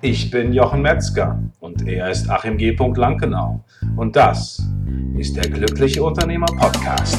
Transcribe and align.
Ich 0.00 0.30
bin 0.30 0.52
Jochen 0.52 0.80
Metzger 0.80 1.42
und 1.58 1.88
er 1.88 2.08
ist 2.08 2.30
Achim 2.30 2.56
G. 2.56 2.70
Lankenau. 2.94 3.64
Und 3.96 4.14
das 4.14 4.62
ist 5.16 5.34
der 5.34 5.50
Glückliche 5.50 6.04
Unternehmer 6.04 6.46
Podcast. 6.46 7.18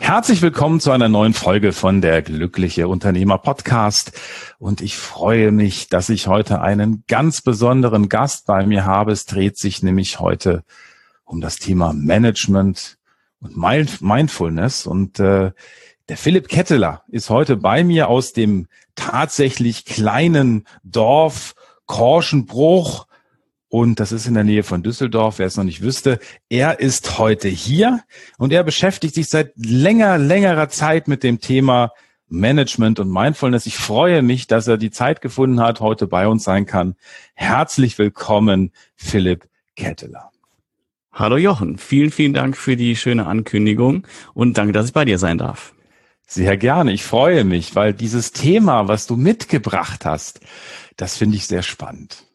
Herzlich 0.00 0.42
willkommen 0.42 0.80
zu 0.80 0.90
einer 0.90 1.08
neuen 1.08 1.32
Folge 1.32 1.72
von 1.72 2.02
der 2.02 2.20
Glückliche 2.20 2.88
Unternehmer 2.88 3.38
Podcast. 3.38 4.12
Und 4.58 4.82
ich 4.82 4.98
freue 4.98 5.50
mich, 5.50 5.88
dass 5.88 6.10
ich 6.10 6.26
heute 6.26 6.60
einen 6.60 7.04
ganz 7.08 7.40
besonderen 7.40 8.10
Gast 8.10 8.44
bei 8.44 8.66
mir 8.66 8.84
habe. 8.84 9.12
Es 9.12 9.24
dreht 9.24 9.56
sich 9.56 9.82
nämlich 9.82 10.20
heute 10.20 10.62
um 11.26 11.42
das 11.42 11.56
Thema 11.56 11.92
Management 11.92 12.96
und 13.40 13.56
Mindfulness. 14.00 14.86
Und 14.86 15.20
äh, 15.20 15.52
der 16.08 16.16
Philipp 16.16 16.48
Ketteler 16.48 17.02
ist 17.08 17.28
heute 17.28 17.56
bei 17.56 17.84
mir 17.84 18.08
aus 18.08 18.32
dem 18.32 18.68
tatsächlich 18.94 19.84
kleinen 19.84 20.64
Dorf 20.82 21.54
Korschenbruch 21.84 23.06
und 23.68 23.98
das 24.00 24.12
ist 24.12 24.26
in 24.26 24.34
der 24.34 24.44
Nähe 24.44 24.62
von 24.62 24.82
Düsseldorf, 24.82 25.38
wer 25.38 25.46
es 25.46 25.56
noch 25.56 25.64
nicht 25.64 25.82
wüsste. 25.82 26.20
Er 26.48 26.78
ist 26.80 27.18
heute 27.18 27.48
hier 27.48 28.00
und 28.38 28.52
er 28.52 28.62
beschäftigt 28.62 29.14
sich 29.14 29.28
seit 29.28 29.52
länger, 29.56 30.18
längerer 30.18 30.68
Zeit 30.68 31.08
mit 31.08 31.22
dem 31.22 31.40
Thema 31.40 31.92
Management 32.28 33.00
und 33.00 33.10
Mindfulness. 33.10 33.66
Ich 33.66 33.76
freue 33.76 34.22
mich, 34.22 34.46
dass 34.46 34.66
er 34.66 34.78
die 34.78 34.90
Zeit 34.90 35.20
gefunden 35.20 35.60
hat, 35.60 35.80
heute 35.80 36.06
bei 36.06 36.28
uns 36.28 36.44
sein 36.44 36.66
kann. 36.66 36.94
Herzlich 37.34 37.98
willkommen, 37.98 38.72
Philipp 38.94 39.48
Ketteler. 39.74 40.30
Hallo 41.18 41.38
Jochen, 41.38 41.78
vielen, 41.78 42.10
vielen 42.10 42.34
Dank 42.34 42.58
für 42.58 42.76
die 42.76 42.94
schöne 42.94 43.26
Ankündigung 43.26 44.06
und 44.34 44.58
danke, 44.58 44.74
dass 44.74 44.88
ich 44.88 44.92
bei 44.92 45.06
dir 45.06 45.16
sein 45.16 45.38
darf. 45.38 45.72
Sehr 46.26 46.58
gerne, 46.58 46.92
ich 46.92 47.04
freue 47.04 47.42
mich, 47.44 47.74
weil 47.74 47.94
dieses 47.94 48.32
Thema, 48.32 48.86
was 48.86 49.06
du 49.06 49.16
mitgebracht 49.16 50.04
hast, 50.04 50.40
das 50.98 51.16
finde 51.16 51.36
ich 51.36 51.46
sehr 51.46 51.62
spannend. 51.62 52.26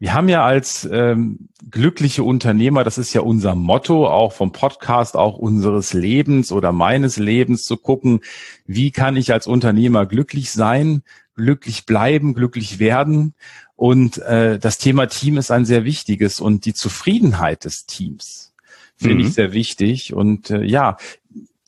Wir 0.00 0.14
haben 0.14 0.28
ja 0.28 0.44
als 0.44 0.88
ähm, 0.90 1.48
glückliche 1.70 2.24
Unternehmer, 2.24 2.82
das 2.82 2.98
ist 2.98 3.14
ja 3.14 3.20
unser 3.20 3.54
Motto, 3.54 4.08
auch 4.08 4.32
vom 4.32 4.50
Podcast, 4.50 5.16
auch 5.16 5.38
unseres 5.38 5.92
Lebens 5.92 6.50
oder 6.50 6.72
meines 6.72 7.18
Lebens 7.18 7.62
zu 7.62 7.76
gucken, 7.76 8.18
wie 8.66 8.90
kann 8.90 9.16
ich 9.16 9.32
als 9.32 9.46
Unternehmer 9.46 10.06
glücklich 10.06 10.50
sein, 10.50 11.04
glücklich 11.34 11.86
bleiben, 11.86 12.34
glücklich 12.34 12.78
werden. 12.78 13.34
Und 13.76 14.18
äh, 14.18 14.58
das 14.58 14.78
Thema 14.78 15.06
Team 15.06 15.36
ist 15.36 15.50
ein 15.50 15.64
sehr 15.64 15.84
wichtiges 15.84 16.40
und 16.40 16.64
die 16.64 16.74
Zufriedenheit 16.74 17.64
des 17.64 17.86
Teams 17.86 18.54
finde 18.96 19.16
mhm. 19.16 19.20
ich 19.28 19.34
sehr 19.34 19.52
wichtig. 19.52 20.14
Und 20.14 20.50
äh, 20.50 20.62
ja, 20.62 20.96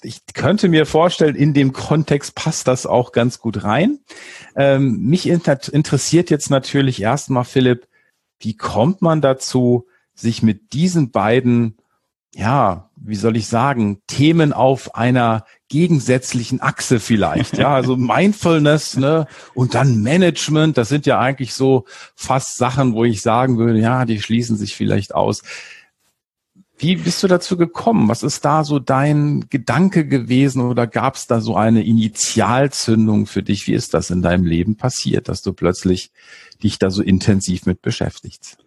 ich 0.03 0.20
könnte 0.34 0.69
mir 0.69 0.86
vorstellen, 0.86 1.34
in 1.34 1.55
dem 1.55 1.73
Kontext 1.73 2.34
passt 2.34 2.69
das 2.69 2.86
auch 2.86 3.12
ganz 3.12 3.39
gut 3.39 3.64
rein. 3.64 4.00
Ähm, 4.55 5.00
mich 5.00 5.28
inter 5.28 5.58
interessiert 5.73 6.30
jetzt 6.30 6.51
natürlich 6.51 7.03
erstmal, 7.03 7.45
Philipp, 7.45 7.89
wie 8.39 8.56
kommt 8.56 9.03
man 9.03 9.20
dazu, 9.20 9.86
sich 10.14 10.42
mit 10.42 10.73
diesen 10.73 11.11
beiden, 11.11 11.77
ja, 12.34 12.91
wie 12.97 13.17
soll 13.17 13.36
ich 13.36 13.48
sagen, 13.48 14.03
Themen 14.06 14.53
auf 14.53 14.95
einer 14.95 15.45
gegensätzlichen 15.69 16.61
Achse 16.61 17.00
vielleicht, 17.00 17.59
ja, 17.59 17.75
also 17.75 17.97
Mindfulness, 17.97 18.97
ne, 18.97 19.27
und 19.55 19.75
dann 19.75 20.03
Management, 20.03 20.78
das 20.78 20.89
sind 20.89 21.06
ja 21.06 21.19
eigentlich 21.19 21.55
so 21.55 21.84
fast 22.14 22.56
Sachen, 22.56 22.95
wo 22.95 23.05
ich 23.05 23.23
sagen 23.23 23.58
würde, 23.58 23.81
ja, 23.81 24.05
die 24.05 24.20
schließen 24.20 24.56
sich 24.56 24.77
vielleicht 24.77 25.14
aus. 25.14 25.42
Wie 26.78 26.97
bist 26.97 27.23
du 27.23 27.27
dazu 27.27 27.56
gekommen? 27.56 28.08
Was 28.08 28.23
ist 28.23 28.45
da 28.45 28.62
so 28.62 28.78
dein 28.78 29.47
Gedanke 29.48 30.06
gewesen 30.06 30.61
oder 30.61 30.86
gab 30.86 31.14
es 31.14 31.27
da 31.27 31.41
so 31.41 31.56
eine 31.56 31.83
Initialzündung 31.83 33.25
für 33.25 33.42
dich? 33.42 33.67
Wie 33.67 33.73
ist 33.73 33.95
das 33.95 34.11
in 34.11 34.20
deinem 34.20 34.45
Leben 34.45 34.77
passiert, 34.77 35.29
dass 35.29 35.41
du 35.41 35.55
plötzlich 35.55 36.11
dich 36.62 36.79
da 36.79 36.91
so 36.91 37.02
intensiv 37.02 37.64
mit 37.64 37.80
beschäftigst? 37.80 38.58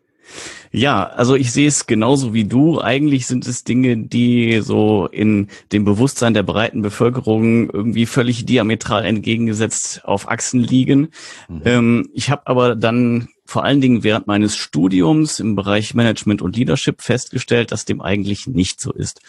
Ja, 0.72 1.04
also 1.04 1.36
ich 1.36 1.52
sehe 1.52 1.68
es 1.68 1.88
genauso 1.88 2.34
wie 2.34 2.46
du. 2.46 2.80
Eigentlich 2.80 3.26
sind 3.26 3.48
es 3.48 3.64
Dinge, 3.64 3.98
die 3.98 4.62
so 4.62 5.08
in 5.08 5.48
dem 5.72 5.84
Bewusstsein 5.84 6.34
der 6.34 6.44
breiten 6.44 6.82
Bevölkerung 6.82 7.70
irgendwie 7.70 8.06
völlig 8.06 8.46
diametral 8.46 9.06
entgegengesetzt 9.06 10.06
auf 10.06 10.30
Achsen 10.30 10.60
liegen. 10.60 11.10
Mhm. 11.48 11.62
Ähm, 11.66 12.10
ich 12.14 12.30
habe 12.30 12.44
aber 12.46 12.76
dann 12.76 13.30
vor 13.46 13.64
allen 13.64 13.82
Dingen 13.82 14.04
während 14.04 14.28
meines 14.28 14.56
Studiums 14.56 15.40
im 15.40 15.56
Bereich 15.56 15.96
Management 15.96 16.44
und 16.44 16.56
Leadership 16.56 17.02
festgestellt, 17.02 17.72
dass 17.72 17.86
dem 17.86 18.00
eigentlich 18.00 18.46
nicht 18.46 18.80
so 18.80 18.94
ist. 18.94 19.22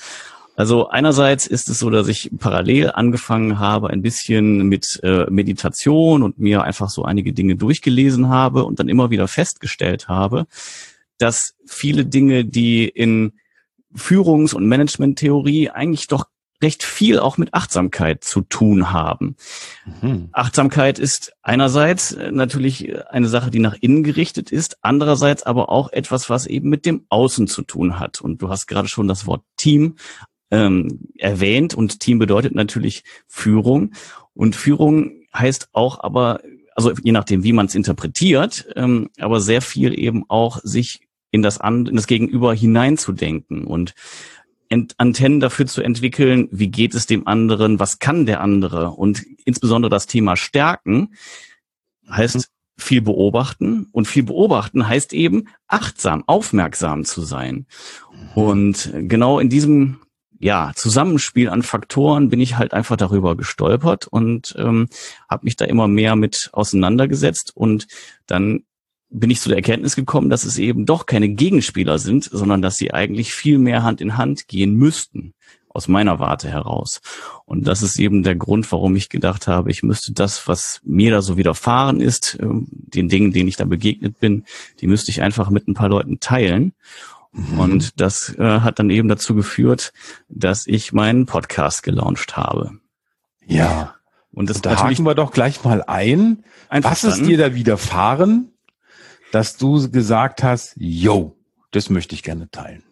Also 0.61 0.91
einerseits 0.91 1.47
ist 1.47 1.71
es 1.71 1.79
so, 1.79 1.89
dass 1.89 2.07
ich 2.07 2.31
parallel 2.39 2.91
angefangen 2.91 3.59
habe, 3.59 3.89
ein 3.89 4.03
bisschen 4.03 4.69
mit 4.69 5.01
äh, 5.03 5.25
Meditation 5.31 6.23
und 6.23 6.39
mir 6.39 6.65
einfach 6.65 6.91
so 6.91 7.03
einige 7.03 7.33
Dinge 7.33 7.57
durchgelesen 7.57 8.29
habe 8.29 8.65
und 8.65 8.79
dann 8.79 8.91
immer 8.91 9.09
wieder 9.09 9.27
festgestellt 9.27 10.09
habe, 10.09 10.47
dass 11.17 11.55
viele 11.67 12.05
Dinge, 12.05 12.45
die 12.45 12.87
in 12.87 13.33
Führungs- 13.95 14.53
und 14.53 14.67
Managementtheorie 14.67 15.71
eigentlich 15.71 16.09
doch 16.09 16.27
recht 16.63 16.83
viel 16.83 17.19
auch 17.19 17.39
mit 17.39 17.55
Achtsamkeit 17.55 18.23
zu 18.23 18.43
tun 18.43 18.93
haben. 18.93 19.37
Mhm. 20.03 20.29
Achtsamkeit 20.33 20.99
ist 20.99 21.33
einerseits 21.43 22.13
äh, 22.13 22.31
natürlich 22.33 22.95
eine 23.09 23.29
Sache, 23.29 23.51
die 23.51 23.61
nach 23.61 23.77
innen 23.81 24.03
gerichtet 24.03 24.53
ist, 24.53 24.77
andererseits 24.83 25.43
aber 25.43 25.71
auch 25.71 25.91
etwas, 25.93 26.29
was 26.29 26.47
eben 26.47 26.69
mit 26.69 26.85
dem 26.85 27.07
Außen 27.09 27.47
zu 27.47 27.63
tun 27.63 27.99
hat. 27.99 28.21
Und 28.21 28.43
du 28.43 28.51
hast 28.51 28.67
gerade 28.67 28.89
schon 28.89 29.09
das 29.09 29.27
Wort 29.27 29.43
Team 29.57 29.97
ähm, 30.51 31.09
erwähnt 31.19 31.75
und 31.75 32.01
Team 32.01 32.19
bedeutet 32.19 32.55
natürlich 32.55 33.05
Führung. 33.27 33.93
Und 34.35 34.57
Führung 34.57 35.13
heißt 35.35 35.69
auch 35.73 36.01
aber, 36.01 36.41
also 36.75 36.93
je 37.03 37.13
nachdem, 37.13 37.45
wie 37.45 37.53
man 37.53 37.67
es 37.67 37.75
interpretiert, 37.75 38.67
ähm, 38.77 39.11
aber 39.19 39.41
sehr 39.41 39.63
viel 39.63 39.99
eben 39.99 40.25
auch 40.29 40.61
sich 40.63 41.01
in 41.31 41.43
das, 41.43 41.59
an, 41.59 41.87
in 41.87 41.97
das 41.97 42.07
Gegenüber 42.07 42.55
hineinzudenken 42.55 43.65
und 43.65 43.95
Antennen 44.99 45.41
dafür 45.41 45.67
zu 45.67 45.83
entwickeln, 45.83 46.49
wie 46.53 46.69
geht 46.69 46.95
es 46.95 47.07
dem 47.07 47.27
anderen, 47.27 47.81
was 47.81 47.99
kann 47.99 48.25
der 48.25 48.41
andere 48.41 48.91
und 48.91 49.25
insbesondere 49.45 49.91
das 49.91 50.07
Thema 50.07 50.37
Stärken 50.37 51.15
heißt 52.09 52.37
mhm. 52.37 52.43
viel 52.79 53.03
beobachten 53.03 53.89
und 53.91 54.07
viel 54.07 54.23
beobachten 54.23 54.87
heißt 54.87 55.13
eben 55.13 55.49
achtsam, 55.67 56.23
aufmerksam 56.27 57.05
zu 57.05 57.23
sein. 57.23 57.67
Mhm. 58.13 58.43
Und 58.43 58.93
genau 58.95 59.41
in 59.41 59.49
diesem 59.49 59.99
ja, 60.41 60.73
Zusammenspiel 60.75 61.51
an 61.51 61.63
Faktoren 61.63 62.31
bin 62.31 62.41
ich 62.41 62.57
halt 62.57 62.73
einfach 62.73 62.97
darüber 62.97 63.37
gestolpert 63.37 64.07
und 64.07 64.55
ähm, 64.59 64.89
habe 65.29 65.45
mich 65.45 65.57
da 65.57 65.67
immer 65.67 65.87
mehr 65.87 66.17
mit 66.17 66.49
auseinandergesetzt 66.53 67.53
und 67.55 67.87
dann 68.27 68.65
bin 69.11 69.31
ich 69.31 69.41
zu 69.41 69.51
der 69.51 69.59
Erkenntnis 69.59 69.97
gekommen, 69.97 70.31
dass 70.31 70.45
es 70.45 70.57
eben 70.57 70.87
doch 70.87 71.05
keine 71.05 71.29
Gegenspieler 71.29 71.99
sind, 71.99 72.25
sondern 72.25 72.63
dass 72.63 72.77
sie 72.77 72.95
eigentlich 72.95 73.35
viel 73.35 73.59
mehr 73.59 73.83
Hand 73.83 74.01
in 74.01 74.17
Hand 74.17 74.49
gehen 74.49 74.77
müssten, 74.77 75.35
aus 75.69 75.89
meiner 75.89 76.21
Warte 76.21 76.49
heraus. 76.49 77.03
Und 77.45 77.67
das 77.69 77.83
ist 77.83 77.99
eben 77.99 78.23
der 78.23 78.37
Grund, 78.37 78.71
warum 78.73 78.97
ich 78.97 79.11
gedacht 79.11 79.47
habe, 79.47 79.71
ich 79.71 79.83
müsste 79.83 80.13
das, 80.13 80.49
was 80.49 80.81
mir 80.85 81.11
da 81.11 81.23
so 81.23 81.37
widerfahren 81.37 82.01
ist, 82.01 82.39
ähm, 82.41 82.67
den 82.71 83.09
Dingen, 83.09 83.33
denen 83.33 83.49
ich 83.49 83.57
da 83.57 83.67
begegnet 83.67 84.21
bin, 84.21 84.45
die 84.81 84.87
müsste 84.87 85.11
ich 85.11 85.21
einfach 85.21 85.51
mit 85.51 85.69
ein 85.69 85.75
paar 85.75 85.91
Leuten 85.91 86.19
teilen. 86.21 86.73
Mhm. 87.33 87.61
Und 87.61 88.01
das 88.01 88.35
äh, 88.39 88.61
hat 88.61 88.79
dann 88.79 88.91
eben 88.91 89.09
dazu 89.09 89.35
geführt, 89.35 89.93
dass 90.29 90.67
ich 90.67 90.93
meinen 90.93 91.27
Podcast 91.27 91.83
gelauncht 91.83 92.37
habe. 92.37 92.73
Ja. 93.47 93.95
Und 94.33 94.49
das 94.49 94.61
da 94.61 94.81
haken 94.83 95.05
wir 95.05 95.15
doch 95.15 95.33
gleich 95.33 95.65
mal 95.65 95.83
ein. 95.83 96.45
Was 96.69 97.05
ist 97.05 97.27
dir 97.27 97.37
da 97.37 97.55
widerfahren? 97.55 98.53
dass 99.31 99.57
du 99.57 99.91
gesagt 99.91 100.43
hast, 100.43 100.75
yo, 100.77 101.37
das 101.71 101.91
möchte 101.91 102.15
ich 102.15 102.23
gerne 102.23 102.51
teilen? 102.51 102.83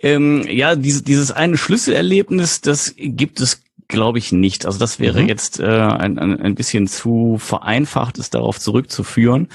Ähm, 0.00 0.46
ja, 0.48 0.76
diese, 0.76 1.02
dieses 1.02 1.30
eine 1.30 1.58
Schlüsselerlebnis, 1.58 2.62
das 2.62 2.94
gibt 2.96 3.40
es, 3.40 3.62
glaube 3.90 4.18
ich, 4.18 4.32
nicht. 4.32 4.64
Also 4.64 4.78
das 4.78 4.98
wäre 4.98 5.20
mhm. 5.20 5.28
jetzt 5.28 5.60
äh, 5.60 5.64
ein, 5.66 6.18
ein, 6.18 6.40
ein 6.40 6.54
bisschen 6.54 6.86
zu 6.86 7.36
vereinfacht, 7.38 8.18
es 8.18 8.30
darauf 8.30 8.58
zurückzuführen. 8.58 9.48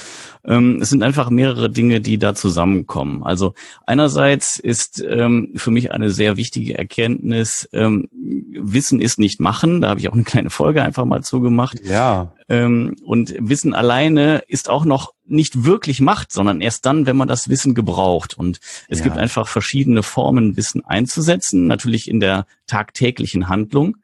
Ähm, 0.45 0.79
es 0.81 0.91
sind 0.91 1.01
einfach 1.01 1.31
mehrere 1.31 1.69
Dinge, 1.69 2.01
die 2.01 2.19
da 2.19 2.35
zusammenkommen. 2.35 3.23
Also 3.23 3.55
einerseits 3.87 4.59
ist 4.59 5.03
ähm, 5.07 5.53
für 5.55 5.71
mich 5.71 5.91
eine 5.91 6.11
sehr 6.11 6.37
wichtige 6.37 6.77
Erkenntnis, 6.77 7.67
ähm, 7.73 8.07
Wissen 8.11 9.01
ist 9.01 9.17
nicht 9.17 9.39
machen. 9.39 9.81
Da 9.81 9.89
habe 9.89 9.99
ich 9.99 10.09
auch 10.09 10.13
eine 10.13 10.23
kleine 10.23 10.51
Folge 10.51 10.83
einfach 10.83 11.05
mal 11.05 11.23
zugemacht. 11.23 11.79
Ja. 11.83 12.34
Ähm, 12.47 12.95
und 13.03 13.33
Wissen 13.39 13.73
alleine 13.73 14.43
ist 14.47 14.69
auch 14.69 14.85
noch 14.85 15.13
nicht 15.25 15.65
wirklich 15.65 16.01
Macht, 16.01 16.31
sondern 16.31 16.61
erst 16.61 16.85
dann, 16.85 17.05
wenn 17.05 17.17
man 17.17 17.27
das 17.27 17.49
Wissen 17.49 17.73
gebraucht. 17.73 18.37
Und 18.37 18.59
es 18.87 18.99
ja. 18.99 19.05
gibt 19.05 19.17
einfach 19.17 19.47
verschiedene 19.47 20.03
Formen, 20.03 20.55
Wissen 20.55 20.85
einzusetzen, 20.85 21.67
natürlich 21.67 22.09
in 22.09 22.19
der 22.19 22.45
tagtäglichen 22.67 23.49
Handlung. 23.49 23.97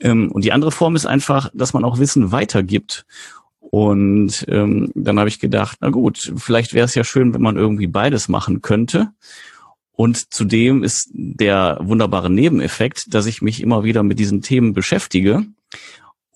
Ähm, 0.00 0.30
und 0.30 0.44
die 0.44 0.52
andere 0.52 0.72
Form 0.72 0.96
ist 0.96 1.06
einfach, 1.06 1.50
dass 1.54 1.72
man 1.72 1.84
auch 1.84 1.98
Wissen 1.98 2.30
weitergibt. 2.30 3.06
Und 3.60 4.44
ähm, 4.48 4.90
dann 4.94 5.18
habe 5.18 5.28
ich 5.28 5.40
gedacht, 5.40 5.78
na 5.80 5.90
gut, 5.90 6.32
vielleicht 6.36 6.74
wäre 6.74 6.86
es 6.86 6.94
ja 6.94 7.04
schön, 7.04 7.34
wenn 7.34 7.42
man 7.42 7.56
irgendwie 7.56 7.86
beides 7.86 8.28
machen 8.28 8.62
könnte. 8.62 9.08
Und 9.92 10.32
zudem 10.32 10.84
ist 10.84 11.10
der 11.12 11.78
wunderbare 11.80 12.30
Nebeneffekt, 12.30 13.12
dass 13.12 13.26
ich 13.26 13.42
mich 13.42 13.60
immer 13.60 13.82
wieder 13.82 14.02
mit 14.02 14.18
diesen 14.18 14.42
Themen 14.42 14.72
beschäftige 14.72 15.44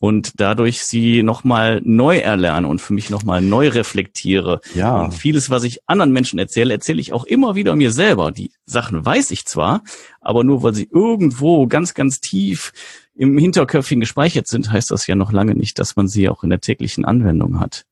und 0.02 0.40
dadurch 0.40 0.82
sie 0.82 1.22
nochmal 1.22 1.80
neu 1.84 2.18
erlerne 2.18 2.66
und 2.66 2.80
für 2.80 2.92
mich 2.92 3.08
nochmal 3.08 3.40
neu 3.40 3.68
reflektiere. 3.68 4.60
Ja. 4.74 5.00
Und 5.00 5.14
vieles, 5.14 5.48
was 5.48 5.62
ich 5.62 5.78
anderen 5.86 6.10
Menschen 6.10 6.40
erzähle, 6.40 6.74
erzähle 6.74 7.00
ich 7.00 7.12
auch 7.12 7.22
immer 7.22 7.54
wieder 7.54 7.76
mir 7.76 7.92
selber. 7.92 8.32
Die 8.32 8.50
Sachen 8.66 9.06
weiß 9.06 9.30
ich 9.30 9.46
zwar, 9.46 9.84
aber 10.20 10.42
nur 10.42 10.64
weil 10.64 10.74
sie 10.74 10.88
irgendwo 10.90 11.68
ganz, 11.68 11.94
ganz 11.94 12.18
tief 12.18 12.72
im 13.14 13.38
Hinterköpfchen 13.38 14.00
gespeichert 14.00 14.48
sind, 14.48 14.72
heißt 14.72 14.90
das 14.90 15.06
ja 15.06 15.14
noch 15.14 15.30
lange 15.30 15.54
nicht, 15.54 15.78
dass 15.78 15.94
man 15.94 16.08
sie 16.08 16.28
auch 16.28 16.42
in 16.42 16.50
der 16.50 16.60
täglichen 16.60 17.04
Anwendung 17.04 17.60
hat. 17.60 17.84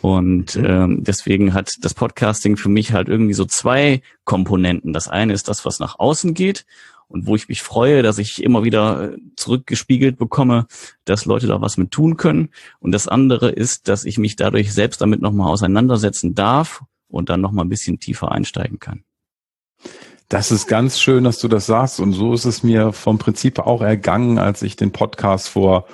Und 0.00 0.56
mhm. 0.56 0.64
ähm, 0.64 1.04
deswegen 1.04 1.52
hat 1.52 1.76
das 1.84 1.92
Podcasting 1.92 2.56
für 2.56 2.70
mich 2.70 2.94
halt 2.94 3.10
irgendwie 3.10 3.34
so 3.34 3.44
zwei 3.44 4.00
Komponenten. 4.24 4.94
Das 4.94 5.08
eine 5.08 5.34
ist 5.34 5.48
das, 5.48 5.66
was 5.66 5.78
nach 5.78 5.98
außen 5.98 6.32
geht 6.32 6.64
und 7.08 7.26
wo 7.26 7.36
ich 7.36 7.48
mich 7.48 7.62
freue, 7.62 8.02
dass 8.02 8.18
ich 8.18 8.42
immer 8.42 8.64
wieder 8.64 9.12
äh, 9.12 9.18
zurückgespiegelt 9.36 10.18
bekomme, 10.18 10.66
dass 11.04 11.24
Leute 11.24 11.46
da 11.46 11.60
was 11.60 11.76
mit 11.76 11.90
tun 11.90 12.16
können. 12.16 12.50
Und 12.80 12.92
das 12.92 13.08
andere 13.08 13.50
ist, 13.50 13.88
dass 13.88 14.04
ich 14.04 14.18
mich 14.18 14.36
dadurch 14.36 14.72
selbst 14.72 15.00
damit 15.00 15.20
nochmal 15.20 15.50
auseinandersetzen 15.50 16.34
darf 16.34 16.82
und 17.08 17.28
dann 17.28 17.40
nochmal 17.40 17.64
ein 17.64 17.70
bisschen 17.70 18.00
tiefer 18.00 18.32
einsteigen 18.32 18.78
kann. 18.78 19.04
Das 20.28 20.50
ist 20.50 20.66
ganz 20.66 20.98
schön, 20.98 21.24
dass 21.24 21.38
du 21.38 21.48
das 21.48 21.66
sagst. 21.66 22.00
Und 22.00 22.12
so 22.12 22.32
ist 22.32 22.46
es 22.46 22.62
mir 22.62 22.92
vom 22.92 23.18
Prinzip 23.18 23.58
auch 23.58 23.82
ergangen, 23.82 24.38
als 24.38 24.62
ich 24.62 24.74
den 24.74 24.90
Podcast 24.90 25.48
vor 25.48 25.86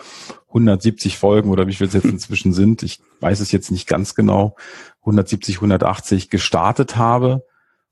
170 0.49 1.19
Folgen 1.19 1.51
oder 1.51 1.67
wie 1.67 1.75
viel 1.75 1.89
es 1.89 1.95
jetzt 1.95 2.05
inzwischen 2.07 2.53
sind, 2.53 2.83
ich 2.83 3.01
weiß 3.21 3.41
es 3.41 3.53
jetzt 3.53 3.71
nicht 3.71 3.87
ganz 3.87 4.15
genau, 4.15 4.57
170, 5.01 5.57
180 5.57 6.31
gestartet 6.31 6.97
habe 6.97 7.45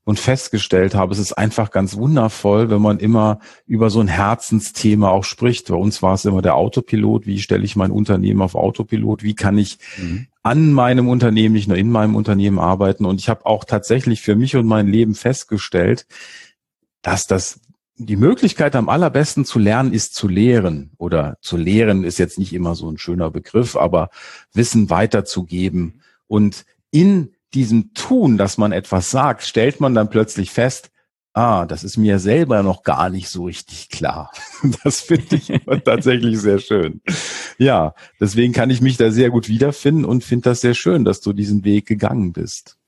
und 0.09 0.19
festgestellt 0.19 0.95
habe, 0.95 1.13
es 1.13 1.19
ist 1.19 1.33
einfach 1.33 1.69
ganz 1.69 1.95
wundervoll, 1.95 2.71
wenn 2.71 2.81
man 2.81 2.97
immer 2.97 3.37
über 3.67 3.91
so 3.91 3.99
ein 3.99 4.07
Herzensthema 4.07 5.07
auch 5.09 5.23
spricht. 5.23 5.67
Bei 5.67 5.75
uns 5.75 6.01
war 6.01 6.15
es 6.15 6.25
immer 6.25 6.41
der 6.41 6.55
Autopilot. 6.55 7.27
Wie 7.27 7.37
stelle 7.37 7.63
ich 7.63 7.75
mein 7.75 7.91
Unternehmen 7.91 8.41
auf 8.41 8.55
Autopilot? 8.55 9.21
Wie 9.21 9.35
kann 9.35 9.59
ich 9.59 9.77
mhm. 9.99 10.25
an 10.41 10.73
meinem 10.73 11.07
Unternehmen, 11.07 11.53
nicht 11.53 11.67
nur 11.67 11.77
in 11.77 11.91
meinem 11.91 12.15
Unternehmen 12.15 12.57
arbeiten? 12.57 13.05
Und 13.05 13.19
ich 13.19 13.29
habe 13.29 13.45
auch 13.45 13.65
tatsächlich 13.65 14.21
für 14.21 14.35
mich 14.35 14.55
und 14.55 14.65
mein 14.65 14.87
Leben 14.87 15.13
festgestellt, 15.13 16.07
dass 17.03 17.27
das 17.27 17.59
die 17.95 18.15
Möglichkeit 18.17 18.75
am 18.75 18.89
allerbesten 18.89 19.45
zu 19.45 19.59
lernen 19.59 19.93
ist 19.93 20.15
zu 20.15 20.27
lehren 20.27 20.89
oder 20.97 21.37
zu 21.41 21.55
lehren 21.55 22.03
ist 22.03 22.17
jetzt 22.17 22.39
nicht 22.39 22.53
immer 22.53 22.73
so 22.73 22.89
ein 22.89 22.97
schöner 22.97 23.29
Begriff, 23.29 23.75
aber 23.75 24.09
Wissen 24.53 24.89
weiterzugeben 24.89 26.01
und 26.25 26.65
in 26.89 27.35
diesem 27.53 27.93
Tun, 27.93 28.37
dass 28.37 28.57
man 28.57 28.71
etwas 28.71 29.11
sagt, 29.11 29.43
stellt 29.43 29.79
man 29.79 29.93
dann 29.95 30.09
plötzlich 30.09 30.51
fest, 30.51 30.91
ah, 31.33 31.65
das 31.65 31.83
ist 31.83 31.97
mir 31.97 32.19
selber 32.19 32.63
noch 32.63 32.83
gar 32.83 33.09
nicht 33.09 33.29
so 33.29 33.45
richtig 33.45 33.89
klar. 33.89 34.31
Das 34.83 35.01
finde 35.01 35.35
ich 35.35 35.51
tatsächlich 35.85 36.39
sehr 36.39 36.59
schön. 36.59 37.01
Ja, 37.57 37.93
deswegen 38.19 38.53
kann 38.53 38.69
ich 38.69 38.81
mich 38.81 38.97
da 38.97 39.11
sehr 39.11 39.29
gut 39.29 39.47
wiederfinden 39.47 40.05
und 40.05 40.23
finde 40.23 40.49
das 40.49 40.61
sehr 40.61 40.73
schön, 40.73 41.05
dass 41.05 41.21
du 41.21 41.33
diesen 41.33 41.63
Weg 41.63 41.85
gegangen 41.85 42.33
bist. 42.33 42.78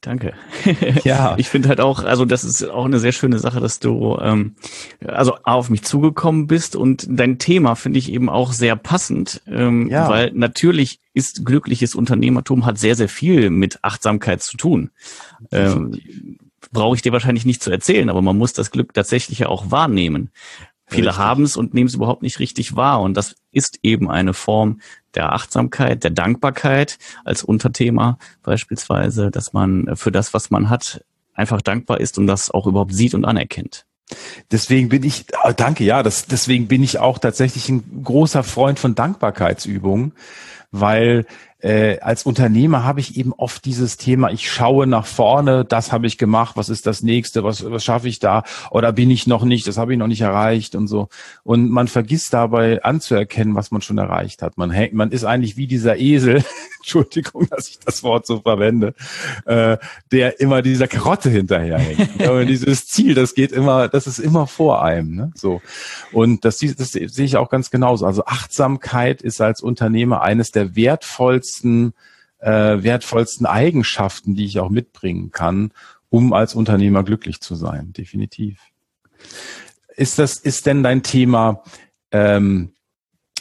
Danke. 0.00 0.34
Ja. 1.04 1.34
Ich 1.38 1.48
finde 1.48 1.68
halt 1.68 1.80
auch, 1.80 2.04
also 2.04 2.24
das 2.24 2.44
ist 2.44 2.62
auch 2.64 2.84
eine 2.84 2.98
sehr 2.98 3.12
schöne 3.12 3.38
Sache, 3.38 3.60
dass 3.60 3.80
du 3.80 4.18
ähm, 4.20 4.56
also 5.04 5.36
auf 5.42 5.70
mich 5.70 5.82
zugekommen 5.82 6.46
bist 6.46 6.76
und 6.76 7.06
dein 7.08 7.38
Thema 7.38 7.74
finde 7.74 7.98
ich 7.98 8.12
eben 8.12 8.28
auch 8.28 8.52
sehr 8.52 8.76
passend, 8.76 9.42
ähm, 9.46 9.88
ja. 9.88 10.08
weil 10.08 10.32
natürlich 10.34 11.00
ist 11.14 11.44
glückliches 11.44 11.94
Unternehmertum 11.94 12.66
hat 12.66 12.78
sehr, 12.78 12.94
sehr 12.94 13.08
viel 13.08 13.50
mit 13.50 13.78
Achtsamkeit 13.82 14.42
zu 14.42 14.56
tun. 14.56 14.90
Ähm, 15.50 16.38
Brauche 16.70 16.96
ich 16.96 17.02
dir 17.02 17.12
wahrscheinlich 17.12 17.44
nicht 17.44 17.62
zu 17.62 17.70
erzählen, 17.70 18.08
aber 18.08 18.22
man 18.22 18.38
muss 18.38 18.52
das 18.52 18.70
Glück 18.70 18.94
tatsächlich 18.94 19.40
ja 19.40 19.48
auch 19.48 19.70
wahrnehmen. 19.70 20.30
Viele 20.92 21.16
haben 21.16 21.44
es 21.44 21.56
und 21.56 21.74
nehmen 21.74 21.88
es 21.88 21.94
überhaupt 21.94 22.22
nicht 22.22 22.38
richtig 22.38 22.76
wahr. 22.76 23.00
Und 23.00 23.16
das 23.16 23.36
ist 23.50 23.78
eben 23.82 24.10
eine 24.10 24.34
Form 24.34 24.80
der 25.14 25.32
Achtsamkeit, 25.32 26.04
der 26.04 26.10
Dankbarkeit 26.10 26.98
als 27.24 27.42
Unterthema 27.42 28.18
beispielsweise, 28.42 29.30
dass 29.30 29.52
man 29.52 29.96
für 29.96 30.12
das, 30.12 30.34
was 30.34 30.50
man 30.50 30.70
hat, 30.70 31.04
einfach 31.34 31.62
dankbar 31.62 32.00
ist 32.00 32.18
und 32.18 32.26
das 32.26 32.50
auch 32.50 32.66
überhaupt 32.66 32.94
sieht 32.94 33.14
und 33.14 33.24
anerkennt. 33.24 33.86
Deswegen 34.50 34.88
bin 34.88 35.02
ich, 35.04 35.26
ah, 35.42 35.52
danke, 35.52 35.84
ja, 35.84 36.02
das, 36.02 36.26
deswegen 36.26 36.68
bin 36.68 36.82
ich 36.82 36.98
auch 36.98 37.18
tatsächlich 37.18 37.68
ein 37.68 38.02
großer 38.04 38.42
Freund 38.42 38.78
von 38.78 38.94
Dankbarkeitsübungen, 38.94 40.12
weil 40.70 41.26
äh, 41.62 42.00
als 42.00 42.24
Unternehmer 42.24 42.84
habe 42.84 42.98
ich 42.98 43.16
eben 43.16 43.32
oft 43.32 43.64
dieses 43.64 43.96
Thema, 43.96 44.30
ich 44.30 44.50
schaue 44.50 44.88
nach 44.88 45.06
vorne, 45.06 45.64
das 45.64 45.92
habe 45.92 46.08
ich 46.08 46.18
gemacht, 46.18 46.56
was 46.56 46.68
ist 46.68 46.86
das 46.86 47.02
nächste, 47.02 47.44
was, 47.44 47.70
was 47.70 47.84
schaffe 47.84 48.08
ich 48.08 48.18
da 48.18 48.42
oder 48.70 48.92
bin 48.92 49.10
ich 49.10 49.28
noch 49.28 49.44
nicht, 49.44 49.68
das 49.68 49.78
habe 49.78 49.92
ich 49.92 49.98
noch 49.98 50.08
nicht 50.08 50.22
erreicht 50.22 50.74
und 50.74 50.88
so. 50.88 51.08
Und 51.44 51.70
man 51.70 51.86
vergisst 51.86 52.32
dabei 52.32 52.82
anzuerkennen, 52.82 53.54
was 53.54 53.70
man 53.70 53.80
schon 53.80 53.98
erreicht 53.98 54.42
hat. 54.42 54.58
Man, 54.58 54.72
hängt, 54.72 54.94
man 54.94 55.12
ist 55.12 55.24
eigentlich 55.24 55.56
wie 55.56 55.68
dieser 55.68 55.98
Esel, 55.98 56.44
Entschuldigung, 56.80 57.46
dass 57.48 57.68
ich 57.68 57.78
das 57.78 58.02
Wort 58.02 58.26
so 58.26 58.40
verwende, 58.40 58.94
äh, 59.46 59.76
der 60.10 60.40
immer 60.40 60.62
dieser 60.62 60.88
Karotte 60.88 61.30
hinterherhängt. 61.30 62.26
Und 62.28 62.46
dieses 62.48 62.88
Ziel, 62.88 63.14
das 63.14 63.34
geht 63.34 63.52
immer, 63.52 63.86
das 63.86 64.08
ist 64.08 64.18
immer 64.18 64.48
vor 64.48 64.82
einem. 64.82 65.14
Ne? 65.14 65.30
So. 65.36 65.62
Und 66.10 66.44
das, 66.44 66.58
das 66.58 66.90
sehe 66.90 67.24
ich 67.24 67.36
auch 67.36 67.50
ganz 67.50 67.70
genauso. 67.70 68.04
Also 68.04 68.24
Achtsamkeit 68.24 69.22
ist 69.22 69.40
als 69.40 69.60
Unternehmer 69.60 70.22
eines 70.22 70.50
der 70.50 70.74
wertvollsten 70.74 71.51
wertvollsten, 71.52 71.94
äh, 72.38 72.82
wertvollsten 72.82 73.46
Eigenschaften, 73.46 74.34
die 74.34 74.44
ich 74.44 74.58
auch 74.58 74.70
mitbringen 74.70 75.30
kann, 75.30 75.72
um 76.08 76.32
als 76.32 76.54
Unternehmer 76.54 77.02
glücklich 77.02 77.40
zu 77.40 77.54
sein. 77.54 77.92
Definitiv. 77.92 78.60
Ist 79.94 80.18
das, 80.18 80.38
ist 80.38 80.66
denn 80.66 80.82
dein 80.82 81.02
Thema 81.02 81.62
ähm, 82.10 82.72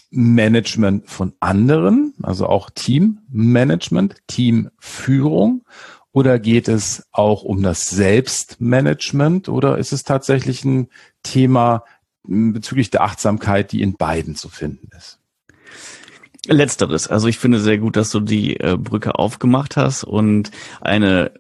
Management 0.10 1.10
von 1.10 1.34
anderen, 1.40 2.14
also 2.22 2.48
auch 2.48 2.70
Teammanagement, 2.70 4.16
Teamführung? 4.28 5.64
Oder 6.14 6.40
geht 6.40 6.68
es 6.68 7.08
auch 7.14 7.44
um 7.44 7.64
das 7.64 7.90
Selbstmanagement? 7.90 9.48
Oder 9.48 9.78
ist 9.78 9.94
es 9.94 10.04
tatsächlich 10.04 10.66
ein 10.66 10.90
Thema 11.24 11.86
bezüglich 12.24 12.90
der 12.90 13.04
Achtsamkeit, 13.04 13.72
die 13.72 13.82
in 13.82 13.96
beiden 13.96 14.36
zu 14.36 14.50
finden 14.50 14.90
ist? 14.98 15.21
Letzteres. 16.48 17.08
Also 17.08 17.28
ich 17.28 17.38
finde 17.38 17.60
sehr 17.60 17.78
gut, 17.78 17.96
dass 17.96 18.10
du 18.10 18.20
die 18.20 18.60
äh, 18.60 18.76
Brücke 18.76 19.14
aufgemacht 19.14 19.78
hast 19.78 20.04
und 20.04 20.50
eine 20.82 21.32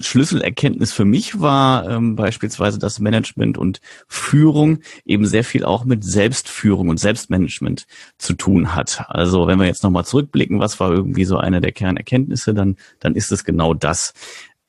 Schlüsselerkenntnis 0.00 0.92
für 0.92 1.06
mich 1.06 1.40
war 1.40 1.88
ähm, 1.88 2.14
beispielsweise, 2.14 2.78
dass 2.78 3.00
Management 3.00 3.56
und 3.56 3.80
Führung 4.06 4.80
eben 5.06 5.24
sehr 5.24 5.44
viel 5.44 5.64
auch 5.64 5.86
mit 5.86 6.04
Selbstführung 6.04 6.90
und 6.90 7.00
Selbstmanagement 7.00 7.86
zu 8.18 8.34
tun 8.34 8.74
hat. 8.74 9.06
Also 9.08 9.46
wenn 9.46 9.58
wir 9.58 9.66
jetzt 9.66 9.82
nochmal 9.82 10.04
zurückblicken, 10.04 10.60
was 10.60 10.78
war 10.78 10.90
irgendwie 10.90 11.24
so 11.24 11.38
eine 11.38 11.62
der 11.62 11.72
Kernerkenntnisse, 11.72 12.52
dann, 12.52 12.76
dann 12.98 13.14
ist 13.14 13.32
es 13.32 13.44
genau 13.44 13.72
das. 13.72 14.12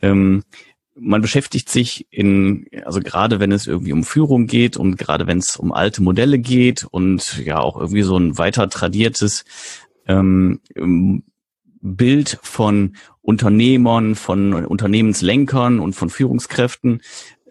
Ähm, 0.02 0.44
man 0.96 1.22
beschäftigt 1.22 1.70
sich 1.70 2.06
in, 2.12 2.68
also 2.86 3.00
gerade 3.00 3.40
wenn 3.40 3.52
es 3.52 3.66
irgendwie 3.66 3.94
um 3.94 4.04
Führung 4.04 4.46
geht 4.46 4.78
und 4.78 4.98
gerade 4.98 5.26
wenn 5.26 5.38
es 5.38 5.56
um 5.56 5.72
alte 5.72 6.04
Modelle 6.04 6.38
geht 6.38 6.86
und 6.92 7.38
ja 7.44 7.60
auch 7.60 7.78
irgendwie 7.78 8.02
so 8.04 8.18
ein 8.18 8.38
weiter 8.38 8.70
tradiertes 8.70 9.46
ähm, 10.76 11.24
Bild 11.82 12.40
von 12.42 12.96
Unternehmern, 13.22 14.16
von 14.16 14.54
Unternehmenslenkern 14.54 15.80
und 15.80 15.94
von 15.94 16.10
Führungskräften, 16.10 17.02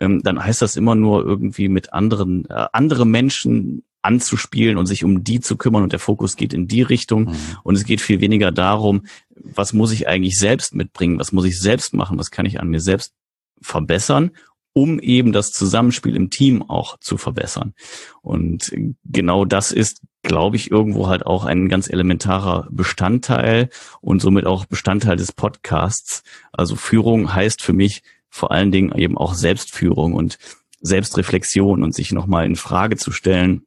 ähm, 0.00 0.22
dann 0.22 0.42
heißt 0.42 0.62
das 0.62 0.76
immer 0.76 0.94
nur 0.94 1.24
irgendwie 1.24 1.68
mit 1.68 1.92
anderen, 1.92 2.48
äh, 2.48 2.66
andere 2.72 3.06
Menschen 3.06 3.84
anzuspielen 4.02 4.78
und 4.78 4.86
sich 4.86 5.04
um 5.04 5.24
die 5.24 5.40
zu 5.40 5.56
kümmern 5.56 5.82
und 5.82 5.92
der 5.92 5.98
Fokus 5.98 6.36
geht 6.36 6.54
in 6.54 6.66
die 6.66 6.82
Richtung 6.82 7.24
mhm. 7.24 7.36
und 7.64 7.74
es 7.74 7.84
geht 7.84 8.00
viel 8.00 8.20
weniger 8.20 8.50
darum, 8.50 9.02
was 9.30 9.72
muss 9.72 9.92
ich 9.92 10.08
eigentlich 10.08 10.38
selbst 10.38 10.74
mitbringen, 10.74 11.18
was 11.18 11.32
muss 11.32 11.44
ich 11.44 11.60
selbst 11.60 11.92
machen, 11.92 12.18
was 12.18 12.30
kann 12.30 12.46
ich 12.46 12.60
an 12.60 12.68
mir 12.68 12.80
selbst 12.80 13.12
verbessern, 13.60 14.30
um 14.72 14.98
eben 15.00 15.32
das 15.32 15.52
Zusammenspiel 15.52 16.16
im 16.16 16.30
Team 16.30 16.62
auch 16.62 16.98
zu 16.98 17.16
verbessern. 17.16 17.74
Und 18.22 18.72
genau 19.04 19.44
das 19.44 19.72
ist, 19.72 20.02
glaube 20.22 20.56
ich, 20.56 20.70
irgendwo 20.70 21.08
halt 21.08 21.26
auch 21.26 21.44
ein 21.44 21.68
ganz 21.68 21.88
elementarer 21.88 22.68
Bestandteil 22.70 23.70
und 24.00 24.20
somit 24.20 24.46
auch 24.46 24.66
Bestandteil 24.66 25.16
des 25.16 25.32
Podcasts. 25.32 26.22
Also 26.52 26.76
Führung 26.76 27.34
heißt 27.34 27.62
für 27.62 27.72
mich 27.72 28.02
vor 28.28 28.52
allen 28.52 28.70
Dingen 28.70 28.96
eben 28.96 29.18
auch 29.18 29.34
Selbstführung 29.34 30.14
und 30.14 30.38
Selbstreflexion 30.80 31.82
und 31.82 31.94
sich 31.94 32.12
nochmal 32.12 32.46
in 32.46 32.56
Frage 32.56 32.96
zu 32.96 33.10
stellen 33.12 33.66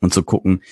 und 0.00 0.14
zu 0.14 0.22
gucken, 0.22 0.62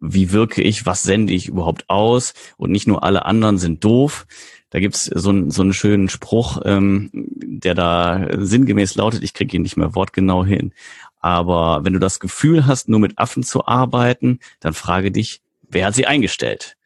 wie 0.00 0.32
wirke 0.32 0.62
ich, 0.62 0.86
was 0.86 1.02
sende 1.02 1.32
ich 1.32 1.48
überhaupt 1.48 1.88
aus 1.88 2.34
und 2.56 2.70
nicht 2.70 2.86
nur 2.86 3.02
alle 3.02 3.24
anderen 3.24 3.58
sind 3.58 3.84
doof, 3.84 4.26
da 4.70 4.80
gibt's 4.80 5.04
so, 5.04 5.50
so 5.50 5.62
einen 5.62 5.72
schönen 5.72 6.08
Spruch, 6.08 6.60
ähm, 6.64 7.10
der 7.12 7.74
da 7.74 8.26
sinngemäß 8.38 8.94
lautet, 8.94 9.22
ich 9.22 9.34
kriege 9.34 9.56
ihn 9.56 9.62
nicht 9.62 9.76
mehr 9.76 9.94
wortgenau 9.94 10.44
hin. 10.44 10.72
Aber 11.20 11.84
wenn 11.84 11.92
du 11.92 11.98
das 11.98 12.20
Gefühl 12.20 12.66
hast, 12.66 12.88
nur 12.88 13.00
mit 13.00 13.18
Affen 13.18 13.42
zu 13.42 13.66
arbeiten, 13.66 14.38
dann 14.60 14.72
frage 14.72 15.10
dich, 15.10 15.42
wer 15.68 15.86
hat 15.86 15.94
sie 15.94 16.06
eingestellt? 16.06 16.76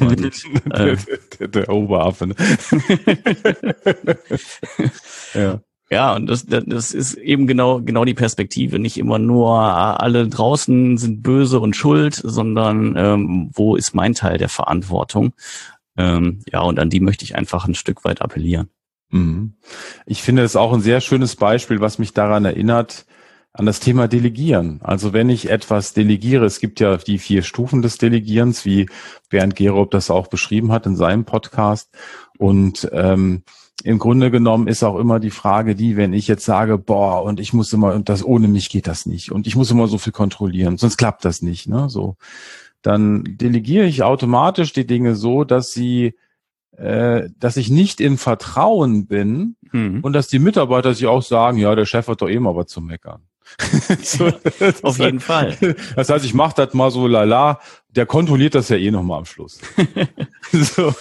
Und, 0.00 0.24
äh, 0.72 0.96
der, 0.96 0.98
der, 1.38 1.48
der 1.48 1.68
Oberaffe. 1.68 2.28
Ne? 2.28 2.34
ja. 5.34 5.60
Ja, 5.88 6.16
und 6.16 6.26
das, 6.26 6.46
das 6.46 6.92
ist 6.92 7.14
eben 7.14 7.46
genau, 7.46 7.80
genau 7.80 8.04
die 8.04 8.14
Perspektive. 8.14 8.80
Nicht 8.80 8.98
immer 8.98 9.20
nur 9.20 9.50
ah, 9.50 9.94
alle 9.94 10.26
draußen 10.26 10.98
sind 10.98 11.22
böse 11.22 11.60
und 11.60 11.76
schuld, 11.76 12.20
sondern 12.24 12.96
ähm, 12.96 13.50
wo 13.54 13.76
ist 13.76 13.94
mein 13.94 14.14
Teil 14.14 14.36
der 14.36 14.48
Verantwortung? 14.48 15.32
Ähm, 15.96 16.40
ja, 16.50 16.60
und 16.60 16.78
an 16.78 16.90
die 16.90 17.00
möchte 17.00 17.24
ich 17.24 17.34
einfach 17.34 17.66
ein 17.66 17.74
Stück 17.74 18.04
weit 18.04 18.22
appellieren. 18.22 18.68
Mhm. 19.10 19.54
Ich 20.04 20.22
finde 20.22 20.42
es 20.42 20.56
auch 20.56 20.72
ein 20.72 20.80
sehr 20.80 21.00
schönes 21.00 21.36
Beispiel, 21.36 21.80
was 21.80 21.98
mich 21.98 22.12
daran 22.12 22.44
erinnert, 22.44 23.06
an 23.52 23.64
das 23.64 23.80
Thema 23.80 24.06
Delegieren. 24.06 24.80
Also 24.82 25.14
wenn 25.14 25.30
ich 25.30 25.48
etwas 25.48 25.94
delegiere, 25.94 26.44
es 26.44 26.60
gibt 26.60 26.78
ja 26.78 26.98
die 26.98 27.18
vier 27.18 27.42
Stufen 27.42 27.80
des 27.80 27.96
Delegierens, 27.96 28.66
wie 28.66 28.86
Bernd 29.30 29.56
Gerob 29.56 29.90
das 29.92 30.10
auch 30.10 30.26
beschrieben 30.26 30.72
hat 30.72 30.84
in 30.84 30.94
seinem 30.94 31.24
Podcast. 31.24 31.88
Und 32.36 32.88
ähm, 32.92 33.44
im 33.82 33.98
Grunde 33.98 34.30
genommen 34.30 34.68
ist 34.68 34.82
auch 34.82 34.98
immer 34.98 35.20
die 35.20 35.30
Frage 35.30 35.74
die, 35.74 35.96
wenn 35.96 36.12
ich 36.12 36.28
jetzt 36.28 36.44
sage, 36.44 36.76
boah, 36.76 37.22
und 37.22 37.40
ich 37.40 37.54
muss 37.54 37.72
immer, 37.72 37.94
und 37.94 38.08
das 38.08 38.24
ohne 38.24 38.48
mich 38.48 38.68
geht 38.68 38.86
das 38.86 39.06
nicht, 39.06 39.32
und 39.32 39.46
ich 39.46 39.56
muss 39.56 39.70
immer 39.70 39.86
so 39.86 39.98
viel 39.98 40.12
kontrollieren, 40.12 40.76
sonst 40.76 40.96
klappt 40.96 41.24
das 41.24 41.40
nicht, 41.40 41.68
ne? 41.68 41.88
So, 41.88 42.16
dann 42.86 43.24
delegiere 43.26 43.84
ich 43.84 44.04
automatisch 44.04 44.72
die 44.72 44.86
Dinge 44.86 45.16
so, 45.16 45.42
dass 45.42 45.72
sie 45.72 46.14
äh, 46.76 47.28
dass 47.38 47.56
ich 47.56 47.68
nicht 47.68 48.00
im 48.00 48.16
Vertrauen 48.16 49.06
bin 49.06 49.56
mhm. 49.72 50.00
und 50.02 50.12
dass 50.12 50.28
die 50.28 50.38
Mitarbeiter 50.38 50.94
sich 50.94 51.06
auch 51.06 51.22
sagen, 51.22 51.58
ja, 51.58 51.74
der 51.74 51.86
Chef 51.86 52.06
hat 52.06 52.20
doch 52.20 52.28
eh 52.28 52.38
mal 52.38 52.54
was 52.54 52.66
zu 52.66 52.80
meckern. 52.80 53.22
so, 54.02 54.30
Auf 54.82 54.98
jeden 54.98 55.20
Fall. 55.20 55.56
Das 55.94 56.10
heißt, 56.10 56.24
ich 56.24 56.34
mache 56.34 56.54
das 56.56 56.74
mal 56.74 56.90
so 56.90 57.06
lala, 57.06 57.60
der 57.88 58.04
kontrolliert 58.04 58.54
das 58.54 58.68
ja 58.68 58.76
eh 58.76 58.90
nochmal 58.90 59.18
am 59.20 59.24
Schluss. 59.24 59.60
so. 60.52 60.92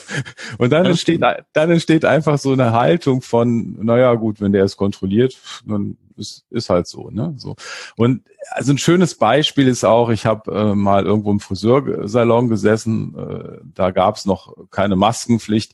Und 0.58 0.72
dann 0.72 0.86
entsteht, 0.86 1.22
dann 1.22 1.72
entsteht 1.72 2.06
einfach 2.06 2.38
so 2.38 2.54
eine 2.54 2.72
Haltung 2.72 3.22
von, 3.22 3.84
naja 3.84 4.13
gut, 4.15 4.42
wenn 4.42 4.54
der 4.54 4.63
es 4.63 4.77
kontrolliert, 4.77 5.38
dann 5.65 5.98
ist, 6.17 6.45
ist 6.50 6.69
halt 6.69 6.88
so, 6.88 7.10
ne? 7.10 7.34
So. 7.38 7.55
Und 7.95 8.24
also 8.51 8.74
ein 8.74 8.77
schönes 8.77 9.15
Beispiel 9.15 9.67
ist 9.67 9.84
auch, 9.84 10.10
ich 10.10 10.25
habe 10.25 10.51
äh, 10.51 10.75
mal 10.75 11.05
irgendwo 11.05 11.31
im 11.31 11.39
Friseursalon 11.39 12.50
gesessen, 12.50 13.15
äh, 13.17 13.60
da 13.63 13.91
gab 13.91 14.15
es 14.15 14.25
noch 14.25 14.53
keine 14.72 14.95
Maskenpflicht 14.95 15.74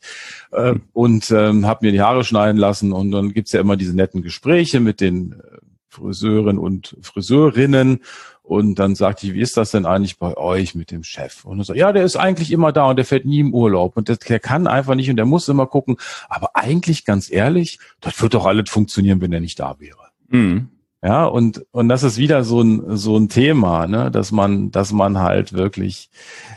äh, 0.52 0.76
und 0.94 1.32
ähm, 1.32 1.66
habe 1.66 1.86
mir 1.86 1.92
die 1.92 2.02
Haare 2.02 2.24
schneiden 2.24 2.58
lassen 2.58 2.92
und 2.92 3.12
dann 3.12 3.34
gibt's 3.34 3.52
ja 3.52 3.62
immer 3.62 3.78
diese 3.78 3.96
netten 3.96 4.22
Gespräche 4.22 4.80
mit 4.80 5.02
den 5.02 5.34
äh, 5.34 5.58
Friseuren 5.92 6.58
und 6.58 6.96
Friseurinnen. 7.02 8.02
Und 8.44 8.80
dann 8.80 8.96
sagte 8.96 9.28
ich, 9.28 9.34
wie 9.34 9.42
ist 9.42 9.56
das 9.56 9.72
denn 9.72 9.86
eigentlich 9.86 10.18
bei 10.18 10.36
euch 10.36 10.74
mit 10.76 10.92
dem 10.92 11.04
Chef? 11.04 11.46
Und 11.46 11.60
er 11.60 11.64
sagt, 11.64 11.80
ja, 11.80 11.94
der 11.94 12.04
ist 12.04 12.18
eigentlich 12.18 12.52
immer 12.52 12.72
da 12.72 12.90
und 12.90 12.96
der 12.98 13.06
fährt 13.06 13.24
nie 13.24 13.40
im 13.40 13.54
Urlaub 13.54 13.96
und 13.96 14.10
der, 14.10 14.18
der 14.18 14.40
kann 14.40 14.68
einfach 14.68 14.96
nicht 14.96 15.10
und 15.10 15.16
der 15.16 15.26
muss 15.26 15.48
immer 15.48 15.68
gucken. 15.68 15.98
Aber 16.28 16.56
eigentlich, 16.56 17.06
ganz 17.06 17.32
ehrlich, 17.32 17.80
das 18.02 18.22
wird 18.22 18.34
doch 18.34 18.46
alles 18.46 18.70
funktionieren, 18.70 19.22
wenn 19.22 19.32
er 19.32 19.40
nicht 19.40 19.60
da 19.60 19.80
wäre. 19.80 20.11
Mhm. 20.32 20.70
Ja, 21.04 21.26
und, 21.26 21.66
und 21.72 21.90
das 21.90 22.04
ist 22.04 22.20
wieder 22.20 22.44
so 22.44 22.62
ein, 22.62 22.96
so 22.96 23.18
ein 23.18 23.28
Thema, 23.28 23.88
ne, 23.88 24.12
dass 24.12 24.32
man, 24.32 24.70
dass 24.70 24.92
man 24.92 25.18
halt 25.18 25.54
wirklich 25.54 26.12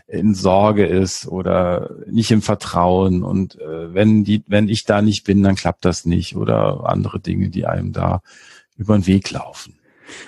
in 0.06 0.34
Sorge 0.34 0.84
ist 0.84 1.26
oder 1.26 1.90
nicht 2.10 2.30
im 2.30 2.42
Vertrauen 2.42 3.22
und 3.22 3.58
äh, 3.58 3.94
wenn 3.94 4.22
die, 4.22 4.44
wenn 4.46 4.68
ich 4.68 4.84
da 4.84 5.00
nicht 5.00 5.24
bin, 5.24 5.42
dann 5.42 5.54
klappt 5.54 5.86
das 5.86 6.04
nicht 6.04 6.36
oder 6.36 6.82
andere 6.84 7.20
Dinge, 7.20 7.48
die 7.48 7.64
einem 7.66 7.92
da 7.92 8.20
über 8.76 8.98
den 8.98 9.06
Weg 9.06 9.30
laufen. 9.30 9.78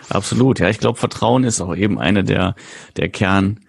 Absolut, 0.09 0.61
ja. 0.61 0.71
Ich 0.71 0.79
glaube, 0.79 0.99
Vertrauen 0.99 1.45
ist 1.45 1.61
auch 1.61 1.77
eben 1.77 1.99
eine 1.99 2.25
der, 2.25 2.55
der 2.97 3.11
Kern, 3.11 3.61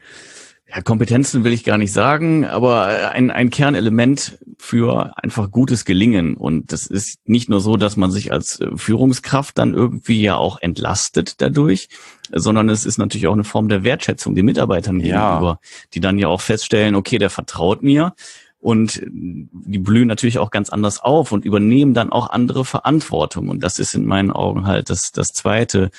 ja, 0.70 0.82
Kompetenzen 0.82 1.44
will 1.44 1.54
ich 1.54 1.64
gar 1.64 1.78
nicht 1.78 1.94
sagen, 1.94 2.46
aber 2.46 3.12
ein, 3.12 3.32
ein 3.32 3.50
Kernelement 3.50 4.38
für 4.58 5.14
einfach 5.18 5.50
gutes 5.50 5.86
Gelingen. 5.86 6.36
Und 6.36 6.74
das 6.74 6.88
ist 6.88 7.20
nicht 7.26 7.48
nur 7.50 7.62
so, 7.62 7.78
dass 7.78 7.96
man 7.96 8.12
sich 8.12 8.34
als 8.34 8.60
Führungskraft 8.76 9.58
dann 9.58 9.74
irgendwie 9.74 10.22
ja 10.22 10.36
auch 10.36 10.60
entlastet 10.60 11.42
dadurch, 11.42 11.88
sondern 12.34 12.68
es 12.68 12.86
ist 12.86 12.98
natürlich 12.98 13.28
auch 13.28 13.34
eine 13.34 13.46
Form 13.46 13.70
der 13.70 13.84
Wertschätzung 13.84 14.36
den 14.36 14.46
Mitarbeitern 14.46 15.00
gegenüber, 15.00 15.60
ja. 15.62 15.70
die 15.94 16.02
dann 16.02 16.20
ja 16.20 16.28
auch 16.28 16.42
feststellen, 16.42 16.96
okay, 16.96 17.18
der 17.18 17.30
vertraut 17.30 17.82
mir 17.82 18.14
und 18.60 19.02
die 19.06 19.80
blühen 19.80 20.08
natürlich 20.08 20.40
auch 20.40 20.52
ganz 20.52 20.70
anders 20.70 21.00
auf 21.00 21.32
und 21.32 21.46
übernehmen 21.46 21.94
dann 21.94 22.12
auch 22.12 22.30
andere 22.30 22.66
Verantwortung. 22.66 23.48
Und 23.48 23.64
das 23.64 23.80
ist 23.80 23.94
in 23.94 24.06
meinen 24.06 24.32
Augen 24.32 24.66
halt 24.66 24.90
das, 24.90 25.12
das 25.14 25.28
zweite 25.28 25.92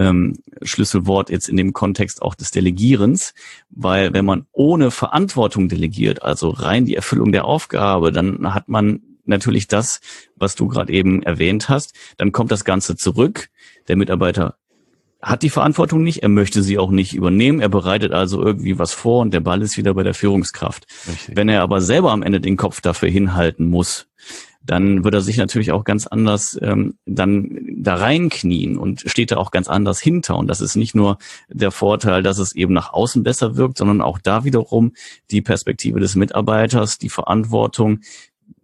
ähm, 0.00 0.38
Schlüsselwort 0.62 1.28
jetzt 1.30 1.48
in 1.48 1.58
dem 1.58 1.72
Kontext 1.74 2.22
auch 2.22 2.34
des 2.34 2.50
Delegierens, 2.50 3.34
weil 3.68 4.14
wenn 4.14 4.24
man 4.24 4.46
ohne 4.50 4.90
Verantwortung 4.90 5.68
delegiert, 5.68 6.22
also 6.22 6.48
rein 6.48 6.86
die 6.86 6.96
Erfüllung 6.96 7.32
der 7.32 7.44
Aufgabe, 7.44 8.10
dann 8.10 8.54
hat 8.54 8.68
man 8.68 9.02
natürlich 9.26 9.68
das, 9.68 10.00
was 10.36 10.54
du 10.56 10.68
gerade 10.68 10.92
eben 10.92 11.22
erwähnt 11.22 11.68
hast, 11.68 11.94
dann 12.16 12.32
kommt 12.32 12.50
das 12.50 12.64
Ganze 12.64 12.96
zurück. 12.96 13.50
Der 13.88 13.96
Mitarbeiter 13.96 14.56
hat 15.20 15.42
die 15.42 15.50
Verantwortung 15.50 16.02
nicht, 16.02 16.22
er 16.22 16.30
möchte 16.30 16.62
sie 16.62 16.78
auch 16.78 16.90
nicht 16.90 17.14
übernehmen, 17.14 17.60
er 17.60 17.68
bereitet 17.68 18.12
also 18.12 18.42
irgendwie 18.42 18.78
was 18.78 18.94
vor 18.94 19.20
und 19.20 19.34
der 19.34 19.40
Ball 19.40 19.60
ist 19.60 19.76
wieder 19.76 19.92
bei 19.92 20.02
der 20.02 20.14
Führungskraft. 20.14 20.86
Richtig. 21.06 21.36
Wenn 21.36 21.50
er 21.50 21.60
aber 21.60 21.82
selber 21.82 22.10
am 22.10 22.22
Ende 22.22 22.40
den 22.40 22.56
Kopf 22.56 22.80
dafür 22.80 23.10
hinhalten 23.10 23.68
muss, 23.68 24.06
dann 24.62 25.04
wird 25.04 25.14
er 25.14 25.20
sich 25.20 25.36
natürlich 25.36 25.72
auch 25.72 25.84
ganz 25.84 26.06
anders 26.06 26.58
ähm, 26.60 26.94
dann 27.06 27.58
da 27.76 27.94
reinknien 27.94 28.76
und 28.76 29.02
steht 29.06 29.30
da 29.30 29.38
auch 29.38 29.50
ganz 29.50 29.68
anders 29.68 30.00
hinter. 30.00 30.36
Und 30.36 30.48
das 30.48 30.60
ist 30.60 30.76
nicht 30.76 30.94
nur 30.94 31.18
der 31.48 31.70
Vorteil, 31.70 32.22
dass 32.22 32.38
es 32.38 32.54
eben 32.54 32.74
nach 32.74 32.92
außen 32.92 33.22
besser 33.22 33.56
wirkt, 33.56 33.78
sondern 33.78 34.00
auch 34.00 34.18
da 34.18 34.44
wiederum 34.44 34.92
die 35.30 35.40
Perspektive 35.40 36.00
des 36.00 36.14
Mitarbeiters, 36.14 36.98
die 36.98 37.08
Verantwortung, 37.08 38.00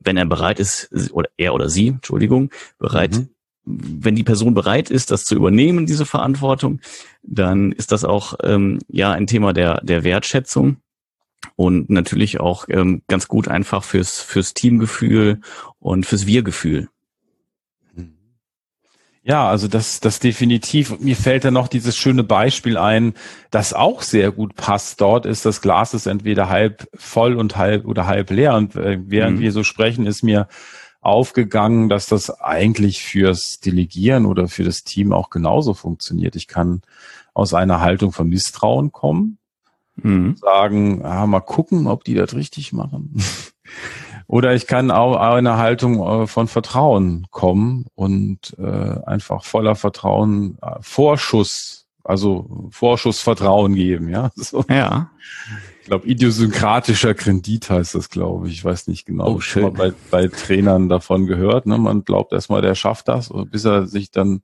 wenn 0.01 0.17
er 0.17 0.27
bereit 0.27 0.61
ist, 0.61 0.91
oder 1.13 1.31
er 1.37 1.55
oder 1.55 1.69
sie, 1.69 1.89
Entschuldigung, 1.89 2.51
bereit 2.79 3.17
mhm 3.17 3.29
wenn 3.67 4.15
die 4.15 4.23
Person 4.23 4.55
bereit 4.55 4.91
ist, 4.91 5.11
das 5.11 5.25
zu 5.25 5.35
übernehmen, 5.35 5.87
diese 5.87 6.07
Verantwortung, 6.07 6.81
dann 7.25 7.73
ist 7.73 7.91
das 7.91 8.05
auch 8.05 8.35
ähm, 8.45 8.79
ja 8.89 9.11
ein 9.11 9.27
Thema 9.27 9.53
der, 9.53 9.81
der 9.83 10.05
Wertschätzung 10.05 10.77
und 11.57 11.91
natürlich 11.91 12.41
auch 12.41 12.67
ähm, 12.69 13.03
ganz 13.09 13.29
gut 13.29 13.49
einfach 13.49 13.85
fürs, 13.85 14.21
fürs 14.21 14.55
Teamgefühl 14.55 15.41
und 15.79 16.07
fürs 16.07 16.27
Wir-Gefühl. 16.27 16.89
Ja, 19.29 19.49
also 19.49 19.67
das, 19.67 19.99
das 19.99 20.21
definitiv. 20.21 21.01
Mir 21.01 21.17
fällt 21.17 21.45
da 21.45 21.51
noch 21.51 21.67
dieses 21.67 21.97
schöne 21.97 22.23
Beispiel 22.23 22.79
ein, 22.79 23.15
das 23.51 23.73
auch 23.73 24.03
sehr 24.03 24.31
gut 24.31 24.55
passt. 24.55 25.01
Dort 25.01 25.27
ist 25.27 25.45
das 25.45 25.61
Glas 25.61 25.95
ist 25.95 26.07
entweder 26.07 26.49
halb 26.49 26.89
voll 26.95 27.35
und 27.35 27.57
halb 27.57 27.87
oder 27.87 28.07
halb 28.07 28.31
leer. 28.31 28.55
Und 28.55 28.77
äh, 28.77 29.01
während 29.05 29.39
mhm. 29.39 29.41
wir 29.41 29.51
so 29.51 29.65
sprechen, 29.65 30.07
ist 30.07 30.23
mir 30.23 30.47
aufgegangen, 31.01 31.89
dass 31.89 32.07
das 32.07 32.31
eigentlich 32.41 33.03
fürs 33.03 33.59
Delegieren 33.59 34.27
oder 34.27 34.47
für 34.47 34.63
das 34.63 34.85
Team 34.85 35.13
auch 35.13 35.29
genauso 35.31 35.75
funktioniert. 35.75 36.37
Ich 36.37 36.47
kann 36.47 36.83
aus 37.35 37.53
einer 37.53 37.81
Haltung 37.81 38.13
von 38.13 38.29
Misstrauen 38.29 38.93
kommen, 38.93 39.39
mhm. 39.97 40.37
sagen, 40.37 41.05
ah, 41.05 41.27
mal 41.27 41.41
gucken, 41.41 41.87
ob 41.87 42.05
die 42.05 42.15
das 42.15 42.35
richtig 42.35 42.73
machen. 42.73 43.15
oder 44.27 44.55
ich 44.55 44.67
kann 44.67 44.91
auch 44.91 45.17
eine 45.17 45.57
Haltung 45.57 46.01
äh, 46.01 46.27
von 46.27 46.49
Vertrauen 46.49 47.27
kommen 47.31 47.87
und 47.95 48.57
äh, 48.59 49.01
einfach 49.07 49.45
voller 49.45 49.75
Vertrauen 49.75 50.59
äh, 50.63 50.77
Vorschuss, 50.81 51.87
also 52.05 52.69
Vorschussvertrauen 52.71 53.75
geben, 53.75 54.09
ja. 54.09 54.31
So. 54.37 54.65
Ja 54.69 55.11
ich 55.87 55.89
glaube, 55.89 56.09
idiosynkratischer 56.09 57.15
Kredit 57.15 57.71
heißt 57.71 57.95
das, 57.95 58.11
glaube 58.11 58.49
ich. 58.49 58.55
Ich 58.55 58.65
weiß 58.65 58.89
nicht 58.89 59.07
genau. 59.07 59.37
Oh, 59.37 59.41
schön. 59.41 59.73
Bei, 59.73 59.93
bei 60.11 60.27
Trainern 60.27 60.89
davon 60.89 61.29
gehört. 61.29 61.67
Ne? 61.67 61.79
Man 61.79 62.05
glaubt 62.05 62.33
erstmal, 62.33 62.61
der 62.61 62.75
schafft 62.75 63.07
das, 63.07 63.33
bis 63.53 63.65
er 63.65 63.87
sich 63.87 64.11
dann 64.11 64.43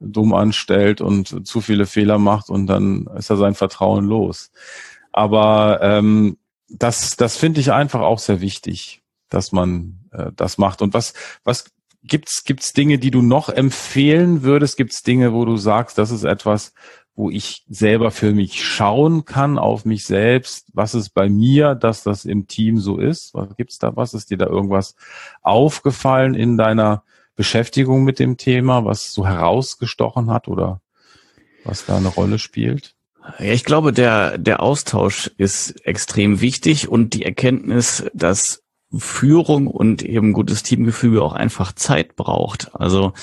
dumm 0.00 0.32
anstellt 0.34 1.00
und 1.00 1.46
zu 1.46 1.60
viele 1.60 1.86
Fehler 1.86 2.18
macht 2.18 2.48
und 2.48 2.66
dann 2.66 3.06
ist 3.16 3.30
er 3.30 3.36
sein 3.36 3.54
Vertrauen 3.54 4.06
los. 4.06 4.50
Aber 5.12 5.80
ähm, 5.82 6.38
das, 6.68 7.16
das 7.16 7.36
finde 7.36 7.60
ich 7.60 7.72
einfach 7.72 8.00
auch 8.00 8.18
sehr 8.18 8.40
wichtig, 8.40 9.02
dass 9.28 9.52
man 9.52 10.00
äh, 10.12 10.30
das 10.34 10.58
macht. 10.58 10.82
Und 10.82 10.94
was, 10.94 11.14
was 11.44 11.66
gibt's, 12.02 12.44
gibt's 12.44 12.72
Dinge, 12.72 12.98
die 12.98 13.10
du 13.10 13.22
noch 13.22 13.48
empfehlen 13.48 14.42
würdest? 14.42 14.76
Gibt's 14.76 15.02
Dinge, 15.02 15.32
wo 15.32 15.44
du 15.44 15.56
sagst, 15.56 15.98
das 15.98 16.10
ist 16.10 16.24
etwas, 16.24 16.72
wo 17.14 17.28
ich 17.28 17.64
selber 17.68 18.10
für 18.10 18.32
mich 18.32 18.64
schauen 18.64 19.24
kann 19.24 19.58
auf 19.58 19.84
mich 19.84 20.04
selbst, 20.04 20.68
was 20.72 20.94
ist 20.94 21.10
bei 21.10 21.28
mir, 21.28 21.74
dass 21.74 22.02
das 22.02 22.24
im 22.24 22.46
Team 22.46 22.78
so 22.78 22.98
ist? 22.98 23.34
Was 23.34 23.54
gibt's 23.56 23.78
da? 23.78 23.94
Was 23.96 24.14
ist 24.14 24.30
dir 24.30 24.38
da 24.38 24.46
irgendwas 24.46 24.94
aufgefallen 25.42 26.34
in 26.34 26.56
deiner 26.56 27.02
Beschäftigung 27.40 28.04
mit 28.04 28.18
dem 28.18 28.36
Thema, 28.36 28.84
was 28.84 29.14
so 29.14 29.26
herausgestochen 29.26 30.30
hat 30.30 30.46
oder 30.46 30.82
was 31.64 31.86
da 31.86 31.96
eine 31.96 32.08
Rolle 32.08 32.38
spielt? 32.38 32.94
Ja, 33.38 33.46
ich 33.46 33.64
glaube, 33.64 33.94
der, 33.94 34.36
der 34.36 34.62
Austausch 34.62 35.30
ist 35.38 35.86
extrem 35.86 36.42
wichtig 36.42 36.88
und 36.88 37.14
die 37.14 37.24
Erkenntnis, 37.24 38.04
dass 38.12 38.62
Führung 38.94 39.68
und 39.68 40.02
eben 40.02 40.34
gutes 40.34 40.62
Teamgefüge 40.62 41.22
auch 41.22 41.32
einfach 41.32 41.72
Zeit 41.72 42.14
braucht. 42.14 42.74
Also 42.74 43.14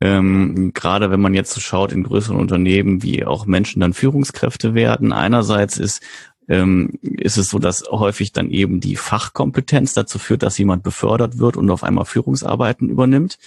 ähm, 0.00 0.72
gerade 0.74 1.12
wenn 1.12 1.20
man 1.20 1.34
jetzt 1.34 1.52
so 1.52 1.60
schaut 1.60 1.92
in 1.92 2.02
größeren 2.02 2.38
Unternehmen, 2.38 3.04
wie 3.04 3.24
auch 3.24 3.46
Menschen 3.46 3.78
dann 3.78 3.92
Führungskräfte 3.92 4.74
werden. 4.74 5.12
Einerseits 5.12 5.78
ist 5.78 6.02
ähm, 6.50 6.98
ist 7.02 7.38
es 7.38 7.48
so, 7.48 7.60
dass 7.60 7.84
häufig 7.90 8.32
dann 8.32 8.50
eben 8.50 8.80
die 8.80 8.96
Fachkompetenz 8.96 9.94
dazu 9.94 10.18
führt, 10.18 10.42
dass 10.42 10.58
jemand 10.58 10.82
befördert 10.82 11.38
wird 11.38 11.56
und 11.56 11.70
auf 11.70 11.84
einmal 11.84 12.04
Führungsarbeiten 12.04 12.88
übernimmt. 12.88 13.38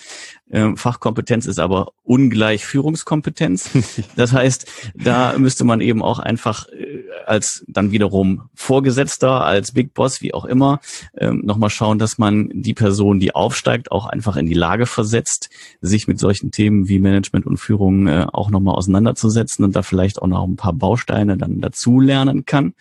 Ähm, 0.50 0.77
Fachkompetenz 0.77 1.45
ist 1.45 1.60
aber 1.60 1.91
ungleich 2.03 2.65
Führungskompetenz. 2.65 3.69
Das 4.15 4.31
heißt, 4.31 4.67
da 4.95 5.38
müsste 5.38 5.63
man 5.63 5.81
eben 5.81 6.01
auch 6.01 6.19
einfach 6.19 6.67
äh, 6.69 7.03
als 7.25 7.65
dann 7.67 7.91
wiederum 7.91 8.50
Vorgesetzter, 8.53 9.43
als 9.43 9.72
Big 9.72 9.93
Boss, 9.93 10.22
wie 10.22 10.33
auch 10.33 10.45
immer, 10.45 10.79
ähm, 11.17 11.41
nochmal 11.43 11.69
schauen, 11.69 12.00
dass 12.00 12.17
man 12.17 12.50
die 12.53 12.74
Person, 12.74 13.19
die 13.19 13.33
aufsteigt, 13.36 13.91
auch 13.91 14.05
einfach 14.05 14.38
in 14.38 14.45
die 14.45 14.53
Lage 14.53 14.86
versetzt, 14.86 15.50
sich 15.81 16.07
mit 16.07 16.19
solchen 16.19 16.51
Themen 16.51 16.88
wie 16.88 17.00
Management 17.00 17.45
und 17.45 17.57
Führung 17.57 18.07
äh, 18.07 18.27
auch 18.31 18.50
nochmal 18.50 18.75
auseinanderzusetzen 18.75 19.65
und 19.65 19.75
da 19.75 19.81
vielleicht 19.81 20.22
auch 20.22 20.27
noch 20.27 20.45
ein 20.45 20.55
paar 20.55 20.74
Bausteine 20.74 21.38
dann 21.38 21.60
dazu 21.60 22.00
lernen 22.00 22.45
kann 22.45 22.74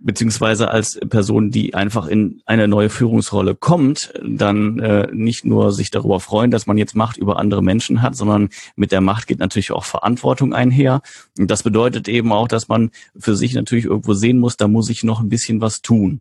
beziehungsweise 0.00 0.70
als 0.70 0.98
Person, 1.08 1.50
die 1.50 1.74
einfach 1.74 2.06
in 2.06 2.40
eine 2.46 2.68
neue 2.68 2.88
Führungsrolle 2.88 3.54
kommt, 3.54 4.12
dann 4.24 4.78
äh, 4.78 5.08
nicht 5.12 5.44
nur 5.44 5.72
sich 5.72 5.90
darüber 5.90 6.20
freuen, 6.20 6.50
dass 6.50 6.66
man 6.66 6.78
jetzt 6.78 6.96
Macht 6.96 7.18
über 7.18 7.38
andere 7.38 7.62
Menschen 7.62 8.00
hat, 8.02 8.16
sondern 8.16 8.48
mit 8.76 8.92
der 8.92 9.02
Macht 9.02 9.26
geht 9.26 9.38
natürlich 9.38 9.72
auch 9.72 9.84
Verantwortung 9.84 10.54
einher. 10.54 11.02
Und 11.38 11.50
das 11.50 11.62
bedeutet 11.62 12.08
eben 12.08 12.32
auch, 12.32 12.48
dass 12.48 12.68
man 12.68 12.90
für 13.16 13.36
sich 13.36 13.54
natürlich 13.54 13.84
irgendwo 13.84 14.14
sehen 14.14 14.38
muss, 14.38 14.56
da 14.56 14.68
muss 14.68 14.88
ich 14.88 15.04
noch 15.04 15.20
ein 15.20 15.28
bisschen 15.28 15.60
was 15.60 15.82
tun. 15.82 16.20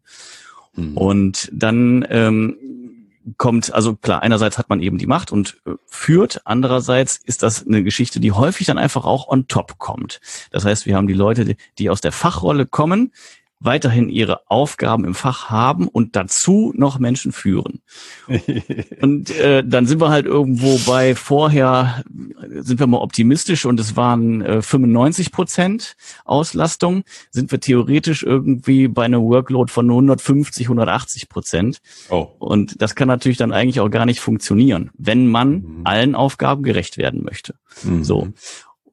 Mhm. 0.75 0.97
Und 0.97 1.49
dann 1.53 2.05
ähm, 2.09 2.57
kommt, 3.37 3.73
also 3.73 3.95
klar, 3.95 4.21
einerseits 4.21 4.57
hat 4.57 4.69
man 4.69 4.81
eben 4.81 4.97
die 4.97 5.07
Macht 5.07 5.31
und 5.31 5.57
äh, 5.65 5.71
führt, 5.85 6.41
andererseits 6.45 7.19
ist 7.23 7.43
das 7.43 7.65
eine 7.65 7.83
Geschichte, 7.83 8.19
die 8.19 8.31
häufig 8.31 8.67
dann 8.67 8.77
einfach 8.77 9.05
auch 9.05 9.27
on 9.27 9.47
top 9.47 9.77
kommt. 9.77 10.19
Das 10.51 10.65
heißt, 10.65 10.85
wir 10.85 10.95
haben 10.95 11.07
die 11.07 11.13
Leute, 11.13 11.55
die 11.77 11.89
aus 11.89 12.01
der 12.01 12.11
Fachrolle 12.11 12.65
kommen, 12.65 13.11
weiterhin 13.59 14.09
ihre 14.09 14.49
Aufgaben 14.49 15.03
im 15.03 15.13
Fach 15.13 15.49
haben 15.49 15.87
und 15.87 16.15
dazu 16.15 16.73
noch 16.75 16.97
Menschen 16.97 17.31
führen. 17.31 17.81
und 19.01 19.31
äh, 19.31 19.63
dann 19.65 19.85
sind 19.85 19.99
wir 19.99 20.09
halt 20.09 20.25
irgendwo 20.25 20.79
bei 20.89 21.13
vorher, 21.13 22.03
sind 22.49 22.79
wir 22.79 22.87
mal 22.87 22.99
optimistisch 22.99 23.65
und 23.65 23.79
es 23.79 23.97
waren 23.97 24.41
äh, 24.41 24.61
95 24.61 25.31
Prozent 25.31 25.97
Auslastung, 26.23 27.03
sind 27.31 27.51
wir 27.51 27.59
theoretisch 27.59 28.23
irgendwie 28.23 28.87
bei 28.87 29.03
einer 29.03 29.21
Workload 29.21 29.71
von 29.71 29.89
150, 29.89 30.67
180 30.67 31.27
Prozent. 31.27 31.81
Oh. 32.09 32.27
Und 32.39 32.81
das 32.81 32.95
kann 32.95 33.09
natürlich 33.09 33.37
dann 33.37 33.51
eigentlich 33.51 33.81
auch 33.81 33.89
gar 33.89 34.05
nicht 34.05 34.21
funktionieren, 34.21 34.89
wenn 34.97 35.27
man 35.27 35.51
mhm. 35.51 35.81
allen 35.83 36.15
Aufgaben 36.15 36.63
gerecht 36.63 36.97
werden 36.97 37.23
möchte. 37.23 37.55
Mhm. 37.83 38.03
So. 38.03 38.29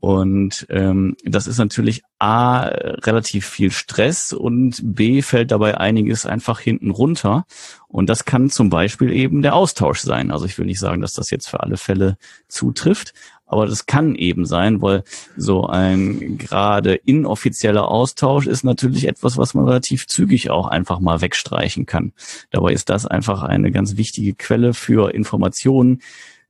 Und 0.01 0.67
ähm, 0.69 1.17
das 1.25 1.47
ist 1.47 1.59
natürlich 1.59 2.03
A, 2.19 2.63
relativ 2.63 3.47
viel 3.47 3.71
Stress 3.71 4.33
und 4.33 4.81
B, 4.83 5.23
fällt 5.23 5.51
dabei 5.51 5.79
einiges 5.79 6.27
einfach 6.27 6.61
hinten 6.61 6.91
runter. 6.91 7.47
Und 7.89 8.11
das 8.11 8.25
kann 8.25 8.51
zum 8.51 8.71
Beispiel 8.71 9.11
eben 9.11 9.43
der 9.43 9.55
Austausch 9.55 10.01
sein. 10.01 10.31
Also 10.31 10.45
ich 10.45 10.59
will 10.59 10.67
nicht 10.67 10.81
sagen, 10.81 11.01
dass 11.01 11.15
das 11.15 11.31
jetzt 11.31 11.49
für 11.49 11.61
alle 11.61 11.77
Fälle 11.77 12.19
zutrifft, 12.49 13.15
aber 13.47 13.67
das 13.67 13.87
kann 13.87 14.17
eben 14.17 14.45
sein, 14.45 14.83
weil 14.83 15.05
so 15.37 15.67
ein 15.67 16.37
gerade 16.37 16.95
inoffizieller 16.95 17.89
Austausch 17.89 18.47
ist 18.47 18.65
natürlich 18.65 19.07
etwas, 19.07 19.39
was 19.39 19.55
man 19.55 19.67
relativ 19.67 20.09
zügig 20.09 20.51
auch 20.51 20.67
einfach 20.67 20.99
mal 20.99 21.21
wegstreichen 21.21 21.87
kann. 21.87 22.13
Dabei 22.51 22.73
ist 22.73 22.91
das 22.91 23.07
einfach 23.07 23.45
eine 23.45 23.71
ganz 23.71 23.97
wichtige 23.97 24.35
Quelle 24.35 24.75
für 24.75 25.15
Informationen 25.15 26.01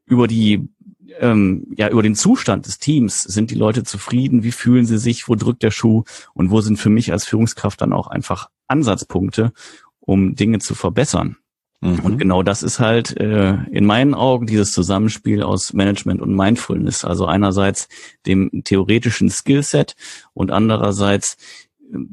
über 0.07 0.27
die 0.27 0.69
ähm, 1.21 1.67
ja 1.77 1.89
über 1.89 2.03
den 2.03 2.15
Zustand 2.15 2.67
des 2.67 2.79
Teams. 2.79 3.21
Sind 3.23 3.51
die 3.51 3.57
Leute 3.57 3.85
zufrieden? 3.85 4.43
Wie 4.43 4.53
fühlen 4.53 4.87
sie 4.87 4.99
sich? 4.99 5.29
Wo 5.29 5.35
drückt 5.35 5.63
der 5.63 5.71
Schuh? 5.71 6.05
Und 6.35 6.51
wo 6.51 6.61
sind 6.61 6.79
für 6.79 6.91
mich 6.91 7.13
als 7.13 7.25
Führungskraft 7.25 7.81
dann 7.81 7.93
auch 7.93 8.09
einfach 8.09 8.49
Ansatzpunkte, 8.67 9.53
um 10.01 10.35
Dinge 10.35 10.59
zu 10.59 10.75
verbessern? 10.75 11.37
Mhm. 11.81 12.01
Und 12.01 12.19
genau 12.19 12.43
das 12.43 12.63
ist 12.63 12.81
halt 12.81 13.17
äh, 13.19 13.55
in 13.71 13.85
meinen 13.85 14.15
Augen 14.15 14.47
dieses 14.47 14.73
Zusammenspiel 14.73 15.43
aus 15.43 15.73
Management 15.73 16.21
und 16.21 16.35
Mindfulness. 16.35 17.05
Also 17.05 17.27
einerseits 17.27 17.89
dem 18.27 18.63
theoretischen 18.65 19.31
Skillset 19.31 19.95
und 20.33 20.51
andererseits 20.51 21.37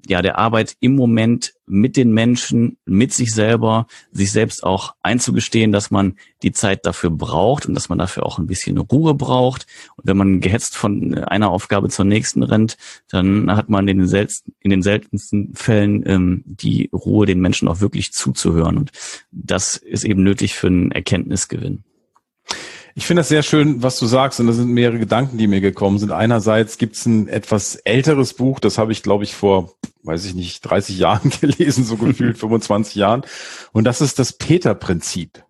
ja, 0.07 0.21
der 0.21 0.37
Arbeit 0.37 0.75
im 0.79 0.95
Moment 0.95 1.53
mit 1.65 1.97
den 1.97 2.11
Menschen, 2.11 2.77
mit 2.85 3.13
sich 3.13 3.31
selber, 3.33 3.87
sich 4.11 4.31
selbst 4.31 4.63
auch 4.63 4.93
einzugestehen, 5.01 5.71
dass 5.71 5.91
man 5.91 6.17
die 6.41 6.51
Zeit 6.51 6.85
dafür 6.85 7.09
braucht 7.09 7.65
und 7.65 7.73
dass 7.73 7.89
man 7.89 7.97
dafür 7.97 8.25
auch 8.25 8.37
ein 8.37 8.47
bisschen 8.47 8.77
Ruhe 8.77 9.13
braucht. 9.13 9.65
Und 9.95 10.07
wenn 10.07 10.17
man 10.17 10.41
gehetzt 10.41 10.75
von 10.75 11.15
einer 11.15 11.49
Aufgabe 11.49 11.89
zur 11.89 12.05
nächsten 12.05 12.43
rennt, 12.43 12.77
dann 13.09 13.55
hat 13.55 13.69
man 13.69 13.87
in 13.87 13.97
den, 13.97 14.07
seltensten, 14.07 14.53
in 14.59 14.71
den 14.71 14.81
seltensten 14.81 15.53
Fällen 15.55 16.03
ähm, 16.05 16.43
die 16.45 16.89
Ruhe, 16.93 17.25
den 17.25 17.39
Menschen 17.39 17.67
auch 17.67 17.81
wirklich 17.81 18.11
zuzuhören. 18.11 18.77
Und 18.77 18.91
das 19.31 19.77
ist 19.77 20.05
eben 20.05 20.23
nötig 20.23 20.55
für 20.55 20.67
einen 20.67 20.91
Erkenntnisgewinn. 20.91 21.83
Ich 22.95 23.07
finde 23.07 23.21
das 23.21 23.29
sehr 23.29 23.41
schön, 23.41 23.81
was 23.81 23.97
du 23.97 24.05
sagst, 24.05 24.39
und 24.39 24.45
das 24.45 24.57
sind 24.57 24.69
mehrere 24.69 24.99
Gedanken, 24.99 25.37
die 25.37 25.47
mir 25.47 25.61
gekommen 25.61 25.97
sind. 25.97 26.11
Einerseits 26.11 26.77
gibt 26.77 26.95
es 26.95 27.05
ein 27.07 27.27
etwas 27.27 27.75
älteres 27.75 28.35
Buch, 28.35 28.59
das 28.59 28.77
habe 28.77 28.91
ich, 28.91 29.01
glaube 29.01 29.23
ich, 29.23 29.33
vor, 29.33 29.73
weiß 30.03 30.25
ich 30.25 30.35
nicht, 30.35 30.61
30 30.61 30.99
Jahren 30.99 31.31
gelesen, 31.41 31.85
so 31.85 31.97
gefühlt 31.97 32.37
25 32.39 32.95
Jahren. 32.95 33.23
Und 33.71 33.85
das 33.85 34.01
ist 34.01 34.19
das 34.19 34.33
Peter-Prinzip. 34.33 35.43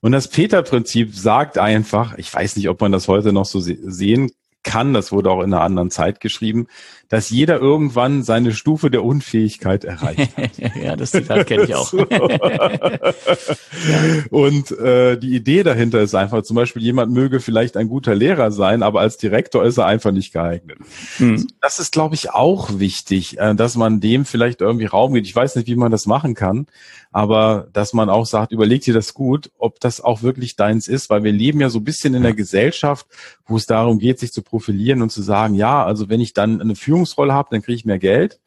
Und 0.00 0.12
das 0.12 0.28
Peter-Prinzip 0.28 1.14
sagt 1.14 1.58
einfach, 1.58 2.16
ich 2.18 2.32
weiß 2.32 2.56
nicht, 2.56 2.68
ob 2.68 2.80
man 2.80 2.92
das 2.92 3.08
heute 3.08 3.32
noch 3.32 3.46
so 3.46 3.58
sehen 3.58 4.30
kann, 4.62 4.92
das 4.92 5.12
wurde 5.12 5.30
auch 5.30 5.42
in 5.42 5.54
einer 5.54 5.62
anderen 5.62 5.90
Zeit 5.90 6.20
geschrieben, 6.20 6.66
dass 7.08 7.30
jeder 7.30 7.60
irgendwann 7.60 8.22
seine 8.22 8.52
Stufe 8.52 8.90
der 8.90 9.04
Unfähigkeit 9.04 9.84
erreicht 9.84 10.36
hat. 10.36 10.50
ja, 10.82 10.96
das 10.96 11.12
Zitat 11.12 11.46
kenne 11.46 11.64
ich 11.64 11.74
auch. 11.74 11.92
Und 14.30 14.70
äh, 14.72 15.16
die 15.16 15.34
Idee 15.34 15.62
dahinter 15.62 16.00
ist 16.00 16.14
einfach, 16.14 16.42
zum 16.42 16.56
Beispiel, 16.56 16.82
jemand 16.82 17.12
möge 17.12 17.40
vielleicht 17.40 17.76
ein 17.76 17.88
guter 17.88 18.14
Lehrer 18.14 18.50
sein, 18.50 18.82
aber 18.82 19.00
als 19.00 19.18
Direktor 19.18 19.64
ist 19.64 19.78
er 19.78 19.86
einfach 19.86 20.12
nicht 20.12 20.32
geeignet. 20.32 20.78
Hm. 21.18 21.46
Das 21.60 21.78
ist, 21.78 21.92
glaube 21.92 22.14
ich, 22.14 22.30
auch 22.30 22.78
wichtig, 22.78 23.38
äh, 23.38 23.54
dass 23.54 23.76
man 23.76 24.00
dem 24.00 24.24
vielleicht 24.24 24.60
irgendwie 24.60 24.86
Raum 24.86 25.14
gibt. 25.14 25.26
Ich 25.26 25.36
weiß 25.36 25.56
nicht, 25.56 25.68
wie 25.68 25.76
man 25.76 25.92
das 25.92 26.06
machen 26.06 26.34
kann, 26.34 26.66
aber 27.12 27.68
dass 27.72 27.92
man 27.92 28.10
auch 28.10 28.26
sagt, 28.26 28.52
überleg 28.52 28.82
dir 28.82 28.94
das 28.94 29.14
gut, 29.14 29.50
ob 29.58 29.80
das 29.80 30.00
auch 30.00 30.22
wirklich 30.22 30.56
deins 30.56 30.88
ist, 30.88 31.08
weil 31.08 31.24
wir 31.24 31.32
leben 31.32 31.60
ja 31.60 31.70
so 31.70 31.78
ein 31.78 31.84
bisschen 31.84 32.14
in 32.14 32.22
der 32.22 32.34
Gesellschaft, 32.34 33.06
wo 33.46 33.56
es 33.56 33.66
darum 33.66 33.98
geht, 33.98 34.18
sich 34.18 34.32
zu 34.32 34.42
profilieren 34.42 35.02
und 35.02 35.10
zu 35.10 35.22
sagen, 35.22 35.54
ja, 35.54 35.84
also 35.84 36.08
wenn 36.08 36.20
ich 36.20 36.32
dann 36.32 36.60
eine 36.60 36.74
Führung 36.74 36.95
Führungsrolle 36.96 37.34
habe, 37.34 37.48
dann 37.50 37.62
kriege 37.62 37.76
ich 37.76 37.84
mehr 37.84 37.98
Geld 37.98 38.40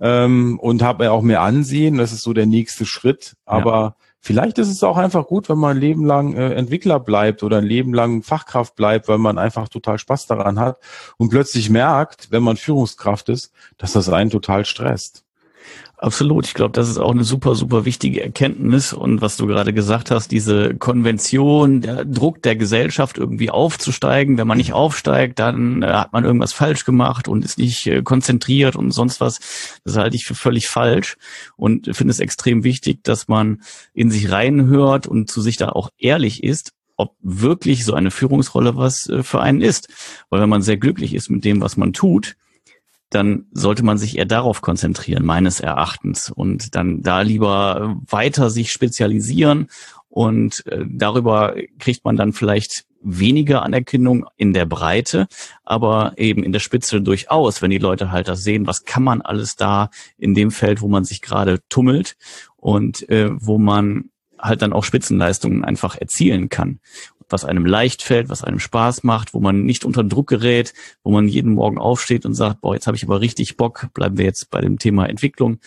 ähm, 0.00 0.58
und 0.60 0.82
habe 0.82 1.10
auch 1.10 1.22
mehr 1.22 1.42
Ansehen. 1.42 1.98
Das 1.98 2.12
ist 2.12 2.22
so 2.22 2.32
der 2.32 2.46
nächste 2.46 2.84
Schritt. 2.84 3.36
Aber 3.44 3.70
ja. 3.70 3.96
vielleicht 4.20 4.58
ist 4.58 4.68
es 4.68 4.82
auch 4.82 4.96
einfach 4.96 5.26
gut, 5.26 5.48
wenn 5.48 5.58
man 5.58 5.76
ein 5.76 5.80
Leben 5.80 6.04
lang 6.04 6.34
äh, 6.34 6.54
Entwickler 6.54 7.00
bleibt 7.00 7.42
oder 7.42 7.58
ein 7.58 7.64
Leben 7.64 7.94
lang 7.94 8.22
Fachkraft 8.22 8.74
bleibt, 8.74 9.08
weil 9.08 9.18
man 9.18 9.38
einfach 9.38 9.68
total 9.68 9.98
Spaß 9.98 10.26
daran 10.26 10.58
hat 10.58 10.78
und 11.16 11.30
plötzlich 11.30 11.70
merkt, 11.70 12.30
wenn 12.30 12.42
man 12.42 12.56
Führungskraft 12.56 13.28
ist, 13.28 13.52
dass 13.78 13.92
das 13.92 14.08
einen 14.08 14.30
total 14.30 14.64
stresst. 14.64 15.25
Absolut. 15.98 16.46
Ich 16.46 16.52
glaube, 16.52 16.72
das 16.72 16.90
ist 16.90 16.98
auch 16.98 17.12
eine 17.12 17.24
super, 17.24 17.54
super 17.54 17.86
wichtige 17.86 18.22
Erkenntnis. 18.22 18.92
Und 18.92 19.22
was 19.22 19.38
du 19.38 19.46
gerade 19.46 19.72
gesagt 19.72 20.10
hast, 20.10 20.30
diese 20.30 20.74
Konvention, 20.74 21.80
der 21.80 22.04
Druck 22.04 22.42
der 22.42 22.54
Gesellschaft 22.54 23.16
irgendwie 23.16 23.48
aufzusteigen. 23.48 24.36
Wenn 24.36 24.46
man 24.46 24.58
nicht 24.58 24.74
aufsteigt, 24.74 25.38
dann 25.38 25.82
äh, 25.82 25.86
hat 25.86 26.12
man 26.12 26.24
irgendwas 26.24 26.52
falsch 26.52 26.84
gemacht 26.84 27.28
und 27.28 27.46
ist 27.46 27.56
nicht 27.58 27.86
äh, 27.86 28.02
konzentriert 28.02 28.76
und 28.76 28.90
sonst 28.90 29.22
was. 29.22 29.40
Das 29.84 29.96
halte 29.96 30.16
ich 30.16 30.26
für 30.26 30.34
völlig 30.34 30.68
falsch 30.68 31.16
und 31.56 31.88
finde 31.96 32.10
es 32.10 32.20
extrem 32.20 32.62
wichtig, 32.62 33.02
dass 33.02 33.26
man 33.26 33.62
in 33.94 34.10
sich 34.10 34.30
reinhört 34.30 35.06
und 35.06 35.30
zu 35.30 35.40
sich 35.40 35.56
da 35.56 35.70
auch 35.70 35.90
ehrlich 35.98 36.44
ist 36.44 36.72
ob 36.98 37.14
wirklich 37.20 37.84
so 37.84 37.92
eine 37.92 38.10
Führungsrolle 38.10 38.76
was 38.76 39.06
äh, 39.08 39.22
für 39.22 39.40
einen 39.40 39.60
ist. 39.60 39.88
Weil 40.30 40.40
wenn 40.40 40.48
man 40.48 40.62
sehr 40.62 40.78
glücklich 40.78 41.14
ist 41.14 41.28
mit 41.28 41.44
dem, 41.44 41.60
was 41.60 41.76
man 41.76 41.92
tut, 41.92 42.36
dann 43.16 43.46
sollte 43.50 43.82
man 43.82 43.96
sich 43.96 44.18
eher 44.18 44.26
darauf 44.26 44.60
konzentrieren, 44.60 45.24
meines 45.24 45.58
Erachtens. 45.58 46.30
Und 46.30 46.74
dann 46.74 47.00
da 47.00 47.22
lieber 47.22 47.96
weiter 48.06 48.50
sich 48.50 48.70
spezialisieren 48.70 49.68
und 50.10 50.66
äh, 50.66 50.84
darüber 50.86 51.56
kriegt 51.78 52.04
man 52.04 52.16
dann 52.16 52.34
vielleicht 52.34 52.84
weniger 53.02 53.62
Anerkennung 53.62 54.26
in 54.36 54.52
der 54.52 54.66
Breite, 54.66 55.28
aber 55.64 56.12
eben 56.16 56.42
in 56.42 56.52
der 56.52 56.60
Spitze 56.60 57.00
durchaus, 57.00 57.62
wenn 57.62 57.70
die 57.70 57.78
Leute 57.78 58.10
halt 58.10 58.28
das 58.28 58.42
sehen, 58.42 58.66
was 58.66 58.84
kann 58.84 59.02
man 59.02 59.22
alles 59.22 59.56
da 59.56 59.88
in 60.18 60.34
dem 60.34 60.50
Feld, 60.50 60.82
wo 60.82 60.88
man 60.88 61.04
sich 61.04 61.22
gerade 61.22 61.60
tummelt 61.70 62.16
und 62.56 63.08
äh, 63.08 63.30
wo 63.32 63.56
man 63.56 64.10
halt 64.38 64.60
dann 64.60 64.74
auch 64.74 64.84
Spitzenleistungen 64.84 65.64
einfach 65.64 65.96
erzielen 65.96 66.50
kann 66.50 66.80
was 67.28 67.44
einem 67.44 67.66
leicht 67.66 68.02
fällt, 68.02 68.28
was 68.28 68.44
einem 68.44 68.58
Spaß 68.58 69.02
macht, 69.02 69.34
wo 69.34 69.40
man 69.40 69.64
nicht 69.64 69.84
unter 69.84 70.04
Druck 70.04 70.28
gerät, 70.28 70.72
wo 71.02 71.10
man 71.10 71.28
jeden 71.28 71.54
Morgen 71.54 71.78
aufsteht 71.78 72.24
und 72.24 72.34
sagt, 72.34 72.60
boah, 72.60 72.74
jetzt 72.74 72.86
habe 72.86 72.96
ich 72.96 73.04
aber 73.04 73.20
richtig 73.20 73.56
Bock, 73.56 73.88
bleiben 73.94 74.18
wir 74.18 74.24
jetzt 74.24 74.50
bei 74.50 74.60
dem 74.60 74.78
Thema 74.78 75.08
Entwicklung, 75.08 75.58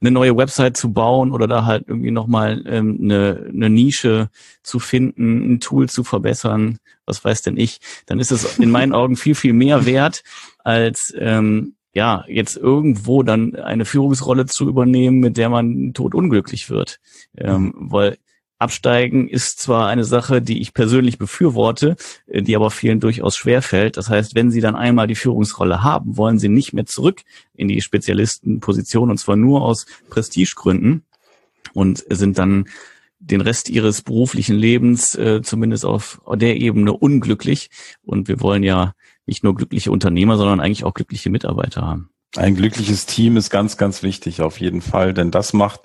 eine 0.00 0.10
neue 0.10 0.36
Website 0.36 0.76
zu 0.76 0.92
bauen 0.92 1.30
oder 1.30 1.46
da 1.46 1.66
halt 1.66 1.84
irgendwie 1.86 2.10
nochmal 2.10 2.64
ähm, 2.66 2.98
eine, 3.02 3.50
eine 3.52 3.68
Nische 3.68 4.30
zu 4.62 4.78
finden, 4.78 5.54
ein 5.54 5.60
Tool 5.60 5.88
zu 5.88 6.04
verbessern, 6.04 6.78
was 7.04 7.22
weiß 7.22 7.42
denn 7.42 7.58
ich, 7.58 7.80
dann 8.06 8.18
ist 8.18 8.30
es 8.30 8.58
in 8.58 8.70
meinen 8.70 8.94
Augen 8.94 9.16
viel, 9.16 9.34
viel 9.34 9.52
mehr 9.52 9.84
wert, 9.84 10.22
als 10.64 11.14
ähm, 11.18 11.74
ja, 11.92 12.24
jetzt 12.28 12.56
irgendwo 12.56 13.22
dann 13.22 13.56
eine 13.56 13.84
Führungsrolle 13.84 14.46
zu 14.46 14.68
übernehmen, 14.68 15.18
mit 15.18 15.36
der 15.36 15.48
man 15.48 15.92
totunglücklich 15.92 16.70
wird. 16.70 17.00
Ähm, 17.36 17.74
weil 17.76 18.16
Absteigen 18.60 19.28
ist 19.28 19.58
zwar 19.58 19.88
eine 19.88 20.04
Sache, 20.04 20.42
die 20.42 20.60
ich 20.60 20.74
persönlich 20.74 21.18
befürworte, 21.18 21.96
äh, 22.26 22.42
die 22.42 22.54
aber 22.54 22.70
vielen 22.70 23.00
durchaus 23.00 23.36
schwerfällt. 23.36 23.96
Das 23.96 24.10
heißt, 24.10 24.34
wenn 24.34 24.50
sie 24.50 24.60
dann 24.60 24.76
einmal 24.76 25.06
die 25.06 25.14
Führungsrolle 25.14 25.82
haben, 25.82 26.16
wollen 26.16 26.38
sie 26.38 26.48
nicht 26.48 26.72
mehr 26.72 26.86
zurück 26.86 27.22
in 27.54 27.68
die 27.68 27.80
Spezialistenposition 27.80 29.10
und 29.10 29.18
zwar 29.18 29.36
nur 29.36 29.62
aus 29.62 29.86
Prestigegründen 30.10 31.04
und 31.72 32.04
sind 32.08 32.38
dann 32.38 32.66
den 33.18 33.40
Rest 33.40 33.68
ihres 33.68 34.02
beruflichen 34.02 34.56
Lebens 34.56 35.14
äh, 35.14 35.42
zumindest 35.42 35.84
auf 35.84 36.20
der 36.34 36.56
Ebene 36.56 36.92
unglücklich. 36.92 37.70
Und 38.02 38.28
wir 38.28 38.40
wollen 38.40 38.62
ja 38.62 38.94
nicht 39.26 39.44
nur 39.44 39.54
glückliche 39.54 39.90
Unternehmer, 39.90 40.36
sondern 40.36 40.60
eigentlich 40.60 40.84
auch 40.84 40.94
glückliche 40.94 41.30
Mitarbeiter 41.30 41.82
haben. 41.82 42.10
Ein 42.36 42.54
glückliches 42.54 43.06
Team 43.06 43.36
ist 43.36 43.50
ganz, 43.50 43.76
ganz 43.76 44.02
wichtig 44.02 44.40
auf 44.40 44.60
jeden 44.60 44.82
Fall, 44.82 45.14
denn 45.14 45.30
das 45.30 45.52
macht 45.52 45.80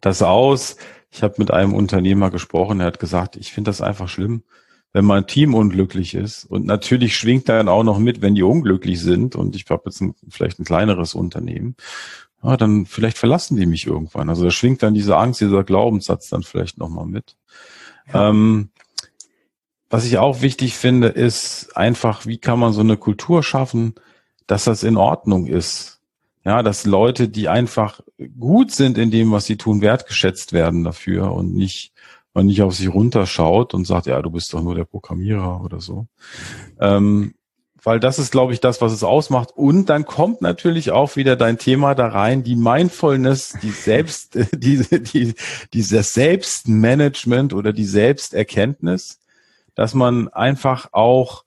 das 0.00 0.22
aus. 0.22 0.76
Ich 1.10 1.22
habe 1.22 1.34
mit 1.38 1.50
einem 1.50 1.74
Unternehmer 1.74 2.30
gesprochen, 2.30 2.80
er 2.80 2.86
hat 2.86 3.00
gesagt, 3.00 3.36
ich 3.36 3.52
finde 3.52 3.70
das 3.70 3.80
einfach 3.80 4.08
schlimm, 4.08 4.42
wenn 4.92 5.04
mein 5.04 5.26
Team 5.26 5.54
unglücklich 5.54 6.14
ist. 6.14 6.44
Und 6.44 6.66
natürlich 6.66 7.16
schwingt 7.16 7.48
dann 7.48 7.68
auch 7.68 7.82
noch 7.82 7.98
mit, 7.98 8.20
wenn 8.20 8.34
die 8.34 8.42
unglücklich 8.42 9.00
sind. 9.00 9.36
Und 9.36 9.56
ich 9.56 9.64
habe 9.70 9.82
jetzt 9.86 10.00
ein, 10.00 10.14
vielleicht 10.28 10.58
ein 10.58 10.64
kleineres 10.64 11.14
Unternehmen. 11.14 11.76
Ja, 12.42 12.56
dann 12.56 12.86
vielleicht 12.86 13.18
verlassen 13.18 13.56
die 13.56 13.66
mich 13.66 13.86
irgendwann. 13.86 14.28
Also 14.28 14.44
da 14.44 14.50
schwingt 14.50 14.82
dann 14.82 14.94
diese 14.94 15.16
Angst, 15.16 15.40
dieser 15.40 15.64
Glaubenssatz 15.64 16.28
dann 16.28 16.42
vielleicht 16.42 16.78
nochmal 16.78 17.06
mit. 17.06 17.36
Ja. 18.12 18.30
Ähm, 18.30 18.70
was 19.90 20.04
ich 20.04 20.18
auch 20.18 20.42
wichtig 20.42 20.74
finde, 20.76 21.08
ist 21.08 21.76
einfach, 21.76 22.26
wie 22.26 22.38
kann 22.38 22.58
man 22.58 22.72
so 22.72 22.80
eine 22.80 22.96
Kultur 22.96 23.42
schaffen, 23.42 23.94
dass 24.46 24.64
das 24.64 24.82
in 24.82 24.96
Ordnung 24.96 25.46
ist. 25.46 25.97
Ja, 26.48 26.62
dass 26.62 26.86
Leute, 26.86 27.28
die 27.28 27.48
einfach 27.48 28.00
gut 28.38 28.70
sind 28.70 28.96
in 28.96 29.10
dem, 29.10 29.30
was 29.30 29.44
sie 29.44 29.58
tun, 29.58 29.82
wertgeschätzt 29.82 30.54
werden 30.54 30.82
dafür 30.82 31.32
und 31.32 31.54
nicht, 31.54 31.92
man 32.32 32.46
nicht 32.46 32.62
auf 32.62 32.74
sich 32.74 32.88
runterschaut 32.88 33.74
und 33.74 33.86
sagt, 33.86 34.06
ja, 34.06 34.22
du 34.22 34.30
bist 34.30 34.54
doch 34.54 34.62
nur 34.62 34.74
der 34.74 34.86
Programmierer 34.86 35.62
oder 35.62 35.80
so. 35.80 36.06
Ähm, 36.80 37.34
weil 37.82 38.00
das 38.00 38.18
ist, 38.18 38.32
glaube 38.32 38.54
ich, 38.54 38.60
das, 38.60 38.80
was 38.80 38.92
es 38.92 39.04
ausmacht. 39.04 39.50
Und 39.54 39.90
dann 39.90 40.06
kommt 40.06 40.40
natürlich 40.40 40.90
auch 40.90 41.16
wieder 41.16 41.36
dein 41.36 41.58
Thema 41.58 41.94
da 41.94 42.08
rein, 42.08 42.42
die 42.42 42.56
Mindfulness, 42.56 43.58
die 43.62 43.70
Selbst, 43.70 44.34
die, 44.52 44.78
die, 45.02 45.34
dieses 45.74 46.14
Selbstmanagement 46.14 47.52
oder 47.52 47.72
die 47.74 47.84
Selbsterkenntnis 47.84 49.20
dass 49.78 49.94
man 49.94 50.26
einfach 50.26 50.88
auch 50.90 51.44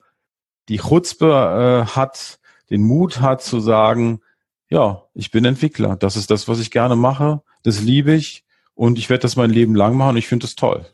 die 0.70 0.78
Chutzpe 0.78 1.84
äh, 1.86 1.92
hat, 1.98 2.40
den 2.70 2.82
Mut 2.82 3.20
hat 3.20 3.44
zu 3.44 3.60
sagen, 3.60 4.22
ja, 4.72 5.04
ich 5.14 5.32
bin 5.32 5.46
Entwickler, 5.46 5.98
das 5.98 6.16
ist 6.16 6.32
das, 6.32 6.48
was 6.48 6.60
ich 6.60 6.72
gerne 6.72 6.96
mache, 6.96 7.42
das 7.64 7.82
liebe 7.82 8.14
ich 8.16 8.44
und 8.74 8.98
ich 8.98 9.10
werde 9.10 9.22
das 9.24 9.36
mein 9.36 9.52
Leben 9.52 9.76
lang 9.76 9.96
machen 9.96 10.18
ich 10.18 10.28
finde 10.28 10.48
es 10.48 10.56
toll. 10.56 10.86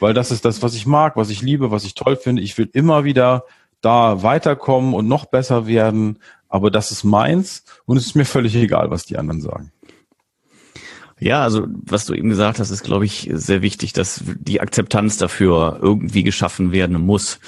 Weil 0.00 0.14
das 0.14 0.30
ist 0.30 0.44
das, 0.44 0.62
was 0.62 0.74
ich 0.74 0.86
mag, 0.86 1.16
was 1.16 1.30
ich 1.30 1.42
liebe, 1.42 1.70
was 1.70 1.84
ich 1.84 1.94
toll 1.94 2.16
finde. 2.16 2.42
Ich 2.42 2.56
will 2.56 2.68
immer 2.72 3.04
wieder 3.04 3.44
da 3.80 4.22
weiterkommen 4.22 4.94
und 4.94 5.08
noch 5.08 5.26
besser 5.26 5.66
werden, 5.66 6.18
aber 6.48 6.70
das 6.70 6.90
ist 6.90 7.04
meins 7.04 7.64
und 7.84 7.96
es 7.96 8.06
ist 8.06 8.16
mir 8.16 8.24
völlig 8.24 8.54
egal, 8.54 8.90
was 8.90 9.04
die 9.04 9.18
anderen 9.18 9.40
sagen. 9.40 9.72
Ja, 11.18 11.42
also 11.42 11.66
was 11.68 12.06
du 12.06 12.14
eben 12.14 12.28
gesagt 12.28 12.58
hast, 12.58 12.70
ist, 12.70 12.82
glaube 12.82 13.06
ich, 13.06 13.30
sehr 13.32 13.62
wichtig, 13.62 13.92
dass 13.92 14.22
die 14.24 14.60
Akzeptanz 14.60 15.16
dafür 15.16 15.78
irgendwie 15.80 16.22
geschaffen 16.22 16.72
werden 16.72 17.00
muss. 17.00 17.38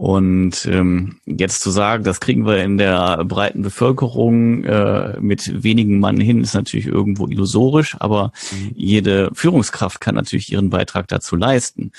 Und 0.00 0.64
ähm, 0.64 1.20
jetzt 1.26 1.60
zu 1.60 1.70
sagen, 1.70 2.04
das 2.04 2.20
kriegen 2.20 2.46
wir 2.46 2.64
in 2.64 2.78
der 2.78 3.22
breiten 3.26 3.60
Bevölkerung 3.60 4.64
äh, 4.64 5.20
mit 5.20 5.62
wenigen 5.62 6.00
Mann 6.00 6.18
hin, 6.18 6.40
ist 6.40 6.54
natürlich 6.54 6.86
irgendwo 6.86 7.26
illusorisch, 7.26 7.96
aber 8.00 8.32
mhm. 8.50 8.72
jede 8.74 9.30
Führungskraft 9.34 10.00
kann 10.00 10.14
natürlich 10.14 10.50
ihren 10.50 10.70
Beitrag 10.70 11.06
dazu 11.08 11.36
leisten. 11.36 11.92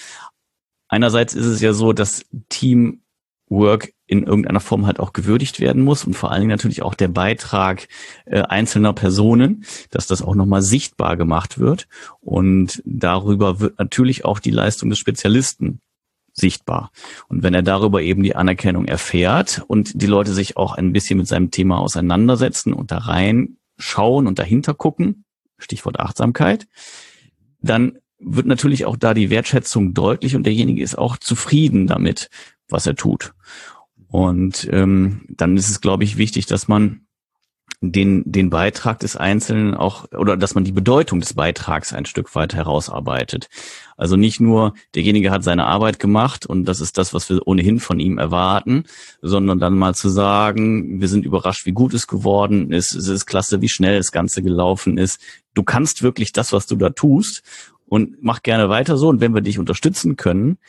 Einerseits 0.87 1.35
ist 1.35 1.45
es 1.45 1.61
ja 1.61 1.73
so, 1.73 1.93
dass 1.93 2.25
Team 2.49 3.01
Work 3.49 3.93
in 4.07 4.23
irgendeiner 4.23 4.61
Form 4.61 4.87
halt 4.87 4.99
auch 4.99 5.13
gewürdigt 5.13 5.59
werden 5.59 5.83
muss 5.83 6.03
und 6.03 6.15
vor 6.15 6.31
allen 6.31 6.41
Dingen 6.41 6.49
natürlich 6.49 6.81
auch 6.81 6.95
der 6.95 7.09
Beitrag 7.09 7.87
äh, 8.25 8.41
einzelner 8.41 8.93
Personen, 8.93 9.63
dass 9.91 10.07
das 10.07 10.23
auch 10.23 10.33
nochmal 10.33 10.63
sichtbar 10.63 11.17
gemacht 11.17 11.59
wird 11.59 11.87
und 12.19 12.81
darüber 12.83 13.59
wird 13.59 13.77
natürlich 13.77 14.25
auch 14.25 14.39
die 14.39 14.49
Leistung 14.49 14.89
des 14.89 14.97
Spezialisten 14.97 15.81
sichtbar. 16.33 16.91
Und 17.27 17.43
wenn 17.43 17.53
er 17.53 17.61
darüber 17.61 18.01
eben 18.01 18.23
die 18.23 18.35
Anerkennung 18.35 18.85
erfährt 18.85 19.63
und 19.67 20.01
die 20.01 20.07
Leute 20.07 20.33
sich 20.33 20.57
auch 20.57 20.75
ein 20.75 20.93
bisschen 20.93 21.17
mit 21.17 21.27
seinem 21.27 21.51
Thema 21.51 21.79
auseinandersetzen 21.79 22.73
und 22.73 22.91
da 22.91 22.99
reinschauen 22.99 24.27
und 24.27 24.39
dahinter 24.39 24.73
gucken, 24.73 25.25
Stichwort 25.57 25.99
Achtsamkeit, 25.99 26.67
dann 27.61 27.97
wird 28.19 28.45
natürlich 28.45 28.85
auch 28.85 28.97
da 28.97 29.13
die 29.13 29.29
Wertschätzung 29.29 29.93
deutlich 29.93 30.35
und 30.35 30.45
derjenige 30.45 30.81
ist 30.83 30.97
auch 30.97 31.17
zufrieden 31.17 31.87
damit, 31.87 32.29
was 32.69 32.85
er 32.85 32.95
tut. 32.95 33.33
Und 34.07 34.67
ähm, 34.71 35.21
dann 35.29 35.57
ist 35.57 35.69
es, 35.69 35.81
glaube 35.81 36.03
ich, 36.03 36.17
wichtig, 36.17 36.45
dass 36.45 36.67
man 36.67 37.05
den, 37.83 38.21
den 38.31 38.51
Beitrag 38.51 38.99
des 38.99 39.15
Einzelnen 39.15 39.73
auch, 39.73 40.05
oder 40.11 40.37
dass 40.37 40.53
man 40.53 40.63
die 40.63 40.71
Bedeutung 40.71 41.19
des 41.19 41.33
Beitrags 41.33 41.93
ein 41.93 42.05
Stück 42.05 42.35
weit 42.35 42.53
herausarbeitet. 42.53 43.49
Also 43.97 44.17
nicht 44.17 44.39
nur, 44.39 44.75
derjenige 44.93 45.31
hat 45.31 45.43
seine 45.43 45.65
Arbeit 45.65 45.97
gemacht 45.97 46.45
und 46.45 46.65
das 46.65 46.79
ist 46.79 46.99
das, 46.99 47.11
was 47.13 47.27
wir 47.29 47.47
ohnehin 47.47 47.79
von 47.79 47.99
ihm 47.99 48.19
erwarten, 48.19 48.83
sondern 49.23 49.59
dann 49.59 49.77
mal 49.77 49.95
zu 49.95 50.09
sagen, 50.09 51.01
wir 51.01 51.07
sind 51.07 51.25
überrascht, 51.25 51.65
wie 51.65 51.71
gut 51.71 51.95
es 51.95 52.05
geworden 52.05 52.71
ist, 52.71 52.93
es 52.93 53.07
ist 53.07 53.25
klasse, 53.25 53.61
wie 53.61 53.69
schnell 53.69 53.97
das 53.97 54.11
Ganze 54.11 54.43
gelaufen 54.43 54.99
ist. 54.99 55.19
Du 55.55 55.63
kannst 55.63 56.03
wirklich 56.03 56.31
das, 56.31 56.53
was 56.53 56.67
du 56.67 56.75
da 56.75 56.91
tust 56.91 57.41
und 57.87 58.21
mach 58.21 58.43
gerne 58.43 58.69
weiter 58.69 58.95
so. 58.95 59.09
Und 59.09 59.21
wenn 59.21 59.33
wir 59.33 59.41
dich 59.41 59.57
unterstützen 59.57 60.17
können, 60.17 60.59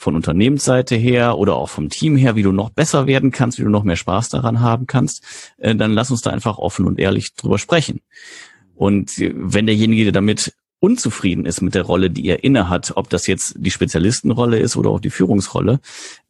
von 0.00 0.16
Unternehmensseite 0.16 0.96
her 0.96 1.36
oder 1.36 1.56
auch 1.56 1.68
vom 1.68 1.90
Team 1.90 2.16
her, 2.16 2.34
wie 2.34 2.42
du 2.42 2.52
noch 2.52 2.70
besser 2.70 3.06
werden 3.06 3.32
kannst, 3.32 3.58
wie 3.58 3.64
du 3.64 3.68
noch 3.68 3.84
mehr 3.84 3.96
Spaß 3.96 4.30
daran 4.30 4.60
haben 4.60 4.86
kannst, 4.86 5.22
äh, 5.58 5.76
dann 5.76 5.92
lass 5.92 6.10
uns 6.10 6.22
da 6.22 6.30
einfach 6.30 6.56
offen 6.56 6.86
und 6.86 6.98
ehrlich 6.98 7.34
drüber 7.34 7.58
sprechen. 7.58 8.00
Und 8.74 9.12
wenn 9.18 9.66
derjenige 9.66 10.10
damit 10.10 10.54
unzufrieden 10.78 11.44
ist 11.44 11.60
mit 11.60 11.74
der 11.74 11.82
Rolle, 11.82 12.08
die 12.08 12.26
er 12.26 12.42
inne 12.42 12.70
hat, 12.70 12.92
ob 12.96 13.10
das 13.10 13.26
jetzt 13.26 13.56
die 13.58 13.70
Spezialistenrolle 13.70 14.58
ist 14.58 14.74
oder 14.78 14.88
auch 14.88 15.00
die 15.00 15.10
Führungsrolle, 15.10 15.80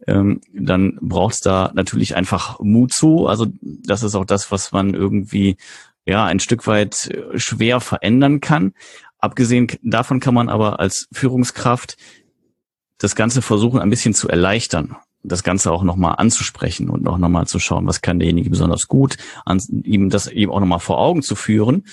ähm, 0.08 0.40
dann 0.52 0.98
braucht 1.00 1.34
es 1.34 1.40
da 1.40 1.70
natürlich 1.72 2.16
einfach 2.16 2.58
Mut 2.58 2.92
zu. 2.92 3.28
Also 3.28 3.46
das 3.62 4.02
ist 4.02 4.16
auch 4.16 4.24
das, 4.24 4.50
was 4.50 4.72
man 4.72 4.94
irgendwie 4.94 5.56
ja 6.06 6.24
ein 6.24 6.40
Stück 6.40 6.66
weit 6.66 7.06
äh, 7.06 7.38
schwer 7.38 7.78
verändern 7.78 8.40
kann. 8.40 8.72
Abgesehen 9.20 9.68
davon 9.82 10.18
kann 10.18 10.34
man 10.34 10.48
aber 10.48 10.80
als 10.80 11.06
Führungskraft 11.12 11.96
das 13.00 13.16
Ganze 13.16 13.42
versuchen 13.42 13.80
ein 13.80 13.90
bisschen 13.90 14.14
zu 14.14 14.28
erleichtern, 14.28 14.96
das 15.22 15.42
Ganze 15.42 15.72
auch 15.72 15.82
nochmal 15.82 16.14
anzusprechen 16.18 16.88
und 16.88 17.08
auch 17.08 17.18
nochmal 17.18 17.46
zu 17.46 17.58
schauen, 17.58 17.86
was 17.86 18.02
kann 18.02 18.20
derjenige 18.20 18.50
besonders 18.50 18.86
gut, 18.86 19.16
an, 19.44 19.60
ihm 19.82 20.10
das 20.10 20.28
eben 20.28 20.52
auch 20.52 20.60
nochmal 20.60 20.80
vor 20.80 20.98
Augen 20.98 21.22
zu 21.22 21.34
führen, 21.34 21.84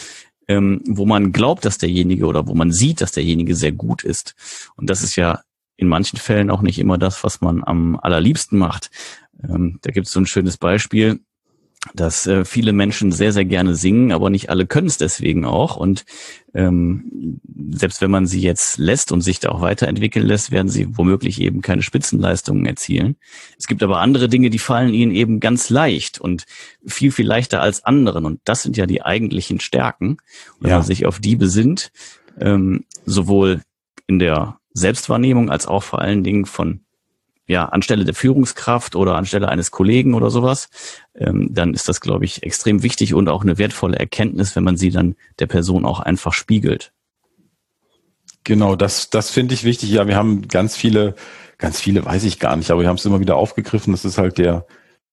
ähm, 0.47 0.81
wo 0.85 1.05
man 1.05 1.31
glaubt, 1.31 1.65
dass 1.65 1.77
derjenige 1.77 2.25
oder 2.25 2.47
wo 2.47 2.53
man 2.53 2.71
sieht, 2.71 3.01
dass 3.01 3.11
derjenige 3.11 3.55
sehr 3.55 3.71
gut 3.71 4.03
ist. 4.03 4.35
Und 4.75 4.89
das 4.89 5.01
ist 5.01 5.15
ja 5.15 5.41
in 5.77 5.87
manchen 5.87 6.17
Fällen 6.19 6.51
auch 6.51 6.61
nicht 6.61 6.79
immer 6.79 6.97
das, 6.97 7.23
was 7.23 7.41
man 7.41 7.63
am 7.63 7.97
allerliebsten 7.99 8.57
macht. 8.57 8.89
Ähm, 9.43 9.79
da 9.81 9.91
gibt 9.91 10.07
es 10.07 10.13
so 10.13 10.19
ein 10.19 10.25
schönes 10.25 10.57
Beispiel 10.57 11.21
dass 11.93 12.27
äh, 12.27 12.45
viele 12.45 12.73
Menschen 12.73 13.11
sehr, 13.11 13.31
sehr 13.31 13.45
gerne 13.45 13.75
singen, 13.75 14.11
aber 14.11 14.29
nicht 14.29 14.49
alle 14.49 14.65
können 14.65 14.87
es 14.87 14.97
deswegen 14.97 15.45
auch. 15.45 15.77
Und 15.77 16.05
ähm, 16.53 17.39
selbst 17.71 18.01
wenn 18.01 18.11
man 18.11 18.25
sie 18.25 18.41
jetzt 18.41 18.77
lässt 18.77 19.11
und 19.11 19.21
sich 19.21 19.39
da 19.39 19.49
auch 19.49 19.61
weiterentwickeln 19.61 20.25
lässt, 20.25 20.51
werden 20.51 20.69
sie 20.69 20.97
womöglich 20.97 21.41
eben 21.41 21.61
keine 21.61 21.81
Spitzenleistungen 21.81 22.65
erzielen. 22.65 23.15
Es 23.57 23.67
gibt 23.67 23.83
aber 23.83 23.99
andere 23.99 24.29
Dinge, 24.29 24.49
die 24.49 24.59
fallen 24.59 24.93
ihnen 24.93 25.11
eben 25.11 25.39
ganz 25.39 25.69
leicht 25.69 26.19
und 26.19 26.45
viel, 26.85 27.11
viel 27.11 27.27
leichter 27.27 27.61
als 27.61 27.83
anderen. 27.83 28.25
Und 28.25 28.41
das 28.45 28.63
sind 28.63 28.77
ja 28.77 28.85
die 28.85 29.01
eigentlichen 29.01 29.59
Stärken. 29.59 30.17
wenn 30.59 30.71
ja. 30.71 30.77
man 30.77 30.85
sich 30.85 31.05
auf 31.05 31.19
die 31.19 31.35
besinnt, 31.35 31.91
ähm, 32.39 32.85
sowohl 33.05 33.61
in 34.07 34.19
der 34.19 34.59
Selbstwahrnehmung 34.73 35.49
als 35.49 35.67
auch 35.67 35.83
vor 35.83 36.01
allen 36.01 36.23
Dingen 36.23 36.45
von 36.45 36.81
ja, 37.47 37.65
anstelle 37.65 38.05
der 38.05 38.13
Führungskraft 38.13 38.95
oder 38.95 39.15
anstelle 39.15 39.49
eines 39.49 39.71
Kollegen 39.71 40.13
oder 40.13 40.29
sowas, 40.29 40.69
ähm, 41.15 41.47
dann 41.51 41.73
ist 41.73 41.87
das, 41.87 42.01
glaube 42.01 42.25
ich, 42.25 42.43
extrem 42.43 42.83
wichtig 42.83 43.13
und 43.13 43.29
auch 43.29 43.43
eine 43.43 43.57
wertvolle 43.57 43.97
Erkenntnis, 43.97 44.55
wenn 44.55 44.63
man 44.63 44.77
sie 44.77 44.91
dann 44.91 45.15
der 45.39 45.47
Person 45.47 45.85
auch 45.85 45.99
einfach 45.99 46.33
spiegelt. 46.33 46.91
Genau, 48.43 48.75
das, 48.75 49.09
das 49.09 49.29
finde 49.29 49.53
ich 49.53 49.63
wichtig. 49.63 49.89
Ja, 49.91 50.07
wir 50.07 50.15
haben 50.15 50.47
ganz 50.47 50.75
viele, 50.75 51.15
ganz 51.57 51.79
viele 51.79 52.05
weiß 52.05 52.23
ich 52.23 52.39
gar 52.39 52.55
nicht, 52.55 52.71
aber 52.71 52.81
wir 52.81 52.89
haben 52.89 52.97
es 52.97 53.05
immer 53.05 53.19
wieder 53.19 53.35
aufgegriffen. 53.35 53.93
Das 53.93 54.05
ist 54.05 54.17
halt 54.17 54.37
der, 54.37 54.65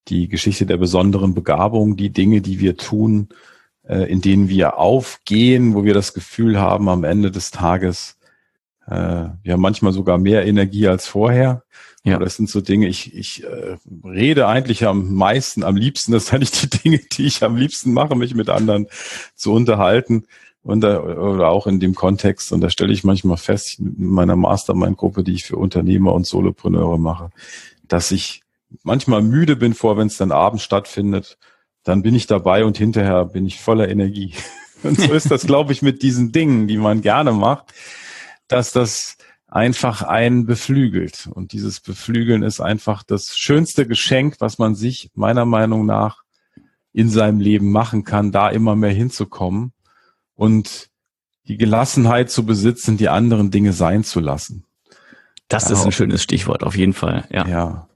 die 0.09 0.29
Geschichte 0.29 0.67
der 0.67 0.77
besonderen 0.77 1.35
Begabung, 1.35 1.97
die 1.97 2.11
Dinge, 2.11 2.41
die 2.41 2.61
wir 2.61 2.77
tun, 2.77 3.29
äh, 3.85 4.11
in 4.11 4.21
denen 4.21 4.49
wir 4.49 4.79
aufgehen, 4.79 5.75
wo 5.75 5.85
wir 5.85 5.95
das 5.95 6.15
Gefühl 6.15 6.59
haben, 6.59 6.89
am 6.89 7.05
Ende 7.05 7.31
des 7.31 7.51
Tages 7.51 8.19
Äh, 8.87 9.31
wir 9.43 9.55
haben 9.55 9.63
manchmal 9.63 9.93
sogar 9.95 10.19
mehr 10.19 10.47
Energie 10.47 10.89
als 10.89 11.07
vorher. 11.07 11.63
Ja. 12.05 12.19
das 12.19 12.37
sind 12.37 12.51
so 12.51 12.61
Dinge, 12.61 12.87
ich, 12.87 13.15
ich 13.15 13.45
äh, 13.45 13.79
rede 14.05 14.47
eigentlich 14.47 14.87
am 14.87 15.15
meisten, 15.15 15.65
am 15.65 15.75
liebsten, 15.75 16.13
das 16.13 16.27
sind 16.27 16.35
eigentlich 16.35 16.51
die 16.51 16.69
Dinge, 16.69 16.99
die 16.99 17.25
ich 17.25 17.43
am 17.43 17.57
liebsten 17.57 17.95
mache, 17.95 18.15
mich 18.15 18.35
mit 18.35 18.51
anderen 18.51 18.89
zu 19.35 19.53
unterhalten. 19.53 20.27
Und 20.63 20.81
da, 20.81 21.03
oder 21.03 21.49
auch 21.49 21.67
in 21.67 21.81
dem 21.81 21.95
Kontext, 21.95 22.53
und 22.53 22.61
da 22.61 22.71
stelle 22.71 22.93
ich 22.93 23.05
manchmal 23.05 23.37
fest, 23.37 23.79
in 23.79 23.95
meiner 23.99 24.37
Mastermind-Gruppe, 24.37 25.23
die 25.23 25.33
ich 25.33 25.45
für 25.45 25.57
Unternehmer 25.57 26.13
und 26.15 26.27
Solopreneure 26.27 26.99
mache, 26.99 27.31
dass 27.87 28.11
ich 28.11 28.43
manchmal 28.83 29.23
müde 29.23 29.57
bin 29.57 29.75
vor, 29.75 29.97
wenn 29.97 30.07
es 30.07 30.17
dann 30.17 30.33
abends 30.33 30.65
stattfindet, 30.65 31.39
dann 31.85 32.03
bin 32.03 32.15
ich 32.15 32.27
dabei 32.27 32.65
und 32.65 32.79
hinterher 32.79 33.25
bin 33.27 33.47
ich 33.47 33.61
voller 33.61 33.89
Energie. 33.89 34.35
Und 34.83 35.01
so 35.01 35.15
ist 35.15 35.31
das, 35.31 35.47
glaube 35.47 35.73
ich, 35.73 35.81
mit 35.81 36.03
diesen 36.03 36.31
Dingen, 36.31 36.69
die 36.69 36.77
man 36.77 37.01
gerne 37.01 37.33
macht, 37.33 37.73
dass 38.49 38.71
das 38.71 39.17
einfach 39.55 40.03
einen 40.03 40.47
beflügelt. 40.47 41.29
Und 41.33 41.53
dieses 41.53 41.81
Beflügeln 41.81 42.43
ist 42.43 42.61
einfach 42.61 43.05
das 43.05 43.39
schönste 43.39 43.87
Geschenk, 43.87 44.37
was 44.41 44.59
man 44.59 44.75
sich 44.75 45.11
meiner 45.15 45.45
Meinung 45.45 45.87
nach 45.87 46.25
in 46.93 47.09
seinem 47.09 47.39
Leben 47.39 47.71
machen 47.71 48.05
kann, 48.05 48.33
da 48.33 48.49
immer 48.49 48.75
mehr 48.75 48.91
hinzukommen 48.91 49.73
und 50.35 50.91
die 51.47 51.57
Gelassenheit 51.57 52.31
zu 52.31 52.45
besitzen, 52.45 52.97
die 52.97 53.09
anderen 53.09 53.53
Dinge 53.53 53.73
sein 53.73 54.03
zu 54.03 54.19
lassen. 54.19 54.65
Das 55.47 55.69
ja, 55.69 55.75
ist 55.75 55.85
ein 55.85 55.93
schönes 55.93 56.23
Stichwort, 56.23 56.65
auf 56.65 56.77
jeden 56.77 56.95
Fall. 56.95 57.25
Ja. 57.31 57.47
ja. 57.47 57.89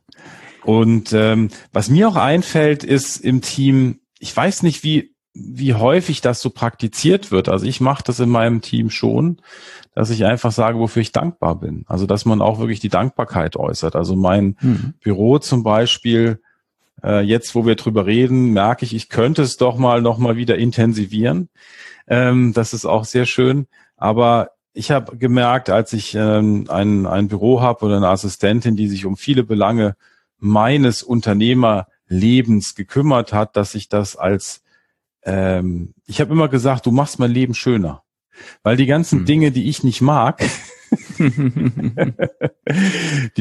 Und 0.63 1.13
ähm, 1.13 1.49
was 1.73 1.91
mir 1.91 2.09
auch 2.09 2.17
einfällt, 2.17 2.85
ist 2.85 3.17
im 3.17 3.41
Team, 3.41 4.01
ich 4.21 4.37
weiß 4.37 4.63
nicht, 4.63 4.85
wie, 4.85 5.15
wie 5.35 5.75
häufig 5.75 6.21
das 6.21 6.41
so 6.41 6.51
praktiziert 6.51 7.31
wird. 7.31 7.49
Also 7.49 7.67
ich 7.67 7.81
mache 7.81 8.03
das 8.05 8.21
in 8.21 8.29
meinem 8.29 8.61
Team 8.61 8.91
schon, 8.91 9.41
dass 9.95 10.11
ich 10.11 10.25
einfach 10.25 10.53
sage, 10.53 10.79
wofür 10.79 11.03
ich 11.03 11.13
dankbar 11.13 11.57
bin. 11.61 11.85
Also 11.87 12.07
dass 12.07 12.25
man 12.25 12.41
auch 12.41 12.59
wirklich 12.59 12.81
die 12.81 12.89
Dankbarkeit 12.89 13.57
äußert. 13.57 13.95
Also 13.95 14.17
mein 14.17 14.57
hm. 14.59 14.95
Büro 15.01 15.39
zum 15.39 15.63
Beispiel, 15.63 16.41
äh, 17.05 17.21
jetzt 17.21 17.55
wo 17.55 17.67
wir 17.67 17.77
drüber 17.77 18.07
reden, 18.07 18.53
merke 18.53 18.85
ich, 18.85 18.95
ich 18.95 19.09
könnte 19.09 19.43
es 19.43 19.57
doch 19.57 19.77
mal 19.77 20.03
noch 20.03 20.19
mal 20.19 20.37
wieder 20.37 20.57
intensivieren. 20.57 21.49
Ähm, 22.09 22.53
das 22.53 22.75
ist 22.75 22.87
auch 22.87 23.05
sehr 23.05 23.27
schön. 23.27 23.67
Aber 23.97 24.51
ich 24.73 24.91
habe 24.91 25.17
gemerkt, 25.17 25.71
als 25.71 25.93
ich 25.93 26.15
ähm, 26.15 26.67
ein, 26.69 27.07
ein 27.07 27.29
Büro 27.29 27.61
habe 27.61 27.85
oder 27.85 27.97
eine 27.97 28.09
Assistentin, 28.09 28.77
die 28.77 28.89
sich 28.89 29.07
um 29.07 29.17
viele 29.17 29.45
Belange 29.45 29.97
meines 30.39 31.03
Unternehmerlebens 31.03 32.75
gekümmert 32.75 33.33
hat, 33.33 33.57
dass 33.57 33.75
ich 33.75 33.89
das 33.89 34.17
als, 34.17 34.63
ähm, 35.29 35.93
ich 36.07 36.23
habe 36.23 36.33
immer 36.33 36.49
gesagt, 36.49 36.87
du 36.87 36.91
machst 36.91 37.19
mein 37.19 37.31
Leben 37.31 37.55
schöner. 37.55 38.03
Weil 38.63 38.77
die 38.77 38.87
ganzen 38.87 39.21
hm. 39.21 39.27
Dinge, 39.27 39.53
die 39.53 39.69
ich 39.69 39.85
nicht 39.85 40.01
mag, 40.01 40.41
die 41.19 41.29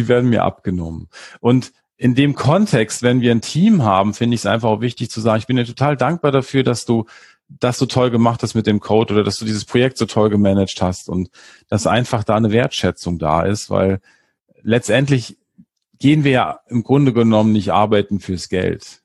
werden 0.07 0.29
mir 0.29 0.43
abgenommen. 0.43 1.07
Und 1.39 1.71
in 1.95 2.13
dem 2.13 2.35
Kontext, 2.35 3.03
wenn 3.03 3.21
wir 3.21 3.31
ein 3.31 3.41
Team 3.41 3.83
haben, 3.83 4.13
finde 4.13 4.35
ich 4.35 4.41
es 4.41 4.45
einfach 4.45 4.69
auch 4.69 4.81
wichtig 4.81 5.09
zu 5.09 5.21
sagen, 5.21 5.39
ich 5.39 5.47
bin 5.47 5.55
dir 5.55 5.65
total 5.65 5.95
dankbar 5.95 6.31
dafür, 6.31 6.63
dass 6.63 6.85
du 6.85 7.05
das 7.47 7.79
so 7.79 7.85
toll 7.85 8.11
gemacht 8.11 8.43
hast 8.43 8.55
mit 8.55 8.67
dem 8.67 8.81
Code 8.81 9.13
oder 9.13 9.23
dass 9.23 9.37
du 9.37 9.45
dieses 9.45 9.63
Projekt 9.63 9.97
so 9.97 10.05
toll 10.05 10.29
gemanagt 10.29 10.81
hast 10.81 11.07
und 11.07 11.29
dass 11.69 11.87
einfach 11.87 12.25
da 12.25 12.35
eine 12.35 12.51
Wertschätzung 12.51 13.17
da 13.17 13.43
ist, 13.43 13.69
weil 13.69 14.01
letztendlich 14.61 15.37
gehen 15.97 16.25
wir 16.25 16.31
ja 16.31 16.59
im 16.67 16.83
Grunde 16.83 17.13
genommen 17.13 17.53
nicht 17.53 17.71
arbeiten 17.71 18.19
fürs 18.19 18.49
Geld. 18.49 19.01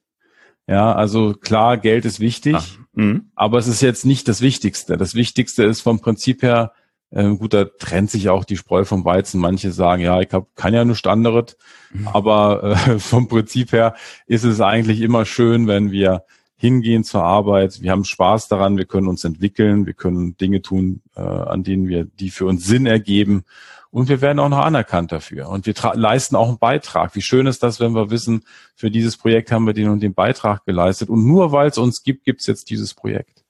Ja, 0.67 0.93
also 0.93 1.35
klar, 1.35 1.77
Geld 1.77 2.05
ist 2.05 2.21
wichtig, 2.21 2.57
mhm. 2.93 3.31
aber 3.35 3.59
es 3.59 3.67
ist 3.67 3.83
jetzt 3.83 4.07
nicht 4.07 4.29
das 4.29 4.41
Wichtigste. 4.41 4.97
Das 4.97 5.15
Wichtigste 5.15 5.65
ist 5.65 5.81
vom 5.81 6.01
Prinzip 6.01 6.43
her, 6.43 6.73
äh, 7.11 7.35
gut, 7.37 7.53
da 7.53 7.65
trennt 7.65 8.11
sich 8.11 8.29
auch 8.29 8.45
die 8.45 8.57
Spreu 8.57 8.85
vom 8.85 9.05
Weizen. 9.05 9.41
Manche 9.41 9.73
sagen, 9.73 10.03
ja, 10.03 10.21
ich 10.21 10.33
hab, 10.33 10.55
kann 10.57 10.73
ja 10.73 10.85
nichts 10.85 11.07
anderes, 11.07 11.57
mhm. 11.93 12.09
aber 12.09 12.77
äh, 12.87 12.99
vom 12.99 13.29
Prinzip 13.29 13.73
her 13.73 13.95
ist 14.27 14.45
es 14.45 14.61
eigentlich 14.61 15.01
immer 15.01 15.25
schön, 15.25 15.67
wenn 15.67 15.91
wir 15.91 16.25
hingehen 16.57 17.03
zur 17.03 17.25
Arbeit. 17.25 17.83
Wir 17.83 17.91
haben 17.91 18.05
Spaß 18.05 18.47
daran, 18.47 18.79
wir 18.79 18.85
können 18.85 19.09
uns 19.09 19.25
entwickeln, 19.25 19.85
wir 19.85 19.95
können 19.95 20.37
Dinge 20.37 20.63
tun, 20.63 21.03
äh, 21.17 21.21
an 21.21 21.65
denen 21.65 21.89
wir, 21.89 22.05
die 22.05 22.31
für 22.31 22.47
uns 22.47 22.65
Sinn 22.65 22.87
ergeben. 22.87 23.45
Und 23.93 24.09
wir 24.09 24.23
werden 24.23 24.39
auch 24.39 24.49
noch 24.49 24.65
anerkannt 24.65 25.13
dafür. 25.13 25.51
Und 25.51 25.67
wir 25.67 25.75
leisten 25.93 26.35
auch 26.35 26.49
einen 26.49 26.59
Beitrag. 26.59 27.15
Wie 27.15 27.21
schön 27.21 27.47
ist 27.47 27.63
das, 27.63 27.79
wenn 27.79 27.95
wir 27.95 28.11
wissen, 28.11 28.43
für 28.75 28.91
dieses 28.91 29.19
Projekt 29.19 29.53
haben 29.53 29.67
wir 29.67 29.75
den 29.75 29.91
und 29.91 30.03
den 30.03 30.15
Beitrag 30.15 30.65
geleistet. 30.65 31.11
Und 31.11 31.27
nur 31.27 31.53
weil 31.53 31.69
es 31.69 31.77
uns 31.77 32.03
gibt, 32.03 32.25
gibt 32.25 32.41
es 32.41 32.47
jetzt 32.47 32.71
dieses 32.71 32.95
Projekt. 32.95 33.43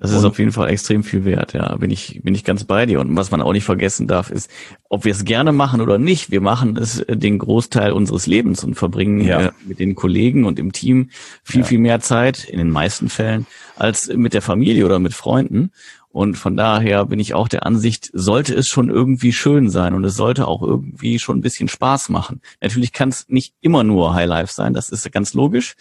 Das 0.00 0.12
ist 0.12 0.24
auf 0.24 0.38
jeden 0.38 0.50
Fall 0.50 0.70
extrem 0.70 1.04
viel 1.04 1.26
wert, 1.26 1.52
ja, 1.52 1.76
bin 1.76 1.90
ich, 1.90 2.22
bin 2.24 2.34
ich 2.34 2.42
ganz 2.42 2.64
bei 2.64 2.86
dir. 2.86 3.00
Und 3.00 3.14
was 3.16 3.30
man 3.30 3.42
auch 3.42 3.52
nicht 3.52 3.64
vergessen 3.64 4.06
darf, 4.06 4.30
ist, 4.30 4.50
ob 4.88 5.04
wir 5.04 5.12
es 5.12 5.24
gerne 5.24 5.52
machen 5.52 5.82
oder 5.82 5.98
nicht, 5.98 6.30
wir 6.30 6.40
machen 6.40 6.78
es 6.78 7.00
äh, 7.00 7.18
den 7.18 7.38
Großteil 7.38 7.92
unseres 7.92 8.26
Lebens 8.26 8.64
und 8.64 8.76
verbringen 8.76 9.20
ja. 9.20 9.40
äh, 9.40 9.52
mit 9.66 9.78
den 9.78 9.94
Kollegen 9.94 10.46
und 10.46 10.58
im 10.58 10.72
Team 10.72 11.10
viel, 11.44 11.60
ja. 11.60 11.66
viel 11.66 11.78
mehr 11.78 12.00
Zeit, 12.00 12.44
in 12.44 12.56
den 12.56 12.70
meisten 12.70 13.10
Fällen, 13.10 13.46
als 13.76 14.08
mit 14.08 14.32
der 14.32 14.42
Familie 14.42 14.86
oder 14.86 14.98
mit 14.98 15.12
Freunden. 15.12 15.70
Und 16.12 16.34
von 16.34 16.56
daher 16.56 17.06
bin 17.06 17.20
ich 17.20 17.34
auch 17.34 17.46
der 17.46 17.64
Ansicht, 17.64 18.10
sollte 18.12 18.52
es 18.54 18.66
schon 18.66 18.90
irgendwie 18.90 19.32
schön 19.32 19.70
sein 19.70 19.94
und 19.94 20.04
es 20.04 20.16
sollte 20.16 20.48
auch 20.48 20.60
irgendwie 20.60 21.20
schon 21.20 21.38
ein 21.38 21.40
bisschen 21.40 21.68
Spaß 21.68 22.08
machen. 22.08 22.40
Natürlich 22.60 22.92
kann 22.92 23.10
es 23.10 23.28
nicht 23.28 23.54
immer 23.60 23.84
nur 23.84 24.12
Highlife 24.12 24.52
sein, 24.52 24.74
das 24.74 24.90
ist 24.90 25.10
ganz 25.12 25.34
logisch. 25.34 25.76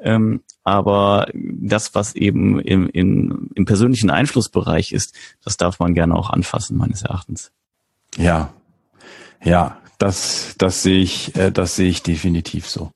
Ähm, 0.00 0.40
aber 0.62 1.28
das, 1.34 1.94
was 1.94 2.14
eben 2.14 2.60
im, 2.60 2.88
im, 2.88 3.50
im 3.54 3.64
persönlichen 3.66 4.08
Einflussbereich 4.08 4.92
ist, 4.92 5.14
das 5.44 5.58
darf 5.58 5.78
man 5.78 5.94
gerne 5.94 6.14
auch 6.14 6.30
anfassen, 6.30 6.78
meines 6.78 7.02
Erachtens. 7.02 7.52
Ja, 8.16 8.54
ja, 9.42 9.78
das, 9.98 10.54
das 10.56 10.82
sehe 10.82 11.02
ich, 11.02 11.36
äh, 11.36 11.52
das 11.52 11.76
sehe 11.76 11.90
ich 11.90 12.02
definitiv 12.02 12.66
so. 12.66 12.90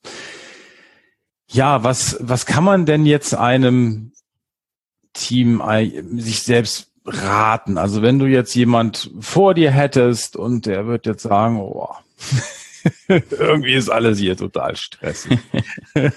Ja, 1.50 1.84
was, 1.84 2.16
was 2.20 2.46
kann 2.46 2.64
man 2.64 2.86
denn 2.86 3.04
jetzt 3.04 3.34
einem 3.34 4.12
Team 5.12 5.62
sich 6.16 6.42
selbst 6.42 6.90
raten? 7.04 7.78
Also 7.78 8.02
wenn 8.02 8.18
du 8.18 8.26
jetzt 8.26 8.54
jemand 8.54 9.10
vor 9.20 9.54
dir 9.54 9.70
hättest 9.70 10.36
und 10.36 10.66
der 10.66 10.86
wird 10.86 11.06
jetzt 11.06 11.22
sagen, 11.22 11.58
oh, 11.60 11.88
Irgendwie 13.08 13.74
ist 13.74 13.88
alles 13.88 14.18
hier 14.18 14.36
total 14.36 14.76
stressig. 14.76 15.38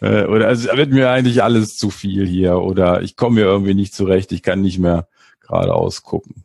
Äh, 0.00 0.24
oder 0.24 0.50
es 0.50 0.64
wird 0.64 0.90
mir 0.90 1.10
eigentlich 1.10 1.42
alles 1.42 1.76
zu 1.76 1.90
viel 1.90 2.26
hier 2.26 2.58
oder 2.58 3.02
ich 3.02 3.16
komme 3.16 3.36
mir 3.36 3.46
irgendwie 3.46 3.74
nicht 3.74 3.94
zurecht, 3.94 4.32
ich 4.32 4.42
kann 4.42 4.60
nicht 4.60 4.78
mehr 4.78 5.06
geradeaus 5.40 6.02
gucken. 6.02 6.44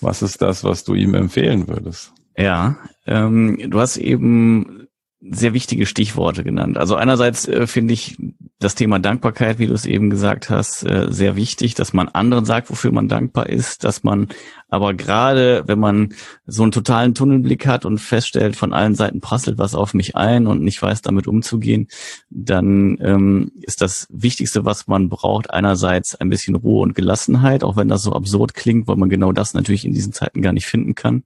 Was 0.00 0.22
ist 0.22 0.40
das, 0.40 0.64
was 0.64 0.84
du 0.84 0.94
ihm 0.94 1.14
empfehlen 1.14 1.68
würdest? 1.68 2.12
Ja, 2.36 2.78
ähm, 3.06 3.58
du 3.70 3.78
hast 3.78 3.98
eben 3.98 4.88
sehr 5.20 5.52
wichtige 5.52 5.86
Stichworte 5.86 6.42
genannt. 6.42 6.78
Also 6.78 6.96
einerseits 6.96 7.46
äh, 7.46 7.66
finde 7.66 7.94
ich 7.94 8.16
das 8.58 8.74
Thema 8.74 8.98
Dankbarkeit, 8.98 9.58
wie 9.58 9.66
du 9.66 9.74
es 9.74 9.84
eben 9.84 10.08
gesagt 10.08 10.48
hast, 10.48 10.82
äh, 10.82 11.08
sehr 11.10 11.36
wichtig, 11.36 11.74
dass 11.74 11.92
man 11.92 12.08
anderen 12.08 12.46
sagt, 12.46 12.70
wofür 12.70 12.90
man 12.90 13.06
dankbar 13.06 13.50
ist, 13.50 13.84
dass 13.84 14.02
man 14.02 14.28
aber 14.68 14.94
gerade, 14.94 15.62
wenn 15.66 15.78
man 15.78 16.14
so 16.46 16.62
einen 16.62 16.72
totalen 16.72 17.14
Tunnelblick 17.14 17.66
hat 17.66 17.84
und 17.84 17.98
feststellt, 17.98 18.56
von 18.56 18.72
allen 18.72 18.94
Seiten 18.94 19.20
prasselt 19.20 19.58
was 19.58 19.74
auf 19.74 19.92
mich 19.92 20.16
ein 20.16 20.46
und 20.46 20.62
nicht 20.62 20.80
weiß, 20.80 21.02
damit 21.02 21.26
umzugehen, 21.26 21.88
dann 22.30 22.96
ähm, 23.02 23.52
ist 23.60 23.82
das 23.82 24.06
Wichtigste, 24.10 24.64
was 24.64 24.86
man 24.86 25.10
braucht, 25.10 25.50
einerseits 25.50 26.14
ein 26.14 26.30
bisschen 26.30 26.54
Ruhe 26.54 26.80
und 26.80 26.94
Gelassenheit, 26.94 27.62
auch 27.62 27.76
wenn 27.76 27.88
das 27.88 28.02
so 28.02 28.12
absurd 28.12 28.54
klingt, 28.54 28.88
weil 28.88 28.96
man 28.96 29.10
genau 29.10 29.32
das 29.32 29.52
natürlich 29.52 29.84
in 29.84 29.92
diesen 29.92 30.14
Zeiten 30.14 30.40
gar 30.40 30.54
nicht 30.54 30.66
finden 30.66 30.94
kann. 30.94 31.24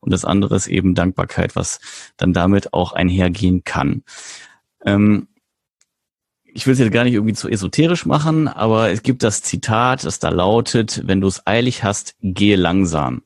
Und 0.00 0.12
das 0.12 0.24
andere 0.24 0.56
ist 0.56 0.66
eben 0.66 0.96
Dankbarkeit, 0.96 1.54
was 1.54 1.78
dann 2.16 2.32
damit 2.32 2.74
auch 2.74 2.92
einhergehen 2.92 3.62
kann. 3.62 4.02
Ähm, 4.84 5.28
ich 6.54 6.66
will 6.66 6.74
es 6.74 6.78
jetzt 6.78 6.92
gar 6.92 7.04
nicht 7.04 7.14
irgendwie 7.14 7.34
zu 7.34 7.48
esoterisch 7.48 8.06
machen, 8.06 8.48
aber 8.48 8.90
es 8.90 9.02
gibt 9.02 9.22
das 9.22 9.42
Zitat, 9.42 10.04
das 10.04 10.18
da 10.18 10.28
lautet, 10.28 11.02
wenn 11.06 11.20
du 11.20 11.28
es 11.28 11.46
eilig 11.46 11.82
hast, 11.82 12.14
gehe 12.20 12.56
langsam. 12.56 13.22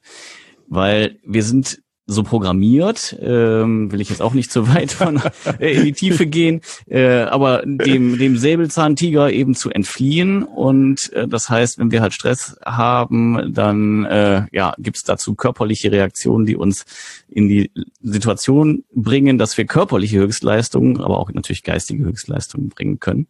Weil 0.69 1.19
wir 1.25 1.43
sind 1.43 1.81
so 2.07 2.23
programmiert, 2.23 3.17
ähm, 3.21 3.91
will 3.91 4.01
ich 4.01 4.11
jetzt 4.11 4.23
auch 4.23 4.33
nicht 4.33 4.53
zu 4.53 4.73
weit 4.73 4.93
von, 4.93 5.21
äh, 5.59 5.73
in 5.73 5.85
die 5.85 5.93
Tiefe 5.93 6.27
gehen, 6.27 6.61
äh, 6.89 7.23
aber 7.23 7.63
dem, 7.65 8.17
dem 8.19 8.37
Säbelzahntiger 8.37 9.33
eben 9.33 9.55
zu 9.55 9.71
entfliehen. 9.71 10.45
Und 10.45 11.13
äh, 11.13 11.27
das 11.27 11.51
heißt, 11.51 11.79
wenn 11.79 11.91
wir 11.91 12.03
halt 12.03 12.13
Stress 12.13 12.57
haben, 12.65 13.53
dann 13.53 14.05
äh, 14.05 14.47
ja, 14.53 14.75
gibt 14.79 14.99
es 14.99 15.05
dazu 15.05 15.35
körperliche 15.35 15.91
Reaktionen, 15.91 16.47
die 16.47 16.57
uns 16.57 16.85
in 17.29 17.49
die 17.49 17.73
Situation 18.03 18.85
bringen, 18.95 19.37
dass 19.37 19.59
wir 19.59 19.67
körperliche 19.67 20.19
Höchstleistungen, 20.19 21.01
aber 21.01 21.19
auch 21.19 21.33
natürlich 21.33 21.65
geistige 21.65 22.05
Höchstleistungen 22.05 22.69
bringen 22.69 23.01
können. 23.01 23.27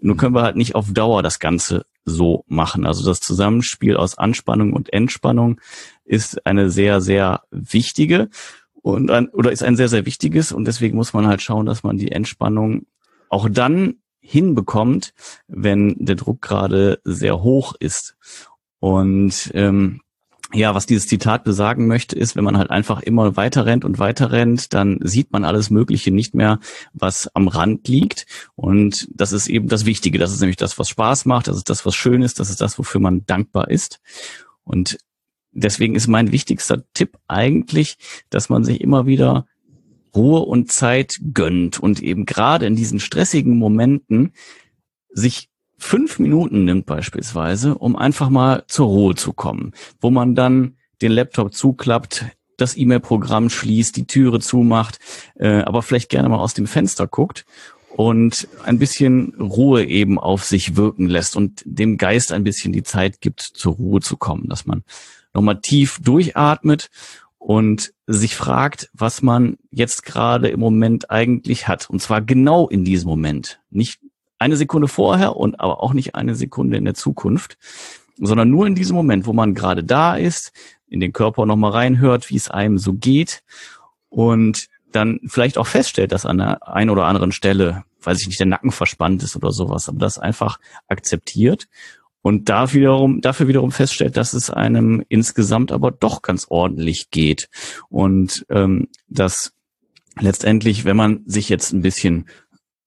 Nur 0.00 0.16
können 0.16 0.34
wir 0.34 0.42
halt 0.42 0.56
nicht 0.56 0.74
auf 0.74 0.92
Dauer 0.92 1.22
das 1.22 1.38
Ganze 1.38 1.84
so 2.04 2.44
machen. 2.48 2.86
Also 2.86 3.04
das 3.04 3.20
Zusammenspiel 3.20 3.96
aus 3.96 4.18
Anspannung 4.18 4.72
und 4.72 4.92
Entspannung 4.92 5.60
ist 6.04 6.46
eine 6.46 6.70
sehr, 6.70 7.00
sehr 7.00 7.42
wichtige 7.50 8.28
und 8.82 9.10
ein, 9.10 9.28
oder 9.28 9.50
ist 9.50 9.62
ein 9.62 9.76
sehr, 9.76 9.88
sehr 9.88 10.06
wichtiges 10.06 10.52
und 10.52 10.66
deswegen 10.66 10.96
muss 10.96 11.12
man 11.12 11.26
halt 11.26 11.42
schauen, 11.42 11.66
dass 11.66 11.82
man 11.82 11.96
die 11.96 12.12
Entspannung 12.12 12.86
auch 13.28 13.48
dann 13.50 13.96
hinbekommt, 14.20 15.12
wenn 15.48 15.96
der 15.98 16.16
Druck 16.16 16.40
gerade 16.40 17.00
sehr 17.04 17.42
hoch 17.42 17.74
ist. 17.78 18.16
Und 18.80 19.50
ähm, 19.54 20.00
ja, 20.54 20.74
was 20.74 20.86
dieses 20.86 21.08
Zitat 21.08 21.44
besagen 21.44 21.86
möchte, 21.86 22.16
ist, 22.16 22.36
wenn 22.36 22.44
man 22.44 22.56
halt 22.56 22.70
einfach 22.70 23.00
immer 23.00 23.36
weiter 23.36 23.66
rennt 23.66 23.84
und 23.84 23.98
weiter 23.98 24.30
rennt, 24.30 24.72
dann 24.72 24.98
sieht 25.02 25.32
man 25.32 25.44
alles 25.44 25.70
Mögliche 25.70 26.10
nicht 26.10 26.34
mehr, 26.34 26.60
was 26.92 27.28
am 27.34 27.48
Rand 27.48 27.88
liegt. 27.88 28.26
Und 28.54 29.08
das 29.12 29.32
ist 29.32 29.48
eben 29.48 29.68
das 29.68 29.84
Wichtige. 29.84 30.18
Das 30.18 30.32
ist 30.32 30.40
nämlich 30.40 30.56
das, 30.56 30.78
was 30.78 30.88
Spaß 30.88 31.24
macht. 31.24 31.48
Das 31.48 31.56
ist 31.56 31.68
das, 31.70 31.84
was 31.84 31.94
schön 31.94 32.22
ist. 32.22 32.40
Das 32.40 32.50
ist 32.50 32.60
das, 32.60 32.78
wofür 32.78 33.00
man 33.00 33.26
dankbar 33.26 33.70
ist. 33.70 34.00
Und 34.62 34.98
deswegen 35.52 35.94
ist 35.94 36.06
mein 36.06 36.32
wichtigster 36.32 36.84
Tipp 36.94 37.18
eigentlich, 37.26 37.96
dass 38.30 38.48
man 38.48 38.64
sich 38.64 38.80
immer 38.80 39.06
wieder 39.06 39.46
Ruhe 40.14 40.40
und 40.40 40.70
Zeit 40.70 41.18
gönnt 41.32 41.80
und 41.80 42.00
eben 42.00 42.24
gerade 42.24 42.66
in 42.66 42.76
diesen 42.76 43.00
stressigen 43.00 43.58
Momenten 43.58 44.32
sich 45.10 45.48
fünf 45.84 46.18
Minuten 46.18 46.64
nimmt 46.64 46.86
beispielsweise, 46.86 47.76
um 47.76 47.94
einfach 47.94 48.30
mal 48.30 48.64
zur 48.68 48.86
Ruhe 48.86 49.14
zu 49.14 49.34
kommen, 49.34 49.72
wo 50.00 50.10
man 50.10 50.34
dann 50.34 50.76
den 51.02 51.12
Laptop 51.12 51.52
zuklappt, 51.52 52.24
das 52.56 52.76
E-Mail-Programm 52.76 53.50
schließt, 53.50 53.94
die 53.96 54.06
Türe 54.06 54.40
zumacht, 54.40 54.98
äh, 55.34 55.60
aber 55.60 55.82
vielleicht 55.82 56.08
gerne 56.08 56.30
mal 56.30 56.38
aus 56.38 56.54
dem 56.54 56.66
Fenster 56.66 57.06
guckt 57.06 57.44
und 57.90 58.48
ein 58.64 58.78
bisschen 58.78 59.34
Ruhe 59.34 59.84
eben 59.84 60.18
auf 60.18 60.44
sich 60.44 60.74
wirken 60.74 61.06
lässt 61.06 61.36
und 61.36 61.62
dem 61.66 61.98
Geist 61.98 62.32
ein 62.32 62.44
bisschen 62.44 62.72
die 62.72 62.82
Zeit 62.82 63.20
gibt, 63.20 63.42
zur 63.42 63.74
Ruhe 63.74 64.00
zu 64.00 64.16
kommen, 64.16 64.48
dass 64.48 64.64
man 64.64 64.84
nochmal 65.34 65.60
tief 65.60 65.98
durchatmet 66.02 66.88
und 67.36 67.92
sich 68.06 68.36
fragt, 68.36 68.88
was 68.94 69.20
man 69.20 69.58
jetzt 69.70 70.04
gerade 70.04 70.48
im 70.48 70.60
Moment 70.60 71.10
eigentlich 71.10 71.68
hat. 71.68 71.90
Und 71.90 72.00
zwar 72.00 72.22
genau 72.22 72.68
in 72.68 72.86
diesem 72.86 73.10
Moment. 73.10 73.60
Nicht 73.68 74.00
eine 74.44 74.56
Sekunde 74.56 74.88
vorher 74.88 75.36
und 75.36 75.58
aber 75.58 75.82
auch 75.82 75.94
nicht 75.94 76.14
eine 76.14 76.34
Sekunde 76.34 76.76
in 76.76 76.84
der 76.84 76.94
Zukunft, 76.94 77.56
sondern 78.18 78.50
nur 78.50 78.66
in 78.66 78.74
diesem 78.74 78.94
Moment, 78.94 79.26
wo 79.26 79.32
man 79.32 79.54
gerade 79.54 79.82
da 79.82 80.16
ist, 80.16 80.52
in 80.86 81.00
den 81.00 81.14
Körper 81.14 81.46
nochmal 81.46 81.72
reinhört, 81.72 82.28
wie 82.28 82.36
es 82.36 82.50
einem 82.50 82.76
so 82.76 82.92
geht 82.92 83.42
und 84.10 84.68
dann 84.92 85.18
vielleicht 85.26 85.56
auch 85.56 85.66
feststellt, 85.66 86.12
dass 86.12 86.26
an 86.26 86.38
der 86.38 86.68
einen 86.68 86.90
oder 86.90 87.06
anderen 87.06 87.32
Stelle, 87.32 87.84
weiß 88.02 88.20
ich 88.20 88.26
nicht, 88.26 88.38
der 88.38 88.46
Nacken 88.46 88.70
verspannt 88.70 89.22
ist 89.22 89.34
oder 89.34 89.50
sowas, 89.50 89.88
aber 89.88 89.98
das 89.98 90.18
einfach 90.18 90.58
akzeptiert 90.88 91.66
und 92.20 92.50
da 92.50 92.72
wiederum, 92.72 93.22
dafür 93.22 93.48
wiederum 93.48 93.72
feststellt, 93.72 94.18
dass 94.18 94.34
es 94.34 94.50
einem 94.50 95.04
insgesamt 95.08 95.72
aber 95.72 95.90
doch 95.90 96.20
ganz 96.22 96.46
ordentlich 96.48 97.10
geht. 97.10 97.48
Und 97.88 98.46
ähm, 98.50 98.88
dass 99.08 99.52
letztendlich, 100.20 100.84
wenn 100.84 100.96
man 100.96 101.22
sich 101.26 101.48
jetzt 101.48 101.72
ein 101.72 101.82
bisschen 101.82 102.26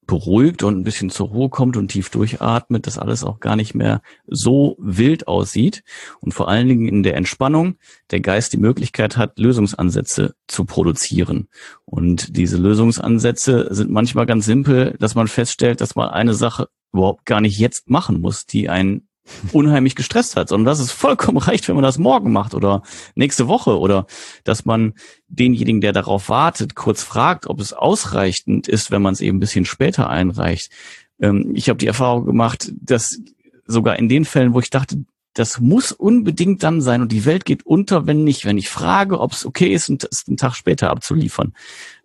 beruhigt 0.07 0.63
und 0.63 0.79
ein 0.79 0.83
bisschen 0.83 1.09
zur 1.09 1.27
Ruhe 1.27 1.49
kommt 1.49 1.77
und 1.77 1.89
tief 1.89 2.09
durchatmet, 2.09 2.87
dass 2.87 2.97
alles 2.97 3.23
auch 3.23 3.39
gar 3.39 3.55
nicht 3.55 3.75
mehr 3.75 4.01
so 4.25 4.75
wild 4.79 5.27
aussieht 5.27 5.83
und 6.19 6.33
vor 6.33 6.47
allen 6.47 6.67
Dingen 6.67 6.87
in 6.87 7.03
der 7.03 7.15
Entspannung 7.15 7.75
der 8.09 8.21
Geist 8.21 8.53
die 8.53 8.57
Möglichkeit 8.57 9.17
hat, 9.17 9.37
Lösungsansätze 9.37 10.35
zu 10.47 10.65
produzieren. 10.65 11.49
Und 11.85 12.35
diese 12.37 12.57
Lösungsansätze 12.57 13.67
sind 13.71 13.91
manchmal 13.91 14.25
ganz 14.25 14.45
simpel, 14.45 14.95
dass 14.99 15.15
man 15.15 15.27
feststellt, 15.27 15.81
dass 15.81 15.95
man 15.95 16.09
eine 16.09 16.33
Sache 16.33 16.69
überhaupt 16.93 17.25
gar 17.25 17.41
nicht 17.41 17.59
jetzt 17.59 17.89
machen 17.89 18.21
muss, 18.21 18.45
die 18.45 18.69
einen 18.69 19.06
unheimlich 19.51 19.95
gestresst 19.95 20.35
hat, 20.35 20.49
sondern 20.49 20.65
dass 20.65 20.79
es 20.79 20.91
vollkommen 20.91 21.37
reicht, 21.37 21.67
wenn 21.67 21.75
man 21.75 21.83
das 21.83 21.97
morgen 21.97 22.31
macht 22.31 22.53
oder 22.53 22.83
nächste 23.15 23.47
Woche 23.47 23.77
oder 23.79 24.05
dass 24.43 24.65
man 24.65 24.93
denjenigen, 25.27 25.81
der 25.81 25.93
darauf 25.93 26.29
wartet, 26.29 26.75
kurz 26.75 27.03
fragt, 27.03 27.47
ob 27.47 27.59
es 27.59 27.73
ausreichend 27.73 28.67
ist, 28.67 28.91
wenn 28.91 29.01
man 29.01 29.13
es 29.13 29.21
eben 29.21 29.37
ein 29.37 29.41
bisschen 29.41 29.65
später 29.65 30.09
einreicht. 30.09 30.71
Ähm, 31.19 31.51
ich 31.55 31.69
habe 31.69 31.77
die 31.77 31.87
Erfahrung 31.87 32.25
gemacht, 32.25 32.71
dass 32.79 33.19
sogar 33.65 33.99
in 33.99 34.09
den 34.09 34.25
Fällen, 34.25 34.53
wo 34.53 34.59
ich 34.59 34.69
dachte, 34.69 35.03
das 35.37 35.59
muss 35.59 35.91
unbedingt 35.91 36.63
dann 36.63 36.81
sein 36.81 37.03
und 37.03 37.11
die 37.11 37.25
Welt 37.25 37.45
geht 37.45 37.63
unter, 37.63 38.07
wenn 38.07 38.23
nicht. 38.23 38.45
Wenn 38.45 38.57
ich 38.57 38.69
frage, 38.69 39.19
ob 39.19 39.33
es 39.33 39.45
okay 39.45 39.71
ist, 39.71 39.87
einen 39.87 40.37
Tag 40.37 40.55
später 40.55 40.89
abzuliefern, 40.89 41.53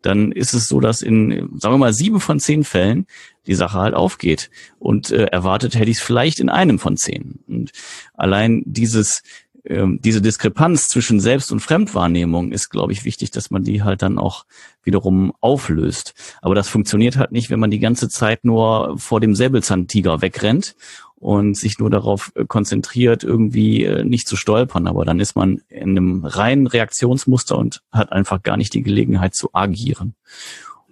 dann 0.02 0.32
ist 0.32 0.52
es 0.52 0.68
so, 0.68 0.80
dass 0.80 1.00
in, 1.00 1.48
sagen 1.58 1.74
wir 1.74 1.78
mal, 1.78 1.94
sieben 1.94 2.20
von 2.20 2.40
zehn 2.40 2.62
Fällen 2.62 3.06
die 3.46 3.54
Sache 3.54 3.78
halt 3.78 3.94
aufgeht. 3.94 4.50
Und 4.78 5.10
äh, 5.12 5.24
erwartet 5.24 5.76
hätte 5.76 5.90
ich 5.90 5.96
es 5.96 6.02
vielleicht 6.02 6.40
in 6.40 6.50
einem 6.50 6.78
von 6.78 6.98
zehn. 6.98 7.38
Und 7.48 7.72
allein 8.12 8.64
dieses, 8.66 9.22
ähm, 9.64 9.98
diese 10.02 10.20
Diskrepanz 10.20 10.88
zwischen 10.88 11.18
Selbst- 11.18 11.52
und 11.52 11.60
Fremdwahrnehmung 11.60 12.52
ist, 12.52 12.68
glaube 12.68 12.92
ich, 12.92 13.06
wichtig, 13.06 13.30
dass 13.30 13.50
man 13.50 13.64
die 13.64 13.82
halt 13.82 14.02
dann 14.02 14.18
auch 14.18 14.44
wiederum 14.82 15.32
auflöst. 15.40 16.12
Aber 16.42 16.54
das 16.54 16.68
funktioniert 16.68 17.16
halt 17.16 17.32
nicht, 17.32 17.48
wenn 17.48 17.60
man 17.60 17.70
die 17.70 17.78
ganze 17.78 18.10
Zeit 18.10 18.44
nur 18.44 18.98
vor 18.98 19.20
dem 19.20 19.34
Säbelzahntiger 19.34 20.20
wegrennt 20.20 20.74
und 21.22 21.56
sich 21.56 21.78
nur 21.78 21.88
darauf 21.88 22.32
äh, 22.34 22.44
konzentriert, 22.44 23.22
irgendwie 23.22 23.84
äh, 23.84 24.02
nicht 24.02 24.26
zu 24.26 24.34
stolpern. 24.34 24.88
Aber 24.88 25.04
dann 25.04 25.20
ist 25.20 25.36
man 25.36 25.62
in 25.68 25.90
einem 25.90 26.24
reinen 26.24 26.66
Reaktionsmuster 26.66 27.56
und 27.56 27.80
hat 27.92 28.10
einfach 28.10 28.42
gar 28.42 28.56
nicht 28.56 28.74
die 28.74 28.82
Gelegenheit 28.82 29.32
zu 29.32 29.50
agieren. 29.52 30.16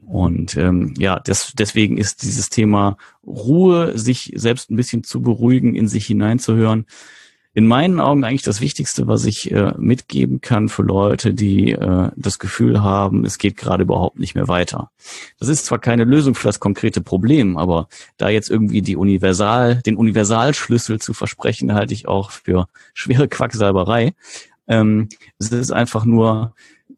Und 0.07 0.57
ähm, 0.57 0.95
ja, 0.99 1.19
das, 1.19 1.53
deswegen 1.59 1.99
ist 1.99 2.23
dieses 2.23 2.49
Thema 2.49 2.97
Ruhe, 3.27 3.99
sich 3.99 4.33
selbst 4.37 4.71
ein 4.71 4.77
bisschen 4.77 5.03
zu 5.03 5.21
beruhigen, 5.21 5.75
in 5.75 5.89
sich 5.89 6.07
hineinzuhören, 6.07 6.87
in 7.61 7.67
meinen 7.67 8.01
Augen 8.01 8.25
eigentlich 8.25 8.41
das 8.41 8.63
Wichtigste, 8.63 9.07
was 9.07 9.27
ich 9.27 9.53
äh, 9.53 9.75
mitgeben 9.77 10.41
kann 10.41 10.71
für 10.71 10.83
Leute, 10.83 11.35
die 11.35 11.73
äh, 11.73 12.11
das 12.17 12.39
Gefühl 12.39 12.83
haben, 12.83 13.27
es 13.27 13.37
geht 13.37 13.59
gerade 13.59 13.83
überhaupt 13.83 14.19
nicht 14.19 14.35
mehr 14.35 14.49
weiter. 14.49 14.91
Das 15.39 15.49
ist 15.49 15.67
zwar 15.67 15.79
keine 15.79 16.05
Lösung 16.05 16.35
für 16.35 16.49
das 16.49 16.59
konkrete 16.59 17.03
Problem, 17.03 17.59
aber 17.59 17.89
da 18.17 18.31
jetzt 18.31 18.49
irgendwie 18.49 18.81
die 18.81 18.97
Universal, 18.97 19.83
den 19.85 19.97
Universalschlüssel 19.97 21.01
zu 21.01 21.13
versprechen, 21.13 21.75
halte 21.75 21.93
ich 21.93 22.09
auch 22.09 22.31
für 22.31 22.67
schwere 22.95 23.29
Quacksalberei. 23.29 24.15
Ähm, 24.67 25.11
es 25.39 25.53
ist 25.53 25.71
einfach 25.71 26.07
nur 26.07 26.55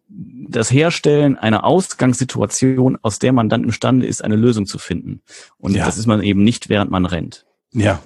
das 0.09 0.71
Herstellen 0.71 1.37
einer 1.37 1.65
Ausgangssituation, 1.65 2.99
aus 3.03 3.19
der 3.19 3.33
man 3.33 3.49
dann 3.49 3.65
imstande 3.65 4.07
ist, 4.07 4.23
eine 4.23 4.37
Lösung 4.37 4.67
zu 4.67 4.79
finden. 4.79 5.23
Und 5.59 5.75
ja. 5.75 5.87
das 5.87 5.99
ist 5.99 6.07
man 6.07 6.23
eben 6.23 6.45
nicht, 6.45 6.69
während 6.69 6.93
man 6.93 7.05
rennt. 7.05 7.47
Ja, 7.75 8.03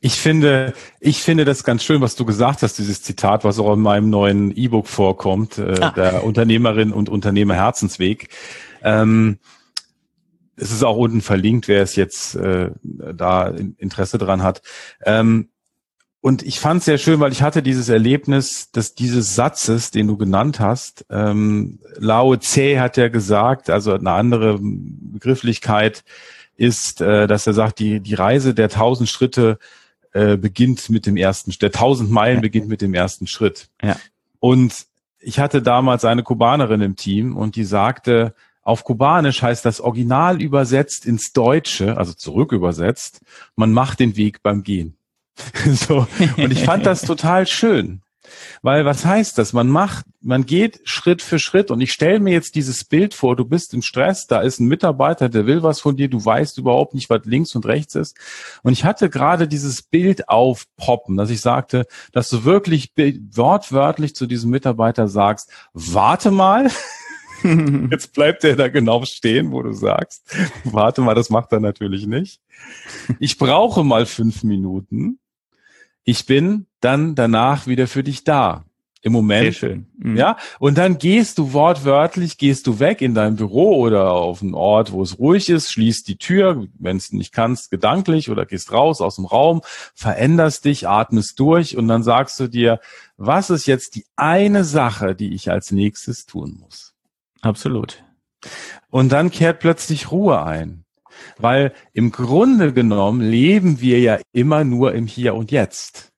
ich 0.00 0.14
finde, 0.14 0.72
ich 1.00 1.22
finde 1.22 1.44
das 1.44 1.64
ganz 1.64 1.84
schön, 1.84 2.00
was 2.00 2.16
du 2.16 2.24
gesagt 2.24 2.62
hast, 2.62 2.78
dieses 2.78 3.02
Zitat, 3.02 3.44
was 3.44 3.58
auch 3.58 3.74
in 3.74 3.80
meinem 3.80 4.08
neuen 4.08 4.56
E-Book 4.56 4.86
vorkommt, 4.86 5.58
äh, 5.58 5.76
ah. 5.80 5.90
der 5.90 6.24
Unternehmerin 6.24 6.92
und 6.92 7.08
Unternehmer 7.08 7.54
Herzensweg. 7.54 8.28
Ähm, 8.82 9.38
es 10.56 10.72
ist 10.72 10.82
auch 10.82 10.96
unten 10.96 11.20
verlinkt, 11.20 11.68
wer 11.68 11.82
es 11.82 11.96
jetzt 11.96 12.36
äh, 12.36 12.70
da 12.82 13.48
Interesse 13.48 14.16
dran 14.16 14.42
hat. 14.42 14.62
Ähm, 15.04 15.48
und 16.20 16.44
ich 16.44 16.60
fand 16.60 16.78
es 16.78 16.84
sehr 16.84 16.98
schön, 16.98 17.18
weil 17.18 17.32
ich 17.32 17.42
hatte 17.42 17.62
dieses 17.62 17.88
Erlebnis, 17.88 18.70
dass 18.70 18.94
dieses 18.94 19.34
Satzes, 19.34 19.90
den 19.90 20.06
du 20.06 20.16
genannt 20.16 20.60
hast, 20.60 21.04
ähm, 21.10 21.80
Lao 21.96 22.36
Tse 22.36 22.80
hat 22.80 22.96
ja 22.96 23.08
gesagt, 23.08 23.68
also 23.68 23.92
eine 23.92 24.12
andere 24.12 24.58
Begrifflichkeit, 24.60 26.04
ist, 26.56 27.00
äh, 27.00 27.26
dass 27.26 27.46
er 27.46 27.54
sagt, 27.54 27.78
die, 27.78 28.00
die 28.00 28.14
Reise 28.14 28.54
der 28.54 28.68
tausend 28.68 29.08
Schritte 29.08 29.58
äh, 30.12 30.36
beginnt 30.36 30.90
mit 30.90 31.06
dem 31.06 31.16
ersten, 31.16 31.52
der 31.60 31.72
tausend 31.72 32.10
Meilen 32.10 32.40
beginnt 32.40 32.68
mit 32.68 32.82
dem 32.82 32.94
ersten 32.94 33.26
Schritt. 33.26 33.68
Ja. 33.82 33.96
Und 34.40 34.86
ich 35.18 35.38
hatte 35.38 35.62
damals 35.62 36.04
eine 36.04 36.22
Kubanerin 36.22 36.80
im 36.80 36.96
Team 36.96 37.36
und 37.36 37.56
die 37.56 37.64
sagte, 37.64 38.34
auf 38.62 38.84
Kubanisch 38.84 39.42
heißt 39.42 39.64
das 39.64 39.80
Original 39.80 40.40
übersetzt 40.40 41.06
ins 41.06 41.32
Deutsche, 41.32 41.96
also 41.96 42.12
zurück 42.12 42.52
übersetzt, 42.52 43.20
man 43.56 43.72
macht 43.72 44.00
den 44.00 44.16
Weg 44.16 44.42
beim 44.42 44.62
Gehen. 44.62 44.96
so. 45.66 46.06
Und 46.36 46.52
ich 46.52 46.64
fand 46.64 46.86
das 46.86 47.02
total 47.06 47.46
schön. 47.46 48.01
Weil 48.62 48.84
was 48.84 49.04
heißt 49.04 49.38
das? 49.38 49.52
Man 49.52 49.68
macht, 49.68 50.06
man 50.20 50.46
geht 50.46 50.80
Schritt 50.84 51.22
für 51.22 51.38
Schritt 51.38 51.70
und 51.70 51.80
ich 51.80 51.92
stelle 51.92 52.20
mir 52.20 52.32
jetzt 52.32 52.54
dieses 52.54 52.84
Bild 52.84 53.14
vor, 53.14 53.36
du 53.36 53.44
bist 53.44 53.74
im 53.74 53.82
Stress, 53.82 54.26
da 54.26 54.40
ist 54.40 54.60
ein 54.60 54.68
Mitarbeiter, 54.68 55.28
der 55.28 55.46
will 55.46 55.62
was 55.62 55.80
von 55.80 55.96
dir, 55.96 56.08
du 56.08 56.24
weißt 56.24 56.58
überhaupt 56.58 56.94
nicht, 56.94 57.10
was 57.10 57.22
links 57.24 57.54
und 57.54 57.66
rechts 57.66 57.94
ist. 57.94 58.16
Und 58.62 58.72
ich 58.72 58.84
hatte 58.84 59.10
gerade 59.10 59.48
dieses 59.48 59.82
Bild 59.82 60.28
aufpoppen, 60.28 61.16
dass 61.16 61.30
ich 61.30 61.40
sagte, 61.40 61.86
dass 62.12 62.28
du 62.28 62.44
wirklich 62.44 62.92
wortwörtlich 62.96 64.14
zu 64.14 64.26
diesem 64.26 64.50
Mitarbeiter 64.50 65.08
sagst, 65.08 65.50
warte 65.72 66.30
mal. 66.30 66.70
Jetzt 67.90 68.12
bleibt 68.12 68.44
er 68.44 68.54
da 68.54 68.68
genau 68.68 69.04
stehen, 69.04 69.50
wo 69.50 69.62
du 69.62 69.72
sagst. 69.72 70.24
Warte 70.64 71.00
mal, 71.00 71.14
das 71.14 71.28
macht 71.28 71.52
er 71.52 71.58
natürlich 71.58 72.06
nicht. 72.06 72.40
Ich 73.18 73.36
brauche 73.36 73.82
mal 73.82 74.06
fünf 74.06 74.44
Minuten 74.44 75.18
ich 76.04 76.26
bin 76.26 76.66
dann 76.80 77.14
danach 77.14 77.66
wieder 77.66 77.86
für 77.86 78.02
dich 78.02 78.24
da. 78.24 78.64
Im 79.04 79.12
Moment. 79.12 79.42
Sehr 79.42 79.52
schön. 79.52 79.86
Mhm. 79.98 80.16
Ja. 80.16 80.36
Und 80.60 80.78
dann 80.78 80.96
gehst 80.96 81.38
du 81.38 81.52
wortwörtlich, 81.52 82.38
gehst 82.38 82.68
du 82.68 82.78
weg 82.78 83.02
in 83.02 83.14
dein 83.14 83.34
Büro 83.34 83.80
oder 83.80 84.12
auf 84.12 84.42
einen 84.42 84.54
Ort, 84.54 84.92
wo 84.92 85.02
es 85.02 85.18
ruhig 85.18 85.48
ist, 85.50 85.72
schließt 85.72 86.06
die 86.06 86.18
Tür, 86.18 86.68
wenn 86.78 86.98
es 86.98 87.12
nicht 87.12 87.32
kannst, 87.32 87.72
gedanklich 87.72 88.30
oder 88.30 88.46
gehst 88.46 88.70
raus 88.70 89.00
aus 89.00 89.16
dem 89.16 89.24
Raum, 89.24 89.62
veränderst 89.92 90.64
dich, 90.66 90.86
atmest 90.86 91.40
durch 91.40 91.76
und 91.76 91.88
dann 91.88 92.04
sagst 92.04 92.38
du 92.38 92.46
dir, 92.46 92.78
was 93.16 93.50
ist 93.50 93.66
jetzt 93.66 93.96
die 93.96 94.06
eine 94.14 94.62
Sache, 94.62 95.16
die 95.16 95.34
ich 95.34 95.50
als 95.50 95.72
nächstes 95.72 96.24
tun 96.24 96.58
muss? 96.60 96.94
Absolut. 97.40 98.04
Und 98.88 99.10
dann 99.10 99.32
kehrt 99.32 99.58
plötzlich 99.58 100.12
Ruhe 100.12 100.44
ein. 100.44 100.81
Weil 101.38 101.72
im 101.92 102.10
Grunde 102.12 102.72
genommen 102.72 103.20
leben 103.20 103.80
wir 103.80 104.00
ja 104.00 104.18
immer 104.32 104.64
nur 104.64 104.94
im 104.94 105.06
Hier 105.06 105.34
und 105.34 105.50
Jetzt. 105.50 106.11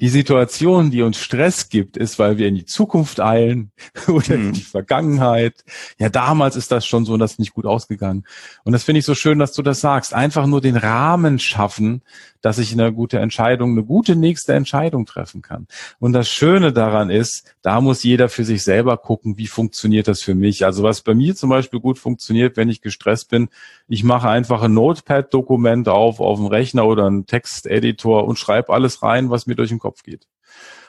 Die 0.00 0.08
Situation, 0.08 0.90
die 0.90 1.02
uns 1.02 1.18
Stress 1.18 1.68
gibt, 1.68 1.96
ist, 1.96 2.18
weil 2.18 2.38
wir 2.38 2.48
in 2.48 2.54
die 2.54 2.64
Zukunft 2.64 3.20
eilen 3.20 3.70
oder 4.08 4.34
in 4.34 4.46
hm. 4.46 4.52
die 4.52 4.60
Vergangenheit. 4.60 5.64
Ja, 5.98 6.08
damals 6.08 6.56
ist 6.56 6.72
das 6.72 6.86
schon 6.86 7.04
so 7.04 7.14
und 7.14 7.20
das 7.20 7.32
ist 7.32 7.38
nicht 7.38 7.54
gut 7.54 7.66
ausgegangen. 7.66 8.24
Und 8.64 8.72
das 8.72 8.84
finde 8.84 9.00
ich 9.00 9.04
so 9.04 9.14
schön, 9.14 9.38
dass 9.38 9.52
du 9.52 9.62
das 9.62 9.80
sagst. 9.80 10.14
Einfach 10.14 10.46
nur 10.46 10.60
den 10.60 10.76
Rahmen 10.76 11.38
schaffen, 11.38 12.02
dass 12.46 12.58
ich 12.58 12.72
eine 12.72 12.92
gute 12.92 13.18
Entscheidung, 13.18 13.72
eine 13.72 13.82
gute 13.82 14.14
nächste 14.14 14.54
Entscheidung 14.54 15.04
treffen 15.04 15.42
kann. 15.42 15.66
Und 15.98 16.12
das 16.12 16.28
Schöne 16.28 16.72
daran 16.72 17.10
ist, 17.10 17.52
da 17.62 17.80
muss 17.80 18.04
jeder 18.04 18.28
für 18.28 18.44
sich 18.44 18.62
selber 18.62 18.96
gucken, 18.98 19.36
wie 19.36 19.48
funktioniert 19.48 20.06
das 20.06 20.22
für 20.22 20.36
mich. 20.36 20.64
Also 20.64 20.84
was 20.84 21.00
bei 21.00 21.14
mir 21.14 21.34
zum 21.34 21.50
Beispiel 21.50 21.80
gut 21.80 21.98
funktioniert, 21.98 22.56
wenn 22.56 22.68
ich 22.68 22.82
gestresst 22.82 23.30
bin, 23.30 23.48
ich 23.88 24.04
mache 24.04 24.28
einfach 24.28 24.62
ein 24.62 24.74
Notepad-Dokument 24.74 25.88
auf, 25.88 26.20
auf 26.20 26.38
dem 26.38 26.46
Rechner 26.46 26.86
oder 26.86 27.06
einen 27.06 27.26
Texteditor 27.26 28.28
und 28.28 28.38
schreibe 28.38 28.72
alles 28.72 29.02
rein, 29.02 29.28
was 29.28 29.46
mir 29.46 29.56
durch 29.56 29.70
den 29.70 29.75
Kopf 29.78 30.02
geht. 30.02 30.26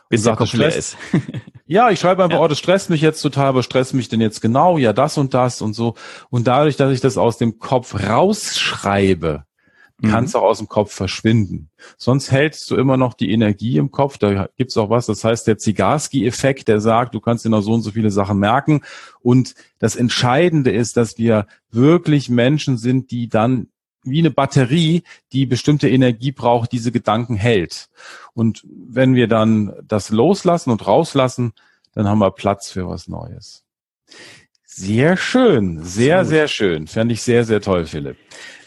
Bis 0.09 0.23
der 0.23 0.35
Kopf 0.35 0.53
leer 0.53 0.73
ist. 0.73 0.97
ja, 1.65 1.89
ich 1.89 1.99
schreibe 1.99 2.23
einfach, 2.23 2.37
ja. 2.37 2.43
oh, 2.43 2.47
das 2.47 2.59
stresst 2.59 2.89
mich 2.89 3.01
jetzt 3.01 3.21
total, 3.21 3.47
aber 3.47 3.63
stresst 3.63 3.93
mich 3.93 4.07
denn 4.07 4.21
jetzt 4.21 4.41
genau? 4.41 4.77
Ja, 4.77 4.93
das 4.93 5.17
und 5.17 5.33
das 5.33 5.61
und 5.61 5.73
so. 5.73 5.95
Und 6.29 6.47
dadurch, 6.47 6.77
dass 6.77 6.93
ich 6.93 7.01
das 7.01 7.17
aus 7.17 7.37
dem 7.37 7.59
Kopf 7.59 7.95
rausschreibe, 7.95 9.43
kann 10.03 10.25
es 10.25 10.33
mhm. 10.33 10.39
auch 10.39 10.43
aus 10.43 10.59
dem 10.59 10.67
Kopf 10.67 10.93
verschwinden. 10.93 11.69
Sonst 11.97 12.31
hältst 12.31 12.69
du 12.69 12.75
immer 12.75 12.97
noch 12.97 13.15
die 13.15 13.31
Energie 13.31 13.77
im 13.77 13.89
Kopf. 13.89 14.19
Da 14.19 14.47
gibt's 14.55 14.77
auch 14.77 14.91
was, 14.91 15.07
das 15.07 15.23
heißt 15.23 15.47
der 15.47 15.57
Zigarski-Effekt, 15.57 16.67
der 16.67 16.79
sagt, 16.79 17.15
du 17.15 17.19
kannst 17.19 17.45
dir 17.45 17.49
noch 17.49 17.61
so 17.61 17.73
und 17.73 17.81
so 17.81 17.91
viele 17.91 18.11
Sachen 18.11 18.37
merken. 18.37 18.81
Und 19.21 19.55
das 19.79 19.95
Entscheidende 19.95 20.71
ist, 20.71 20.97
dass 20.97 21.17
wir 21.17 21.47
wirklich 21.71 22.29
Menschen 22.29 22.77
sind, 22.77 23.09
die 23.09 23.27
dann 23.27 23.69
wie 24.09 24.19
eine 24.19 24.31
Batterie, 24.31 25.03
die 25.31 25.45
bestimmte 25.45 25.89
Energie 25.89 26.31
braucht, 26.31 26.71
diese 26.71 26.91
Gedanken 26.91 27.35
hält. 27.35 27.89
Und 28.33 28.63
wenn 28.65 29.15
wir 29.15 29.27
dann 29.27 29.73
das 29.83 30.09
loslassen 30.09 30.71
und 30.71 30.85
rauslassen, 30.85 31.53
dann 31.93 32.07
haben 32.07 32.19
wir 32.19 32.31
Platz 32.31 32.69
für 32.69 32.87
was 32.87 33.07
Neues. 33.07 33.63
Sehr 34.63 35.17
schön, 35.17 35.83
sehr, 35.83 36.23
sehr 36.25 36.47
schön. 36.47 36.87
Fand 36.87 37.11
ich 37.11 37.23
sehr, 37.23 37.43
sehr 37.45 37.61
toll, 37.61 37.85
Philipp. 37.85 38.17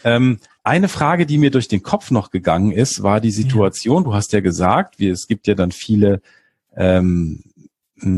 Ähm, 0.03 0.39
eine 0.63 0.89
Frage, 0.89 1.25
die 1.25 1.37
mir 1.37 1.51
durch 1.51 1.67
den 1.67 1.83
Kopf 1.83 2.11
noch 2.11 2.31
gegangen 2.31 2.71
ist, 2.71 3.01
war 3.01 3.21
die 3.21 3.31
Situation, 3.31 4.03
du 4.03 4.13
hast 4.13 4.33
ja 4.33 4.41
gesagt, 4.41 4.99
wie, 4.99 5.07
es 5.07 5.27
gibt 5.27 5.47
ja 5.47 5.55
dann 5.55 5.71
viele 5.71 6.21
ähm, 6.75 7.43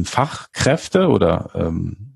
Fachkräfte 0.05 1.07
oder 1.07 1.51
ähm, 1.53 2.12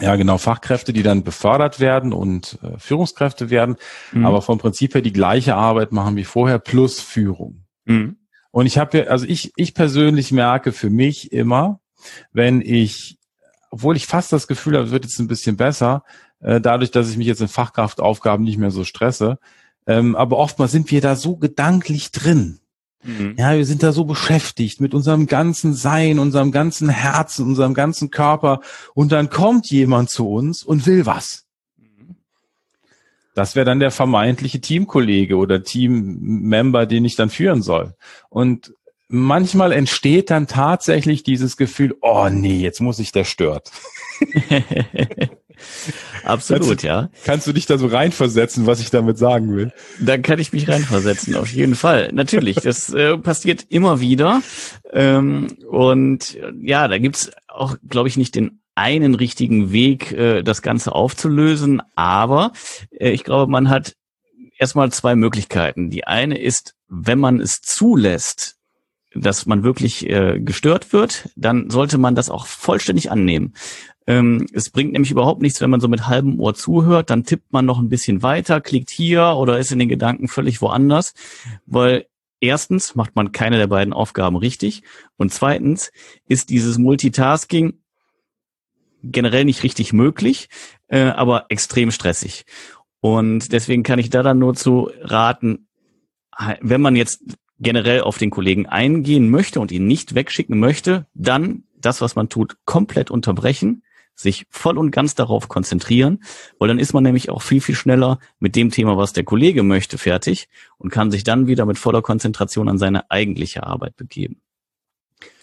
ja 0.00 0.16
genau 0.16 0.38
Fachkräfte, 0.38 0.92
die 0.92 1.02
dann 1.02 1.22
befördert 1.22 1.80
werden 1.80 2.12
und 2.12 2.58
äh, 2.62 2.78
Führungskräfte 2.78 3.50
werden, 3.50 3.76
mhm. 4.12 4.26
aber 4.26 4.42
vom 4.42 4.58
Prinzip 4.58 4.94
her 4.94 5.02
die 5.02 5.12
gleiche 5.12 5.54
Arbeit 5.54 5.92
machen 5.92 6.16
wie 6.16 6.24
vorher 6.24 6.58
plus 6.58 7.00
Führung. 7.00 7.64
Mhm. 7.84 8.16
Und 8.50 8.66
ich 8.66 8.78
habe 8.78 8.98
ja, 8.98 9.04
also 9.04 9.26
ich 9.26 9.52
ich 9.56 9.74
persönlich 9.74 10.32
merke 10.32 10.72
für 10.72 10.90
mich 10.90 11.32
immer, 11.32 11.80
wenn 12.32 12.60
ich, 12.60 13.18
obwohl 13.70 13.96
ich 13.96 14.06
fast 14.06 14.32
das 14.32 14.46
Gefühl 14.46 14.74
habe, 14.74 14.86
es 14.86 14.92
wird 14.92 15.04
jetzt 15.04 15.18
ein 15.18 15.28
bisschen 15.28 15.56
besser, 15.56 16.04
äh, 16.40 16.60
dadurch, 16.60 16.90
dass 16.90 17.10
ich 17.10 17.16
mich 17.16 17.26
jetzt 17.26 17.40
in 17.40 17.48
Fachkraftaufgaben 17.48 18.44
nicht 18.44 18.58
mehr 18.58 18.70
so 18.70 18.84
stresse. 18.84 19.38
Ähm, 19.86 20.16
aber 20.16 20.38
oftmals 20.38 20.72
sind 20.72 20.90
wir 20.90 21.00
da 21.00 21.16
so 21.16 21.36
gedanklich 21.36 22.10
drin. 22.12 22.60
Mhm. 23.04 23.36
Ja, 23.38 23.54
wir 23.54 23.66
sind 23.66 23.82
da 23.82 23.92
so 23.92 24.04
beschäftigt 24.04 24.80
mit 24.80 24.94
unserem 24.94 25.26
ganzen 25.26 25.74
Sein, 25.74 26.18
unserem 26.18 26.52
ganzen 26.52 26.88
Herzen, 26.88 27.46
unserem 27.46 27.74
ganzen 27.74 28.10
Körper. 28.10 28.60
Und 28.94 29.12
dann 29.12 29.30
kommt 29.30 29.70
jemand 29.70 30.10
zu 30.10 30.28
uns 30.28 30.62
und 30.62 30.86
will 30.86 31.06
was. 31.06 31.44
Das 33.34 33.56
wäre 33.56 33.66
dann 33.66 33.80
der 33.80 33.90
vermeintliche 33.90 34.60
Teamkollege 34.60 35.36
oder 35.36 35.62
Teammember, 35.62 36.86
den 36.86 37.04
ich 37.04 37.16
dann 37.16 37.30
führen 37.30 37.62
soll. 37.62 37.94
Und 38.30 38.72
manchmal 39.08 39.72
entsteht 39.72 40.30
dann 40.30 40.46
tatsächlich 40.46 41.24
dieses 41.24 41.56
Gefühl, 41.56 41.96
oh 42.00 42.28
nee, 42.30 42.58
jetzt 42.58 42.80
muss 42.80 43.00
ich 43.00 43.12
der 43.12 43.24
stört. 43.24 43.70
Absolut, 46.24 46.66
kannst 46.68 46.82
du, 46.82 46.86
ja. 46.86 47.10
Kannst 47.24 47.46
du 47.46 47.52
dich 47.52 47.66
da 47.66 47.78
so 47.78 47.86
reinversetzen, 47.86 48.66
was 48.66 48.80
ich 48.80 48.90
damit 48.90 49.18
sagen 49.18 49.54
will? 49.54 49.72
Dann 50.00 50.22
kann 50.22 50.38
ich 50.38 50.52
mich 50.52 50.68
reinversetzen, 50.68 51.34
auf 51.36 51.52
jeden 51.52 51.74
Fall. 51.74 52.10
Natürlich, 52.12 52.56
das 52.56 52.92
äh, 52.92 53.18
passiert 53.18 53.66
immer 53.68 54.00
wieder. 54.00 54.42
Ähm, 54.92 55.48
und 55.68 56.38
ja, 56.62 56.88
da 56.88 56.98
gibt's 56.98 57.30
auch, 57.48 57.76
glaube 57.88 58.08
ich, 58.08 58.16
nicht 58.16 58.34
den 58.34 58.60
einen 58.74 59.14
richtigen 59.14 59.72
Weg, 59.72 60.12
äh, 60.12 60.42
das 60.42 60.62
Ganze 60.62 60.92
aufzulösen. 60.92 61.82
Aber 61.94 62.52
äh, 62.90 63.10
ich 63.10 63.24
glaube, 63.24 63.50
man 63.50 63.68
hat 63.68 63.94
erstmal 64.58 64.90
zwei 64.92 65.14
Möglichkeiten. 65.14 65.90
Die 65.90 66.06
eine 66.06 66.38
ist, 66.38 66.74
wenn 66.88 67.18
man 67.18 67.40
es 67.40 67.60
zulässt, 67.60 68.56
dass 69.14 69.46
man 69.46 69.62
wirklich 69.62 70.08
äh, 70.08 70.40
gestört 70.40 70.92
wird, 70.92 71.28
dann 71.36 71.70
sollte 71.70 71.98
man 71.98 72.14
das 72.14 72.30
auch 72.30 72.46
vollständig 72.46 73.10
annehmen. 73.10 73.54
Ähm, 74.06 74.46
es 74.52 74.70
bringt 74.70 74.92
nämlich 74.92 75.10
überhaupt 75.10 75.40
nichts, 75.40 75.60
wenn 75.60 75.70
man 75.70 75.80
so 75.80 75.88
mit 75.88 76.06
halbem 76.06 76.38
Ohr 76.38 76.54
zuhört, 76.54 77.10
dann 77.10 77.24
tippt 77.24 77.52
man 77.52 77.64
noch 77.64 77.78
ein 77.78 77.88
bisschen 77.88 78.22
weiter, 78.22 78.60
klickt 78.60 78.90
hier 78.90 79.34
oder 79.36 79.58
ist 79.58 79.72
in 79.72 79.78
den 79.78 79.88
Gedanken 79.88 80.28
völlig 80.28 80.60
woanders, 80.60 81.14
weil 81.64 82.06
erstens 82.40 82.94
macht 82.94 83.16
man 83.16 83.32
keine 83.32 83.56
der 83.56 83.66
beiden 83.66 83.94
Aufgaben 83.94 84.36
richtig 84.36 84.82
und 85.16 85.32
zweitens 85.32 85.90
ist 86.28 86.50
dieses 86.50 86.76
Multitasking 86.76 87.80
generell 89.02 89.44
nicht 89.44 89.62
richtig 89.62 89.92
möglich, 89.92 90.48
äh, 90.88 91.04
aber 91.04 91.46
extrem 91.48 91.90
stressig. 91.90 92.44
Und 93.00 93.52
deswegen 93.52 93.82
kann 93.82 93.98
ich 93.98 94.10
da 94.10 94.22
dann 94.22 94.38
nur 94.38 94.54
zu 94.54 94.90
raten, 95.00 95.68
wenn 96.60 96.80
man 96.80 96.96
jetzt 96.96 97.22
generell 97.58 98.00
auf 98.00 98.18
den 98.18 98.30
Kollegen 98.30 98.66
eingehen 98.66 99.30
möchte 99.30 99.60
und 99.60 99.72
ihn 99.72 99.86
nicht 99.86 100.14
wegschicken 100.14 100.58
möchte, 100.58 101.06
dann 101.14 101.64
das, 101.76 102.00
was 102.00 102.16
man 102.16 102.28
tut, 102.28 102.56
komplett 102.64 103.10
unterbrechen, 103.10 103.83
sich 104.14 104.46
voll 104.50 104.78
und 104.78 104.90
ganz 104.90 105.14
darauf 105.14 105.48
konzentrieren, 105.48 106.22
weil 106.58 106.68
dann 106.68 106.78
ist 106.78 106.92
man 106.92 107.02
nämlich 107.02 107.30
auch 107.30 107.42
viel, 107.42 107.60
viel 107.60 107.74
schneller 107.74 108.18
mit 108.38 108.56
dem 108.56 108.70
Thema, 108.70 108.96
was 108.96 109.12
der 109.12 109.24
Kollege 109.24 109.62
möchte, 109.62 109.98
fertig 109.98 110.48
und 110.78 110.90
kann 110.90 111.10
sich 111.10 111.24
dann 111.24 111.46
wieder 111.46 111.66
mit 111.66 111.78
voller 111.78 112.02
Konzentration 112.02 112.68
an 112.68 112.78
seine 112.78 113.10
eigentliche 113.10 113.64
Arbeit 113.64 113.96
begeben. 113.96 114.40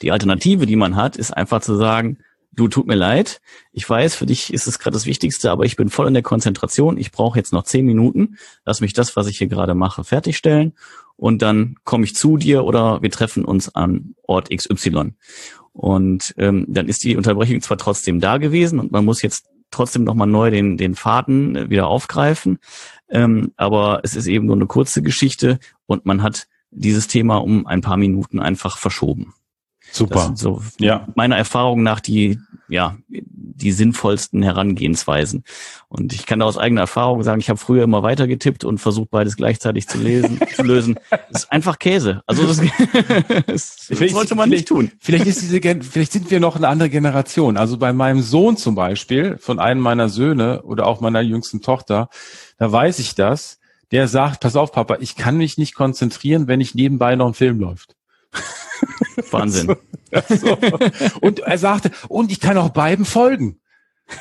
Die 0.01 0.11
Alternative, 0.11 0.65
die 0.65 0.75
man 0.75 0.95
hat, 0.95 1.17
ist 1.17 1.31
einfach 1.31 1.61
zu 1.61 1.75
sagen, 1.75 2.19
du 2.51 2.67
tut 2.67 2.87
mir 2.87 2.95
leid, 2.95 3.41
ich 3.71 3.89
weiß, 3.89 4.15
für 4.15 4.25
dich 4.25 4.53
ist 4.53 4.67
es 4.67 4.79
gerade 4.79 4.93
das 4.93 5.05
Wichtigste, 5.05 5.51
aber 5.51 5.65
ich 5.65 5.75
bin 5.75 5.89
voll 5.89 6.07
in 6.07 6.13
der 6.13 6.23
Konzentration, 6.23 6.97
ich 6.97 7.11
brauche 7.11 7.39
jetzt 7.39 7.53
noch 7.53 7.63
zehn 7.63 7.85
Minuten, 7.85 8.37
lass 8.65 8.81
mich 8.81 8.93
das, 8.93 9.15
was 9.15 9.27
ich 9.27 9.37
hier 9.37 9.47
gerade 9.47 9.73
mache, 9.73 10.03
fertigstellen 10.03 10.73
und 11.15 11.41
dann 11.41 11.75
komme 11.83 12.03
ich 12.03 12.15
zu 12.15 12.37
dir 12.37 12.65
oder 12.65 13.01
wir 13.01 13.11
treffen 13.11 13.45
uns 13.45 13.73
an 13.73 14.15
Ort 14.23 14.49
XY. 14.49 15.13
Und 15.73 16.33
ähm, 16.37 16.65
dann 16.67 16.87
ist 16.87 17.03
die 17.03 17.15
Unterbrechung 17.15 17.61
zwar 17.61 17.77
trotzdem 17.77 18.19
da 18.19 18.37
gewesen 18.37 18.79
und 18.79 18.91
man 18.91 19.05
muss 19.05 19.21
jetzt 19.21 19.47
trotzdem 19.71 20.03
nochmal 20.03 20.27
neu 20.27 20.51
den, 20.51 20.77
den 20.77 20.95
Faden 20.95 21.55
äh, 21.55 21.69
wieder 21.69 21.87
aufgreifen, 21.87 22.59
ähm, 23.09 23.53
aber 23.55 24.01
es 24.03 24.15
ist 24.15 24.27
eben 24.27 24.45
nur 24.45 24.55
eine 24.55 24.67
kurze 24.67 25.01
Geschichte 25.01 25.59
und 25.85 26.05
man 26.05 26.23
hat 26.23 26.47
dieses 26.71 27.07
Thema 27.07 27.37
um 27.37 27.67
ein 27.67 27.81
paar 27.81 27.97
Minuten 27.97 28.39
einfach 28.39 28.77
verschoben. 28.77 29.33
Super. 29.91 30.31
So 30.35 30.61
ja. 30.79 31.07
meiner 31.15 31.37
Erfahrung 31.37 31.83
nach 31.83 31.99
die, 31.99 32.39
ja, 32.69 32.97
die 33.61 33.71
sinnvollsten 33.71 34.41
Herangehensweisen. 34.41 35.43
Und 35.89 36.13
ich 36.13 36.25
kann 36.25 36.39
da 36.39 36.45
aus 36.45 36.57
eigener 36.57 36.81
Erfahrung 36.81 37.21
sagen, 37.23 37.41
ich 37.41 37.49
habe 37.49 37.59
früher 37.59 37.83
immer 37.83 38.01
weiter 38.01 38.27
getippt 38.27 38.63
und 38.63 38.79
versucht, 38.79 39.11
beides 39.11 39.35
gleichzeitig 39.35 39.87
zu 39.87 39.97
lesen, 39.97 40.39
zu 40.55 40.63
lösen. 40.63 40.95
Das 41.09 41.43
ist 41.43 41.51
einfach 41.51 41.77
Käse. 41.77 42.23
Also 42.25 42.47
das, 42.47 42.61
das 43.47 43.87
sollte 43.87 44.35
man 44.35 44.49
nicht 44.49 44.67
tun. 44.67 44.91
Vielleicht 44.99 45.25
ist 45.25 45.41
diese, 45.41 45.59
vielleicht 45.59 46.13
sind 46.13 46.31
wir 46.31 46.39
noch 46.39 46.55
eine 46.55 46.69
andere 46.69 46.89
Generation. 46.89 47.57
Also 47.57 47.77
bei 47.77 47.93
meinem 47.93 48.21
Sohn 48.21 48.57
zum 48.57 48.75
Beispiel, 48.75 49.37
von 49.37 49.59
einem 49.59 49.81
meiner 49.81 50.09
Söhne 50.09 50.61
oder 50.63 50.87
auch 50.87 51.01
meiner 51.01 51.21
jüngsten 51.21 51.61
Tochter, 51.61 52.09
da 52.57 52.71
weiß 52.71 52.99
ich 52.99 53.15
das. 53.15 53.59
Der 53.91 54.07
sagt, 54.07 54.39
pass 54.39 54.55
auf, 54.55 54.71
Papa, 54.71 54.97
ich 55.01 55.17
kann 55.17 55.35
mich 55.35 55.57
nicht 55.57 55.75
konzentrieren, 55.75 56.47
wenn 56.47 56.61
ich 56.61 56.75
nebenbei 56.75 57.17
noch 57.17 57.27
ein 57.27 57.33
Film 57.33 57.59
läuft. 57.59 57.97
Wahnsinn. 59.33 59.75
So. 60.27 60.57
Und 61.21 61.39
er 61.39 61.57
sagte, 61.57 61.91
und 62.09 62.31
ich 62.31 62.39
kann 62.39 62.57
auch 62.57 62.69
beiden 62.69 63.05
folgen. 63.05 63.61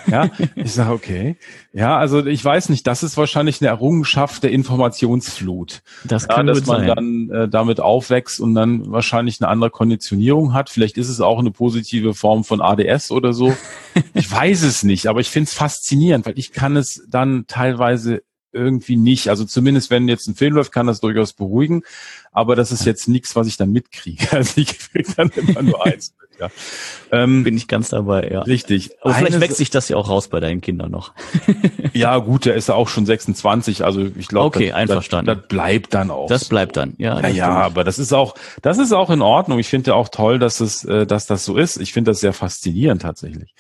Ja, 0.06 0.30
ich 0.54 0.72
sage, 0.72 0.92
okay. 0.92 1.36
Ja, 1.72 1.98
also 1.98 2.24
ich 2.24 2.44
weiß 2.44 2.68
nicht, 2.68 2.86
das 2.86 3.02
ist 3.02 3.16
wahrscheinlich 3.16 3.60
eine 3.60 3.68
Errungenschaft 3.68 4.42
der 4.42 4.52
Informationsflut. 4.52 5.82
Das 6.04 6.28
kann 6.28 6.46
ja, 6.46 6.54
dass 6.54 6.66
man 6.66 6.86
sein. 6.86 7.28
dann 7.28 7.30
äh, 7.30 7.48
damit 7.48 7.80
aufwächst 7.80 8.40
und 8.40 8.54
dann 8.54 8.90
wahrscheinlich 8.90 9.40
eine 9.40 9.48
andere 9.48 9.70
Konditionierung 9.70 10.52
hat. 10.52 10.70
Vielleicht 10.70 10.98
ist 10.98 11.08
es 11.08 11.20
auch 11.20 11.38
eine 11.38 11.50
positive 11.50 12.14
Form 12.14 12.44
von 12.44 12.60
ADS 12.60 13.10
oder 13.10 13.32
so. 13.32 13.54
ich 14.14 14.30
weiß 14.30 14.62
es 14.62 14.82
nicht, 14.82 15.06
aber 15.06 15.20
ich 15.20 15.28
finde 15.28 15.48
es 15.48 15.54
faszinierend, 15.54 16.26
weil 16.26 16.38
ich 16.38 16.52
kann 16.52 16.76
es 16.76 17.04
dann 17.08 17.44
teilweise 17.46 18.22
irgendwie 18.52 18.96
nicht. 18.96 19.28
Also 19.28 19.44
zumindest 19.44 19.90
wenn 19.90 20.08
jetzt 20.08 20.26
ein 20.26 20.34
Film 20.34 20.54
läuft, 20.54 20.72
kann 20.72 20.86
das 20.86 21.00
durchaus 21.00 21.32
beruhigen. 21.32 21.82
Aber 22.32 22.56
das 22.56 22.72
ist 22.72 22.84
jetzt 22.84 23.08
nichts, 23.08 23.34
was 23.36 23.46
ich 23.46 23.56
dann 23.56 23.70
mitkriege. 23.72 24.26
Also 24.40 24.60
ich 24.60 24.78
kriege 24.78 25.12
dann 25.16 25.30
immer 25.30 25.62
nur 25.62 25.84
eins. 25.84 26.14
Ja. 26.38 26.48
Ähm, 27.12 27.44
Bin 27.44 27.56
ich 27.56 27.68
ganz 27.68 27.90
dabei, 27.90 28.30
ja. 28.30 28.40
Richtig. 28.42 28.90
Aber 29.02 29.14
vielleicht 29.14 29.34
Eine, 29.34 29.42
wächst 29.42 29.58
sich 29.58 29.68
das 29.68 29.88
ja 29.88 29.96
auch 29.96 30.08
raus 30.08 30.28
bei 30.28 30.40
deinen 30.40 30.60
Kindern 30.62 30.90
noch. 30.90 31.12
ja, 31.92 32.16
gut, 32.18 32.46
der 32.46 32.54
ist 32.54 32.68
ja 32.68 32.74
auch 32.74 32.88
schon 32.88 33.04
26, 33.04 33.84
also 33.84 34.00
ich 34.00 34.28
glaube, 34.28 34.46
okay, 34.46 34.68
das, 34.68 34.76
einverstanden. 34.76 35.26
Das, 35.26 35.38
das, 35.38 35.48
bleibt 35.48 35.92
dann 35.92 36.10
auch. 36.10 36.28
Das 36.28 36.46
bleibt 36.46 36.76
dann, 36.76 36.94
ja. 36.96 37.20
Ja, 37.20 37.28
ja, 37.28 37.50
aber 37.50 37.84
das 37.84 37.98
ist 37.98 38.14
auch, 38.14 38.34
das 38.62 38.78
ist 38.78 38.92
auch 38.92 39.10
in 39.10 39.20
Ordnung. 39.20 39.58
Ich 39.58 39.68
finde 39.68 39.90
ja 39.90 39.94
auch 39.94 40.08
toll, 40.08 40.38
dass 40.38 40.60
es, 40.60 40.84
äh, 40.84 41.06
dass 41.06 41.26
das 41.26 41.44
so 41.44 41.56
ist. 41.56 41.76
Ich 41.76 41.92
finde 41.92 42.12
das 42.12 42.20
sehr 42.20 42.32
faszinierend 42.32 43.02
tatsächlich. 43.02 43.54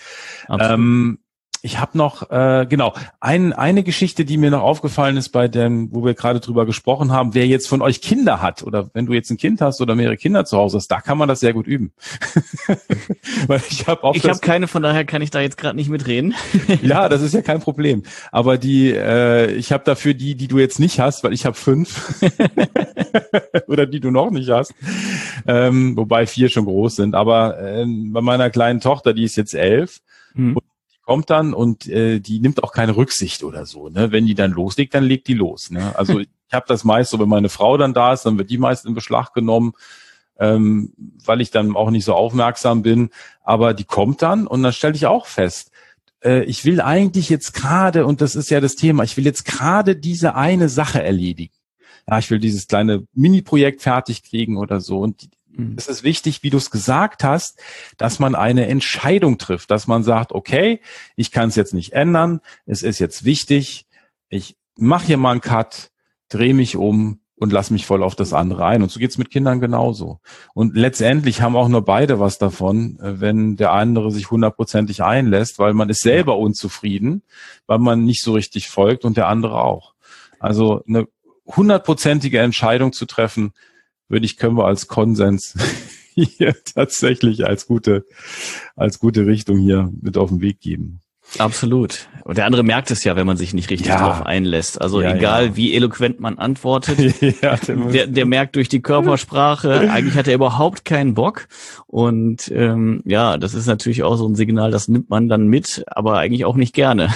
Ich 1.62 1.78
habe 1.78 1.98
noch, 1.98 2.30
äh, 2.30 2.66
genau, 2.66 2.94
ein, 3.20 3.52
eine 3.52 3.82
Geschichte, 3.82 4.24
die 4.24 4.38
mir 4.38 4.50
noch 4.50 4.62
aufgefallen 4.62 5.18
ist 5.18 5.28
bei 5.28 5.46
dem, 5.46 5.92
wo 5.92 6.04
wir 6.04 6.14
gerade 6.14 6.40
drüber 6.40 6.64
gesprochen 6.64 7.12
haben, 7.12 7.34
wer 7.34 7.46
jetzt 7.46 7.68
von 7.68 7.82
euch 7.82 8.00
Kinder 8.00 8.40
hat 8.40 8.62
oder 8.62 8.88
wenn 8.94 9.06
du 9.06 9.12
jetzt 9.12 9.30
ein 9.30 9.36
Kind 9.36 9.60
hast 9.60 9.80
oder 9.82 9.94
mehrere 9.94 10.16
Kinder 10.16 10.46
zu 10.46 10.56
Hause 10.56 10.78
hast, 10.78 10.88
da 10.88 11.00
kann 11.00 11.18
man 11.18 11.28
das 11.28 11.40
sehr 11.40 11.52
gut 11.52 11.66
üben. 11.66 11.92
Weil 13.46 13.60
ich 13.68 13.86
habe 13.86 14.04
auch 14.04 14.14
Ich 14.14 14.24
habe 14.24 14.38
keine, 14.38 14.68
von 14.68 14.82
daher 14.82 15.04
kann 15.04 15.20
ich 15.20 15.30
da 15.30 15.40
jetzt 15.40 15.58
gerade 15.58 15.76
nicht 15.76 15.90
mitreden. 15.90 16.34
ja, 16.82 17.08
das 17.08 17.20
ist 17.20 17.34
ja 17.34 17.42
kein 17.42 17.60
Problem. 17.60 18.04
Aber 18.32 18.56
die, 18.56 18.92
äh, 18.92 19.52
ich 19.52 19.72
habe 19.72 19.84
dafür 19.84 20.14
die, 20.14 20.36
die 20.36 20.48
du 20.48 20.58
jetzt 20.58 20.80
nicht 20.80 20.98
hast, 20.98 21.24
weil 21.24 21.34
ich 21.34 21.44
habe 21.44 21.56
fünf 21.56 22.22
oder 23.66 23.86
die 23.86 24.00
du 24.00 24.10
noch 24.10 24.30
nicht 24.30 24.48
hast, 24.48 24.72
ähm, 25.46 25.96
wobei 25.96 26.26
vier 26.26 26.48
schon 26.48 26.64
groß 26.64 26.96
sind. 26.96 27.14
Aber 27.14 27.60
äh, 27.60 27.84
bei 27.86 28.22
meiner 28.22 28.48
kleinen 28.48 28.80
Tochter, 28.80 29.12
die 29.12 29.24
ist 29.24 29.36
jetzt 29.36 29.54
elf. 29.54 30.00
Kommt 31.10 31.28
dann 31.28 31.54
und 31.54 31.88
äh, 31.88 32.20
die 32.20 32.38
nimmt 32.38 32.62
auch 32.62 32.70
keine 32.70 32.94
Rücksicht 32.94 33.42
oder 33.42 33.66
so. 33.66 33.88
Ne? 33.88 34.12
Wenn 34.12 34.26
die 34.26 34.36
dann 34.36 34.52
loslegt, 34.52 34.94
dann 34.94 35.02
legt 35.02 35.26
die 35.26 35.34
los. 35.34 35.72
Ne? 35.72 35.92
Also 35.98 36.20
ich 36.20 36.28
habe 36.52 36.66
das 36.68 36.84
meist 36.84 37.10
so, 37.10 37.18
wenn 37.18 37.28
meine 37.28 37.48
Frau 37.48 37.76
dann 37.76 37.92
da 37.92 38.12
ist, 38.12 38.26
dann 38.26 38.38
wird 38.38 38.48
die 38.48 38.58
meist 38.58 38.86
in 38.86 38.94
Beschlag 38.94 39.34
genommen, 39.34 39.72
ähm, 40.38 40.92
weil 41.24 41.40
ich 41.40 41.50
dann 41.50 41.74
auch 41.74 41.90
nicht 41.90 42.04
so 42.04 42.14
aufmerksam 42.14 42.82
bin. 42.82 43.10
Aber 43.42 43.74
die 43.74 43.82
kommt 43.82 44.22
dann 44.22 44.46
und 44.46 44.62
dann 44.62 44.72
stelle 44.72 44.94
ich 44.94 45.06
auch 45.06 45.26
fest, 45.26 45.72
äh, 46.22 46.44
ich 46.44 46.64
will 46.64 46.80
eigentlich 46.80 47.28
jetzt 47.28 47.54
gerade, 47.54 48.06
und 48.06 48.20
das 48.20 48.36
ist 48.36 48.48
ja 48.48 48.60
das 48.60 48.76
Thema, 48.76 49.02
ich 49.02 49.16
will 49.16 49.24
jetzt 49.24 49.44
gerade 49.44 49.96
diese 49.96 50.36
eine 50.36 50.68
Sache 50.68 51.02
erledigen. 51.02 51.54
Ja, 52.08 52.20
ich 52.20 52.30
will 52.30 52.38
dieses 52.38 52.68
kleine 52.68 53.04
Mini-Projekt 53.14 53.82
fertig 53.82 54.22
kriegen 54.22 54.58
oder 54.58 54.80
so. 54.80 55.00
Und 55.00 55.28
Mhm. 55.52 55.74
Es 55.76 55.88
ist 55.88 56.02
wichtig, 56.02 56.42
wie 56.42 56.50
du 56.50 56.58
es 56.58 56.70
gesagt 56.70 57.24
hast, 57.24 57.58
dass 57.96 58.18
man 58.18 58.34
eine 58.34 58.66
Entscheidung 58.66 59.38
trifft, 59.38 59.70
dass 59.70 59.86
man 59.86 60.02
sagt, 60.02 60.32
okay, 60.32 60.80
ich 61.16 61.30
kann 61.30 61.48
es 61.48 61.56
jetzt 61.56 61.74
nicht 61.74 61.92
ändern, 61.92 62.40
es 62.66 62.82
ist 62.82 62.98
jetzt 62.98 63.24
wichtig, 63.24 63.86
ich 64.28 64.56
mache 64.76 65.06
hier 65.06 65.16
mal 65.16 65.32
einen 65.32 65.40
Cut, 65.40 65.90
drehe 66.28 66.54
mich 66.54 66.76
um 66.76 67.20
und 67.40 67.52
lass 67.52 67.70
mich 67.70 67.86
voll 67.86 68.02
auf 68.02 68.14
das 68.14 68.34
andere 68.34 68.66
ein. 68.66 68.82
Und 68.82 68.90
so 68.90 69.00
geht's 69.00 69.16
mit 69.16 69.30
Kindern 69.30 69.60
genauso. 69.60 70.20
Und 70.52 70.76
letztendlich 70.76 71.40
haben 71.40 71.56
auch 71.56 71.68
nur 71.68 71.84
beide 71.84 72.20
was 72.20 72.38
davon, 72.38 72.98
äh, 73.00 73.20
wenn 73.20 73.56
der 73.56 73.72
andere 73.72 74.10
sich 74.10 74.30
hundertprozentig 74.30 75.02
einlässt, 75.02 75.58
weil 75.58 75.72
man 75.72 75.88
ist 75.88 76.02
selber 76.02 76.36
unzufrieden, 76.36 77.22
weil 77.66 77.78
man 77.78 78.04
nicht 78.04 78.22
so 78.22 78.34
richtig 78.34 78.68
folgt 78.68 79.04
und 79.04 79.16
der 79.16 79.28
andere 79.28 79.62
auch. 79.62 79.94
Also 80.38 80.84
eine 80.86 81.08
hundertprozentige 81.46 82.40
Entscheidung 82.40 82.92
zu 82.92 83.06
treffen, 83.06 83.52
würde 84.10 84.26
ich, 84.26 84.36
können 84.36 84.56
wir 84.56 84.66
als 84.66 84.88
Konsens 84.88 85.54
hier 86.14 86.54
tatsächlich 86.74 87.46
als 87.46 87.66
gute, 87.66 88.04
als 88.76 88.98
gute 88.98 89.26
Richtung 89.26 89.58
hier 89.58 89.90
mit 90.00 90.18
auf 90.18 90.28
den 90.28 90.40
Weg 90.40 90.60
geben. 90.60 91.00
Absolut. 91.38 92.08
Und 92.24 92.38
der 92.38 92.46
andere 92.46 92.64
merkt 92.64 92.90
es 92.90 93.04
ja, 93.04 93.14
wenn 93.14 93.26
man 93.26 93.36
sich 93.36 93.54
nicht 93.54 93.70
richtig 93.70 93.88
ja. 93.88 93.98
darauf 93.98 94.26
einlässt. 94.26 94.80
Also 94.80 95.00
ja, 95.00 95.14
egal, 95.14 95.46
ja. 95.46 95.56
wie 95.56 95.74
eloquent 95.74 96.18
man 96.18 96.38
antwortet, 96.38 96.98
der, 97.42 98.06
der 98.06 98.26
merkt 98.26 98.56
durch 98.56 98.68
die 98.68 98.82
Körpersprache, 98.82 99.80
eigentlich 99.90 100.16
hat 100.16 100.26
er 100.26 100.34
überhaupt 100.34 100.84
keinen 100.84 101.14
Bock. 101.14 101.46
Und 101.86 102.50
ähm, 102.52 103.02
ja, 103.04 103.38
das 103.38 103.54
ist 103.54 103.66
natürlich 103.66 104.02
auch 104.02 104.16
so 104.16 104.26
ein 104.26 104.34
Signal, 104.34 104.70
das 104.70 104.88
nimmt 104.88 105.08
man 105.08 105.28
dann 105.28 105.46
mit, 105.46 105.84
aber 105.86 106.18
eigentlich 106.18 106.44
auch 106.44 106.56
nicht 106.56 106.74
gerne. 106.74 107.10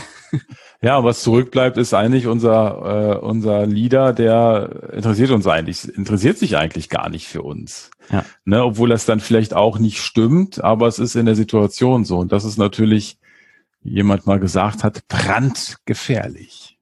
Ja, 0.84 1.02
was 1.02 1.22
zurückbleibt, 1.22 1.78
ist 1.78 1.94
eigentlich 1.94 2.26
unser, 2.26 3.14
äh, 3.14 3.24
unser 3.24 3.64
Leader, 3.64 4.12
der 4.12 4.92
interessiert 4.92 5.30
uns 5.30 5.46
eigentlich, 5.46 5.88
interessiert 5.96 6.36
sich 6.36 6.58
eigentlich 6.58 6.90
gar 6.90 7.08
nicht 7.08 7.26
für 7.26 7.40
uns. 7.40 7.90
Ja. 8.10 8.22
Ne, 8.44 8.62
obwohl 8.62 8.90
das 8.90 9.06
dann 9.06 9.20
vielleicht 9.20 9.54
auch 9.54 9.78
nicht 9.78 10.02
stimmt, 10.02 10.62
aber 10.62 10.86
es 10.86 10.98
ist 10.98 11.14
in 11.14 11.24
der 11.24 11.36
Situation 11.36 12.04
so. 12.04 12.18
Und 12.18 12.32
das 12.32 12.44
ist 12.44 12.58
natürlich, 12.58 13.16
wie 13.82 13.94
jemand 13.94 14.26
mal 14.26 14.38
gesagt 14.38 14.84
hat, 14.84 15.08
brandgefährlich. 15.08 16.78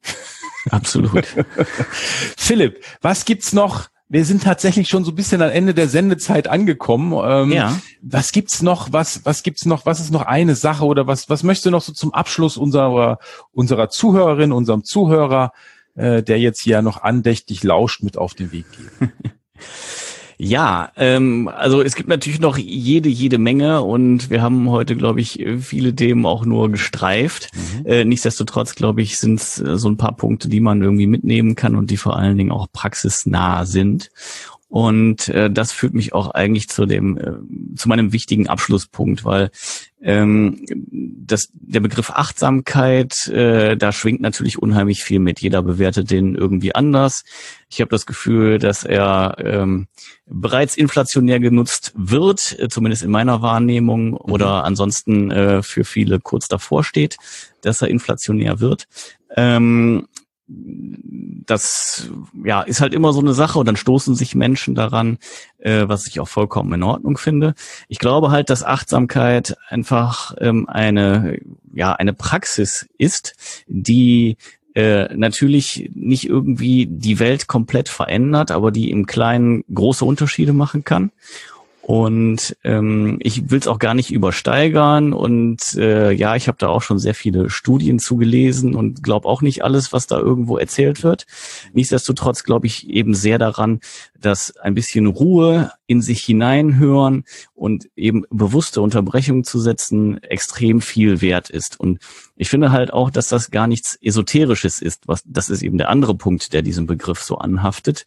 Absolut. 0.68 1.24
Philipp, 2.36 2.82
was 3.02 3.24
gibt's 3.24 3.52
noch 3.52 3.88
wir 4.12 4.26
sind 4.26 4.42
tatsächlich 4.42 4.90
schon 4.90 5.06
so 5.06 5.12
ein 5.12 5.14
bisschen 5.14 5.40
am 5.40 5.48
Ende 5.48 5.72
der 5.72 5.88
Sendezeit 5.88 6.46
angekommen. 6.46 7.18
Ähm, 7.24 7.50
ja. 7.50 7.80
Was 8.02 8.32
gibt's 8.32 8.60
noch? 8.60 8.92
Was, 8.92 9.24
was 9.24 9.42
gibt's 9.42 9.64
noch? 9.64 9.86
Was 9.86 10.00
ist 10.00 10.10
noch 10.10 10.26
eine 10.26 10.54
Sache 10.54 10.84
oder 10.84 11.06
was, 11.06 11.30
was 11.30 11.42
möchtest 11.42 11.64
du 11.64 11.70
noch 11.70 11.80
so 11.80 11.94
zum 11.94 12.12
Abschluss 12.12 12.58
unserer, 12.58 13.18
unserer 13.52 13.88
Zuhörerin, 13.88 14.52
unserem 14.52 14.84
Zuhörer, 14.84 15.52
äh, 15.94 16.22
der 16.22 16.38
jetzt 16.38 16.60
hier 16.60 16.82
noch 16.82 17.02
andächtig 17.02 17.64
lauscht, 17.64 18.02
mit 18.02 18.18
auf 18.18 18.34
den 18.34 18.52
Weg 18.52 18.66
geben? 18.72 19.12
Ja, 20.44 20.90
ähm, 20.96 21.46
also 21.46 21.82
es 21.82 21.94
gibt 21.94 22.08
natürlich 22.08 22.40
noch 22.40 22.58
jede, 22.58 23.08
jede 23.08 23.38
Menge 23.38 23.82
und 23.82 24.28
wir 24.28 24.42
haben 24.42 24.68
heute, 24.70 24.96
glaube 24.96 25.20
ich, 25.20 25.46
viele 25.60 25.94
Themen 25.94 26.26
auch 26.26 26.44
nur 26.44 26.68
gestreift. 26.68 27.50
Mhm. 27.54 27.86
Äh, 27.86 28.04
nichtsdestotrotz, 28.04 28.74
glaube 28.74 29.02
ich, 29.02 29.18
sind 29.18 29.38
es 29.38 29.60
äh, 29.60 29.78
so 29.78 29.88
ein 29.88 29.96
paar 29.96 30.16
Punkte, 30.16 30.48
die 30.48 30.58
man 30.58 30.82
irgendwie 30.82 31.06
mitnehmen 31.06 31.54
kann 31.54 31.76
und 31.76 31.92
die 31.92 31.96
vor 31.96 32.16
allen 32.16 32.36
Dingen 32.36 32.50
auch 32.50 32.66
praxisnah 32.72 33.64
sind. 33.66 34.10
Und 34.72 35.28
äh, 35.28 35.50
das 35.50 35.70
führt 35.70 35.92
mich 35.92 36.14
auch 36.14 36.30
eigentlich 36.30 36.70
zu 36.70 36.86
dem, 36.86 37.18
äh, 37.18 37.76
zu 37.76 37.90
meinem 37.90 38.14
wichtigen 38.14 38.46
Abschlusspunkt, 38.46 39.22
weil 39.22 39.50
ähm, 40.00 40.64
das, 40.90 41.50
der 41.52 41.80
Begriff 41.80 42.08
Achtsamkeit, 42.08 43.26
äh, 43.28 43.76
da 43.76 43.92
schwingt 43.92 44.22
natürlich 44.22 44.58
unheimlich 44.58 45.04
viel 45.04 45.18
mit. 45.18 45.40
Jeder 45.40 45.60
bewertet 45.60 46.10
den 46.10 46.34
irgendwie 46.34 46.74
anders. 46.74 47.24
Ich 47.68 47.82
habe 47.82 47.90
das 47.90 48.06
Gefühl, 48.06 48.58
dass 48.58 48.82
er 48.82 49.36
ähm, 49.40 49.88
bereits 50.24 50.74
inflationär 50.74 51.38
genutzt 51.38 51.92
wird, 51.94 52.58
äh, 52.58 52.70
zumindest 52.70 53.02
in 53.02 53.10
meiner 53.10 53.42
Wahrnehmung, 53.42 54.12
mhm. 54.12 54.16
oder 54.16 54.64
ansonsten 54.64 55.30
äh, 55.30 55.62
für 55.62 55.84
viele 55.84 56.18
kurz 56.18 56.48
davor 56.48 56.82
steht, 56.82 57.18
dass 57.60 57.82
er 57.82 57.88
inflationär 57.88 58.60
wird. 58.60 58.88
Ähm, 59.36 60.08
das 61.46 62.10
ja 62.44 62.62
ist 62.62 62.80
halt 62.80 62.94
immer 62.94 63.12
so 63.12 63.20
eine 63.20 63.34
Sache 63.34 63.58
und 63.58 63.66
dann 63.66 63.76
stoßen 63.76 64.14
sich 64.14 64.34
Menschen 64.34 64.74
daran, 64.74 65.18
äh, 65.58 65.88
was 65.88 66.06
ich 66.06 66.20
auch 66.20 66.28
vollkommen 66.28 66.72
in 66.74 66.82
Ordnung 66.82 67.18
finde. 67.18 67.54
Ich 67.88 67.98
glaube 67.98 68.30
halt, 68.30 68.50
dass 68.50 68.64
Achtsamkeit 68.64 69.56
einfach 69.68 70.34
ähm, 70.38 70.68
eine 70.68 71.38
ja 71.72 71.92
eine 71.92 72.12
Praxis 72.12 72.88
ist, 72.98 73.34
die 73.66 74.36
äh, 74.74 75.14
natürlich 75.14 75.90
nicht 75.94 76.26
irgendwie 76.26 76.86
die 76.86 77.18
Welt 77.18 77.46
komplett 77.46 77.88
verändert, 77.88 78.50
aber 78.50 78.70
die 78.70 78.90
im 78.90 79.06
Kleinen 79.06 79.64
große 79.72 80.04
Unterschiede 80.04 80.52
machen 80.52 80.84
kann. 80.84 81.12
Und 81.82 82.56
ähm, 82.62 83.18
ich 83.20 83.50
will 83.50 83.58
es 83.58 83.66
auch 83.66 83.80
gar 83.80 83.94
nicht 83.94 84.12
übersteigern. 84.12 85.12
Und 85.12 85.74
äh, 85.74 86.12
ja, 86.12 86.36
ich 86.36 86.46
habe 86.46 86.56
da 86.58 86.68
auch 86.68 86.82
schon 86.82 87.00
sehr 87.00 87.14
viele 87.14 87.50
Studien 87.50 87.98
zugelesen 87.98 88.76
und 88.76 89.02
glaube 89.02 89.28
auch 89.28 89.42
nicht 89.42 89.64
alles, 89.64 89.92
was 89.92 90.06
da 90.06 90.16
irgendwo 90.18 90.58
erzählt 90.58 91.02
wird. 91.02 91.26
Nichtsdestotrotz 91.72 92.44
glaube 92.44 92.68
ich 92.68 92.88
eben 92.88 93.14
sehr 93.14 93.38
daran, 93.38 93.80
dass 94.24 94.56
ein 94.56 94.74
bisschen 94.74 95.06
Ruhe 95.06 95.72
in 95.86 96.00
sich 96.00 96.24
hineinhören 96.24 97.24
und 97.54 97.88
eben 97.96 98.24
bewusste 98.30 98.80
Unterbrechungen 98.80 99.44
zu 99.44 99.60
setzen 99.60 100.22
extrem 100.22 100.80
viel 100.80 101.20
wert 101.20 101.50
ist. 101.50 101.78
Und 101.78 101.98
ich 102.36 102.48
finde 102.48 102.72
halt 102.72 102.92
auch, 102.92 103.10
dass 103.10 103.28
das 103.28 103.50
gar 103.50 103.66
nichts 103.66 103.98
Esoterisches 104.00 104.80
ist. 104.80 105.06
Was, 105.06 105.22
das 105.26 105.50
ist 105.50 105.62
eben 105.62 105.78
der 105.78 105.90
andere 105.90 106.14
Punkt, 106.14 106.52
der 106.52 106.62
diesem 106.62 106.86
Begriff 106.86 107.22
so 107.22 107.36
anhaftet. 107.36 108.06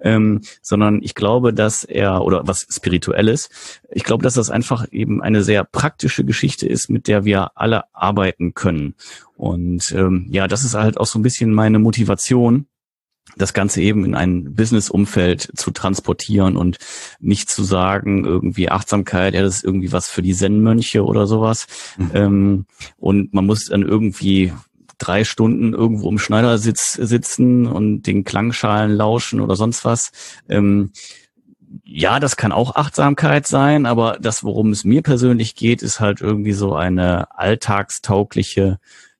Ähm, 0.00 0.40
sondern 0.62 1.02
ich 1.02 1.14
glaube, 1.14 1.52
dass 1.52 1.84
er, 1.84 2.24
oder 2.24 2.46
was 2.46 2.66
Spirituelles, 2.70 3.50
ich 3.90 4.04
glaube, 4.04 4.22
dass 4.22 4.34
das 4.34 4.50
einfach 4.50 4.86
eben 4.90 5.22
eine 5.22 5.42
sehr 5.42 5.64
praktische 5.64 6.24
Geschichte 6.24 6.66
ist, 6.66 6.88
mit 6.88 7.06
der 7.06 7.24
wir 7.24 7.50
alle 7.54 7.84
arbeiten 7.94 8.54
können. 8.54 8.94
Und 9.36 9.92
ähm, 9.92 10.26
ja, 10.30 10.48
das 10.48 10.64
ist 10.64 10.74
halt 10.74 10.98
auch 10.98 11.06
so 11.06 11.18
ein 11.18 11.22
bisschen 11.22 11.52
meine 11.52 11.78
Motivation, 11.78 12.66
das 13.36 13.52
Ganze 13.52 13.82
eben 13.82 14.04
in 14.04 14.14
ein 14.14 14.54
Business-Umfeld 14.54 15.50
zu 15.56 15.70
transportieren 15.70 16.56
und 16.56 16.78
nicht 17.20 17.50
zu 17.50 17.64
sagen, 17.64 18.24
irgendwie 18.24 18.70
Achtsamkeit, 18.70 19.34
ja, 19.34 19.42
das 19.42 19.56
ist 19.56 19.64
irgendwie 19.64 19.92
was 19.92 20.08
für 20.08 20.22
die 20.22 20.34
Zen-Mönche 20.34 21.04
oder 21.04 21.26
sowas. 21.26 21.66
Mhm. 21.98 22.10
Ähm, 22.14 22.66
und 22.96 23.34
man 23.34 23.46
muss 23.46 23.66
dann 23.66 23.82
irgendwie 23.82 24.52
drei 24.98 25.24
Stunden 25.24 25.74
irgendwo 25.74 26.08
im 26.08 26.18
Schneidersitz 26.18 26.94
sitzen 26.94 27.66
und 27.66 28.02
den 28.02 28.24
Klangschalen 28.24 28.92
lauschen 28.92 29.40
oder 29.40 29.56
sonst 29.56 29.84
was. 29.84 30.12
Ähm, 30.48 30.92
ja, 31.84 32.20
das 32.20 32.36
kann 32.36 32.52
auch 32.52 32.76
Achtsamkeit 32.76 33.46
sein, 33.46 33.86
aber 33.86 34.18
das, 34.20 34.44
worum 34.44 34.70
es 34.70 34.84
mir 34.84 35.02
persönlich 35.02 35.54
geht, 35.54 35.82
ist 35.82 36.00
halt 36.00 36.20
irgendwie 36.20 36.52
so 36.52 36.74
eine 36.74 37.36
alltagstaugliche 37.38 38.78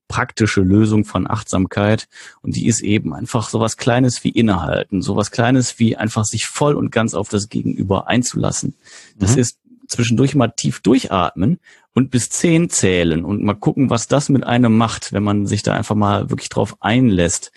praktische 0.08 0.60
Lösung 0.60 1.04
von 1.04 1.28
Achtsamkeit. 1.28 2.08
Und 2.42 2.56
die 2.56 2.66
ist 2.66 2.80
eben 2.80 3.12
einfach 3.14 3.48
sowas 3.48 3.76
Kleines 3.76 4.24
wie 4.24 4.30
innehalten, 4.30 5.02
sowas 5.02 5.30
Kleines 5.30 5.78
wie 5.78 5.96
einfach 5.96 6.24
sich 6.24 6.46
voll 6.46 6.74
und 6.74 6.92
ganz 6.92 7.14
auf 7.14 7.28
das 7.28 7.48
Gegenüber 7.48 8.08
einzulassen. 8.08 8.74
Das 9.16 9.34
mhm. 9.34 9.40
ist 9.40 9.58
zwischendurch 9.88 10.34
mal 10.34 10.48
tief 10.48 10.80
durchatmen 10.80 11.58
und 11.94 12.10
bis 12.10 12.28
zehn 12.28 12.68
zählen 12.68 13.24
und 13.24 13.42
mal 13.42 13.54
gucken, 13.54 13.90
was 13.90 14.08
das 14.08 14.28
mit 14.28 14.44
einem 14.44 14.76
macht, 14.76 15.12
wenn 15.12 15.22
man 15.22 15.46
sich 15.46 15.62
da 15.62 15.74
einfach 15.74 15.94
mal 15.94 16.30
wirklich 16.30 16.48
drauf 16.48 16.76
einlässt. 16.80 17.52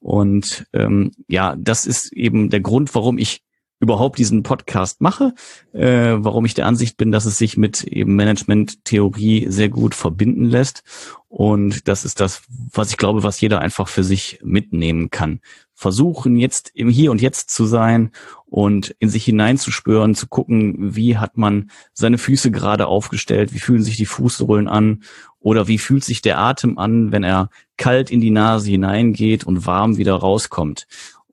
Und 0.00 0.66
ähm, 0.72 1.12
ja, 1.28 1.56
das 1.56 1.86
ist 1.86 2.12
eben 2.12 2.50
der 2.50 2.60
Grund, 2.60 2.94
warum 2.94 3.18
ich 3.18 3.42
überhaupt 3.78 4.18
diesen 4.18 4.42
Podcast 4.42 5.00
mache, 5.00 5.34
äh, 5.72 6.14
warum 6.16 6.44
ich 6.44 6.54
der 6.54 6.66
Ansicht 6.66 6.96
bin, 6.96 7.12
dass 7.12 7.26
es 7.26 7.38
sich 7.38 7.56
mit 7.56 7.84
eben 7.84 8.16
Management-Theorie 8.16 9.46
sehr 9.48 9.68
gut 9.68 9.94
verbinden 9.94 10.44
lässt. 10.44 10.82
Und 11.28 11.86
das 11.86 12.04
ist 12.04 12.20
das, 12.20 12.42
was 12.48 12.90
ich 12.90 12.96
glaube, 12.96 13.22
was 13.22 13.40
jeder 13.40 13.60
einfach 13.60 13.88
für 13.88 14.04
sich 14.04 14.38
mitnehmen 14.42 15.10
kann. 15.10 15.40
Versuchen 15.74 16.36
jetzt 16.36 16.70
im 16.72 16.88
Hier 16.88 17.10
und 17.10 17.20
Jetzt 17.20 17.50
zu 17.50 17.66
sein 17.66 18.12
und 18.46 18.96
in 18.98 19.10
sich 19.10 19.24
hineinzuspüren, 19.26 20.14
zu 20.14 20.28
gucken, 20.28 20.96
wie 20.96 21.18
hat 21.18 21.36
man 21.36 21.70
seine 21.92 22.16
Füße 22.16 22.50
gerade 22.50 22.86
aufgestellt, 22.86 23.52
wie 23.52 23.58
fühlen 23.58 23.82
sich 23.82 23.98
die 23.98 24.06
Fußsohlen 24.06 24.68
an 24.68 25.02
oder 25.38 25.68
wie 25.68 25.76
fühlt 25.76 26.04
sich 26.04 26.22
der 26.22 26.38
Atem 26.38 26.78
an, 26.78 27.12
wenn 27.12 27.24
er 27.24 27.50
kalt 27.76 28.10
in 28.10 28.22
die 28.22 28.30
Nase 28.30 28.70
hineingeht 28.70 29.44
und 29.44 29.66
warm 29.66 29.98
wieder 29.98 30.14
rauskommt. 30.14 30.86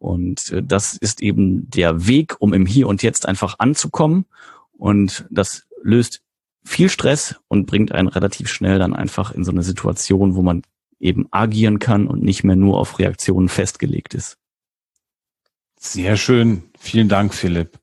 Und 0.03 0.51
äh, 0.51 0.61
das 0.61 0.97
ist 0.97 1.21
eben 1.21 1.69
der 1.69 2.07
Weg, 2.07 2.35
um 2.39 2.53
im 2.53 2.65
Hier 2.65 2.89
und 2.89 3.01
Jetzt 3.03 3.25
einfach 3.25 3.55
anzukommen. 3.59 4.25
Und 4.77 5.25
das 5.29 5.65
löst 5.81 6.21
viel 6.65 6.89
Stress 6.89 7.35
und 7.47 7.67
bringt 7.67 7.93
einen 7.93 8.09
relativ 8.09 8.49
schnell 8.49 8.79
dann 8.79 8.93
einfach 8.93 9.31
in 9.31 9.45
so 9.45 9.51
eine 9.51 9.63
Situation, 9.63 10.35
wo 10.35 10.41
man 10.41 10.63
eben 10.99 11.27
agieren 11.31 11.79
kann 11.79 12.07
und 12.07 12.21
nicht 12.21 12.43
mehr 12.43 12.57
nur 12.57 12.79
auf 12.79 12.99
Reaktionen 12.99 13.47
festgelegt 13.47 14.13
ist. 14.13 14.37
Sehr 15.79 16.17
schön. 16.17 16.63
Vielen 16.77 17.07
Dank, 17.07 17.33
Philipp. 17.33 17.79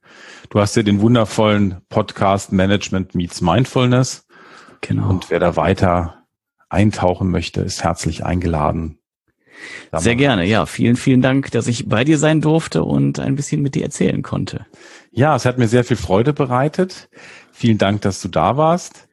Du 0.50 0.60
hast 0.60 0.76
ja 0.76 0.82
den 0.82 1.00
wundervollen 1.00 1.80
Podcast 1.88 2.52
Management 2.52 3.14
Meets 3.14 3.40
Mindfulness. 3.40 4.26
Genau. 4.82 5.08
Und 5.08 5.30
wer 5.30 5.38
da 5.38 5.56
weiter 5.56 6.26
eintauchen 6.68 7.30
möchte, 7.30 7.62
ist 7.62 7.82
herzlich 7.82 8.24
eingeladen, 8.24 8.98
sehr 9.92 10.16
gerne, 10.16 10.44
ja. 10.46 10.66
Vielen, 10.66 10.96
vielen 10.96 11.22
Dank, 11.22 11.50
dass 11.50 11.66
ich 11.66 11.88
bei 11.88 12.04
dir 12.04 12.18
sein 12.18 12.40
durfte 12.40 12.84
und 12.84 13.18
ein 13.18 13.36
bisschen 13.36 13.62
mit 13.62 13.74
dir 13.74 13.84
erzählen 13.84 14.22
konnte. 14.22 14.66
Ja, 15.10 15.34
es 15.36 15.44
hat 15.44 15.58
mir 15.58 15.68
sehr 15.68 15.84
viel 15.84 15.96
Freude 15.96 16.32
bereitet. 16.32 17.08
Vielen 17.52 17.78
Dank, 17.78 18.02
dass 18.02 18.22
du 18.22 18.28
da 18.28 18.56
warst. 18.56 19.08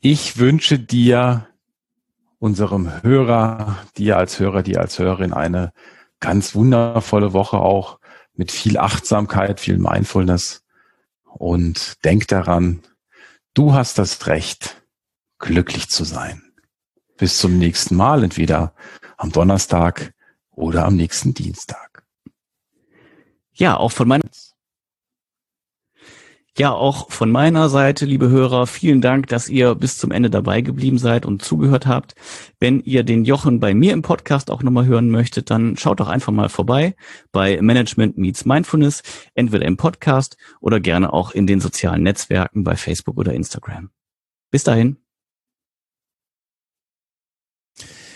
Ich 0.00 0.38
wünsche 0.38 0.78
dir, 0.78 1.46
unserem 2.38 3.02
Hörer, 3.02 3.78
dir 3.96 4.18
als 4.18 4.38
Hörer, 4.38 4.62
dir 4.62 4.80
als 4.80 4.98
Hörerin 4.98 5.32
eine 5.32 5.72
ganz 6.20 6.54
wundervolle 6.54 7.32
Woche 7.32 7.58
auch 7.58 7.98
mit 8.34 8.52
viel 8.52 8.78
Achtsamkeit, 8.78 9.60
viel 9.60 9.78
Mindfulness 9.78 10.62
und 11.24 12.04
denk 12.04 12.28
daran, 12.28 12.82
du 13.54 13.74
hast 13.74 13.98
das 13.98 14.26
Recht, 14.26 14.82
glücklich 15.38 15.88
zu 15.88 16.04
sein. 16.04 16.42
Bis 17.16 17.38
zum 17.38 17.58
nächsten 17.58 17.96
Mal, 17.96 18.22
entweder 18.22 18.74
am 19.16 19.32
Donnerstag 19.32 20.14
oder 20.50 20.84
am 20.86 20.96
nächsten 20.96 21.34
Dienstag. 21.34 22.04
Ja, 23.52 23.76
auch 23.76 23.92
von 23.92 24.08
meiner 24.08 24.24
ja, 26.58 26.72
auch 26.72 27.10
von 27.10 27.30
meiner 27.30 27.68
Seite, 27.68 28.06
liebe 28.06 28.30
Hörer, 28.30 28.66
vielen 28.66 29.02
Dank, 29.02 29.26
dass 29.26 29.50
ihr 29.50 29.74
bis 29.74 29.98
zum 29.98 30.10
Ende 30.10 30.30
dabei 30.30 30.62
geblieben 30.62 30.96
seid 30.96 31.26
und 31.26 31.42
zugehört 31.42 31.86
habt. 31.86 32.14
Wenn 32.58 32.80
ihr 32.80 33.02
den 33.02 33.26
Jochen 33.26 33.60
bei 33.60 33.74
mir 33.74 33.92
im 33.92 34.00
Podcast 34.00 34.50
auch 34.50 34.62
nochmal 34.62 34.86
hören 34.86 35.10
möchtet, 35.10 35.50
dann 35.50 35.76
schaut 35.76 36.00
doch 36.00 36.08
einfach 36.08 36.32
mal 36.32 36.48
vorbei 36.48 36.96
bei 37.30 37.60
Management 37.60 38.16
Meets 38.16 38.46
Mindfulness, 38.46 39.02
entweder 39.34 39.66
im 39.66 39.76
Podcast 39.76 40.38
oder 40.60 40.80
gerne 40.80 41.12
auch 41.12 41.32
in 41.32 41.46
den 41.46 41.60
sozialen 41.60 42.02
Netzwerken 42.02 42.64
bei 42.64 42.74
Facebook 42.74 43.18
oder 43.18 43.34
Instagram. 43.34 43.90
Bis 44.50 44.64
dahin. 44.64 44.96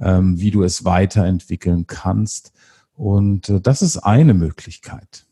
ähm, 0.00 0.40
wie 0.40 0.50
du 0.50 0.62
es 0.62 0.84
weiterentwickeln 0.84 1.86
kannst. 1.86 2.52
Und 2.94 3.48
äh, 3.48 3.60
das 3.60 3.82
ist 3.82 3.98
eine 3.98 4.34
Möglichkeit. 4.34 5.26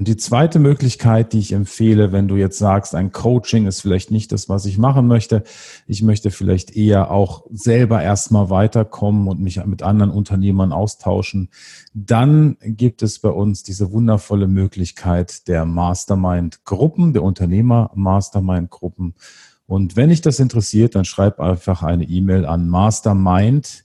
Und 0.00 0.08
die 0.08 0.16
zweite 0.16 0.60
Möglichkeit, 0.60 1.34
die 1.34 1.40
ich 1.40 1.52
empfehle, 1.52 2.10
wenn 2.10 2.26
du 2.26 2.36
jetzt 2.36 2.56
sagst, 2.56 2.94
ein 2.94 3.12
Coaching 3.12 3.66
ist 3.66 3.82
vielleicht 3.82 4.10
nicht 4.10 4.32
das, 4.32 4.48
was 4.48 4.64
ich 4.64 4.78
machen 4.78 5.06
möchte, 5.06 5.42
ich 5.86 6.02
möchte 6.02 6.30
vielleicht 6.30 6.74
eher 6.74 7.10
auch 7.10 7.44
selber 7.52 8.02
erstmal 8.02 8.48
weiterkommen 8.48 9.28
und 9.28 9.40
mich 9.40 9.62
mit 9.66 9.82
anderen 9.82 10.10
Unternehmern 10.10 10.72
austauschen, 10.72 11.50
dann 11.92 12.56
gibt 12.62 13.02
es 13.02 13.18
bei 13.18 13.28
uns 13.28 13.62
diese 13.62 13.92
wundervolle 13.92 14.48
Möglichkeit 14.48 15.46
der 15.48 15.66
Mastermind-Gruppen, 15.66 17.12
der 17.12 17.22
Unternehmer-Mastermind-Gruppen. 17.22 19.14
Und 19.66 19.96
wenn 19.96 20.08
dich 20.08 20.22
das 20.22 20.40
interessiert, 20.40 20.94
dann 20.94 21.04
schreib 21.04 21.40
einfach 21.40 21.82
eine 21.82 22.04
E-Mail 22.04 22.46
an 22.46 22.70
mastermind 22.70 23.84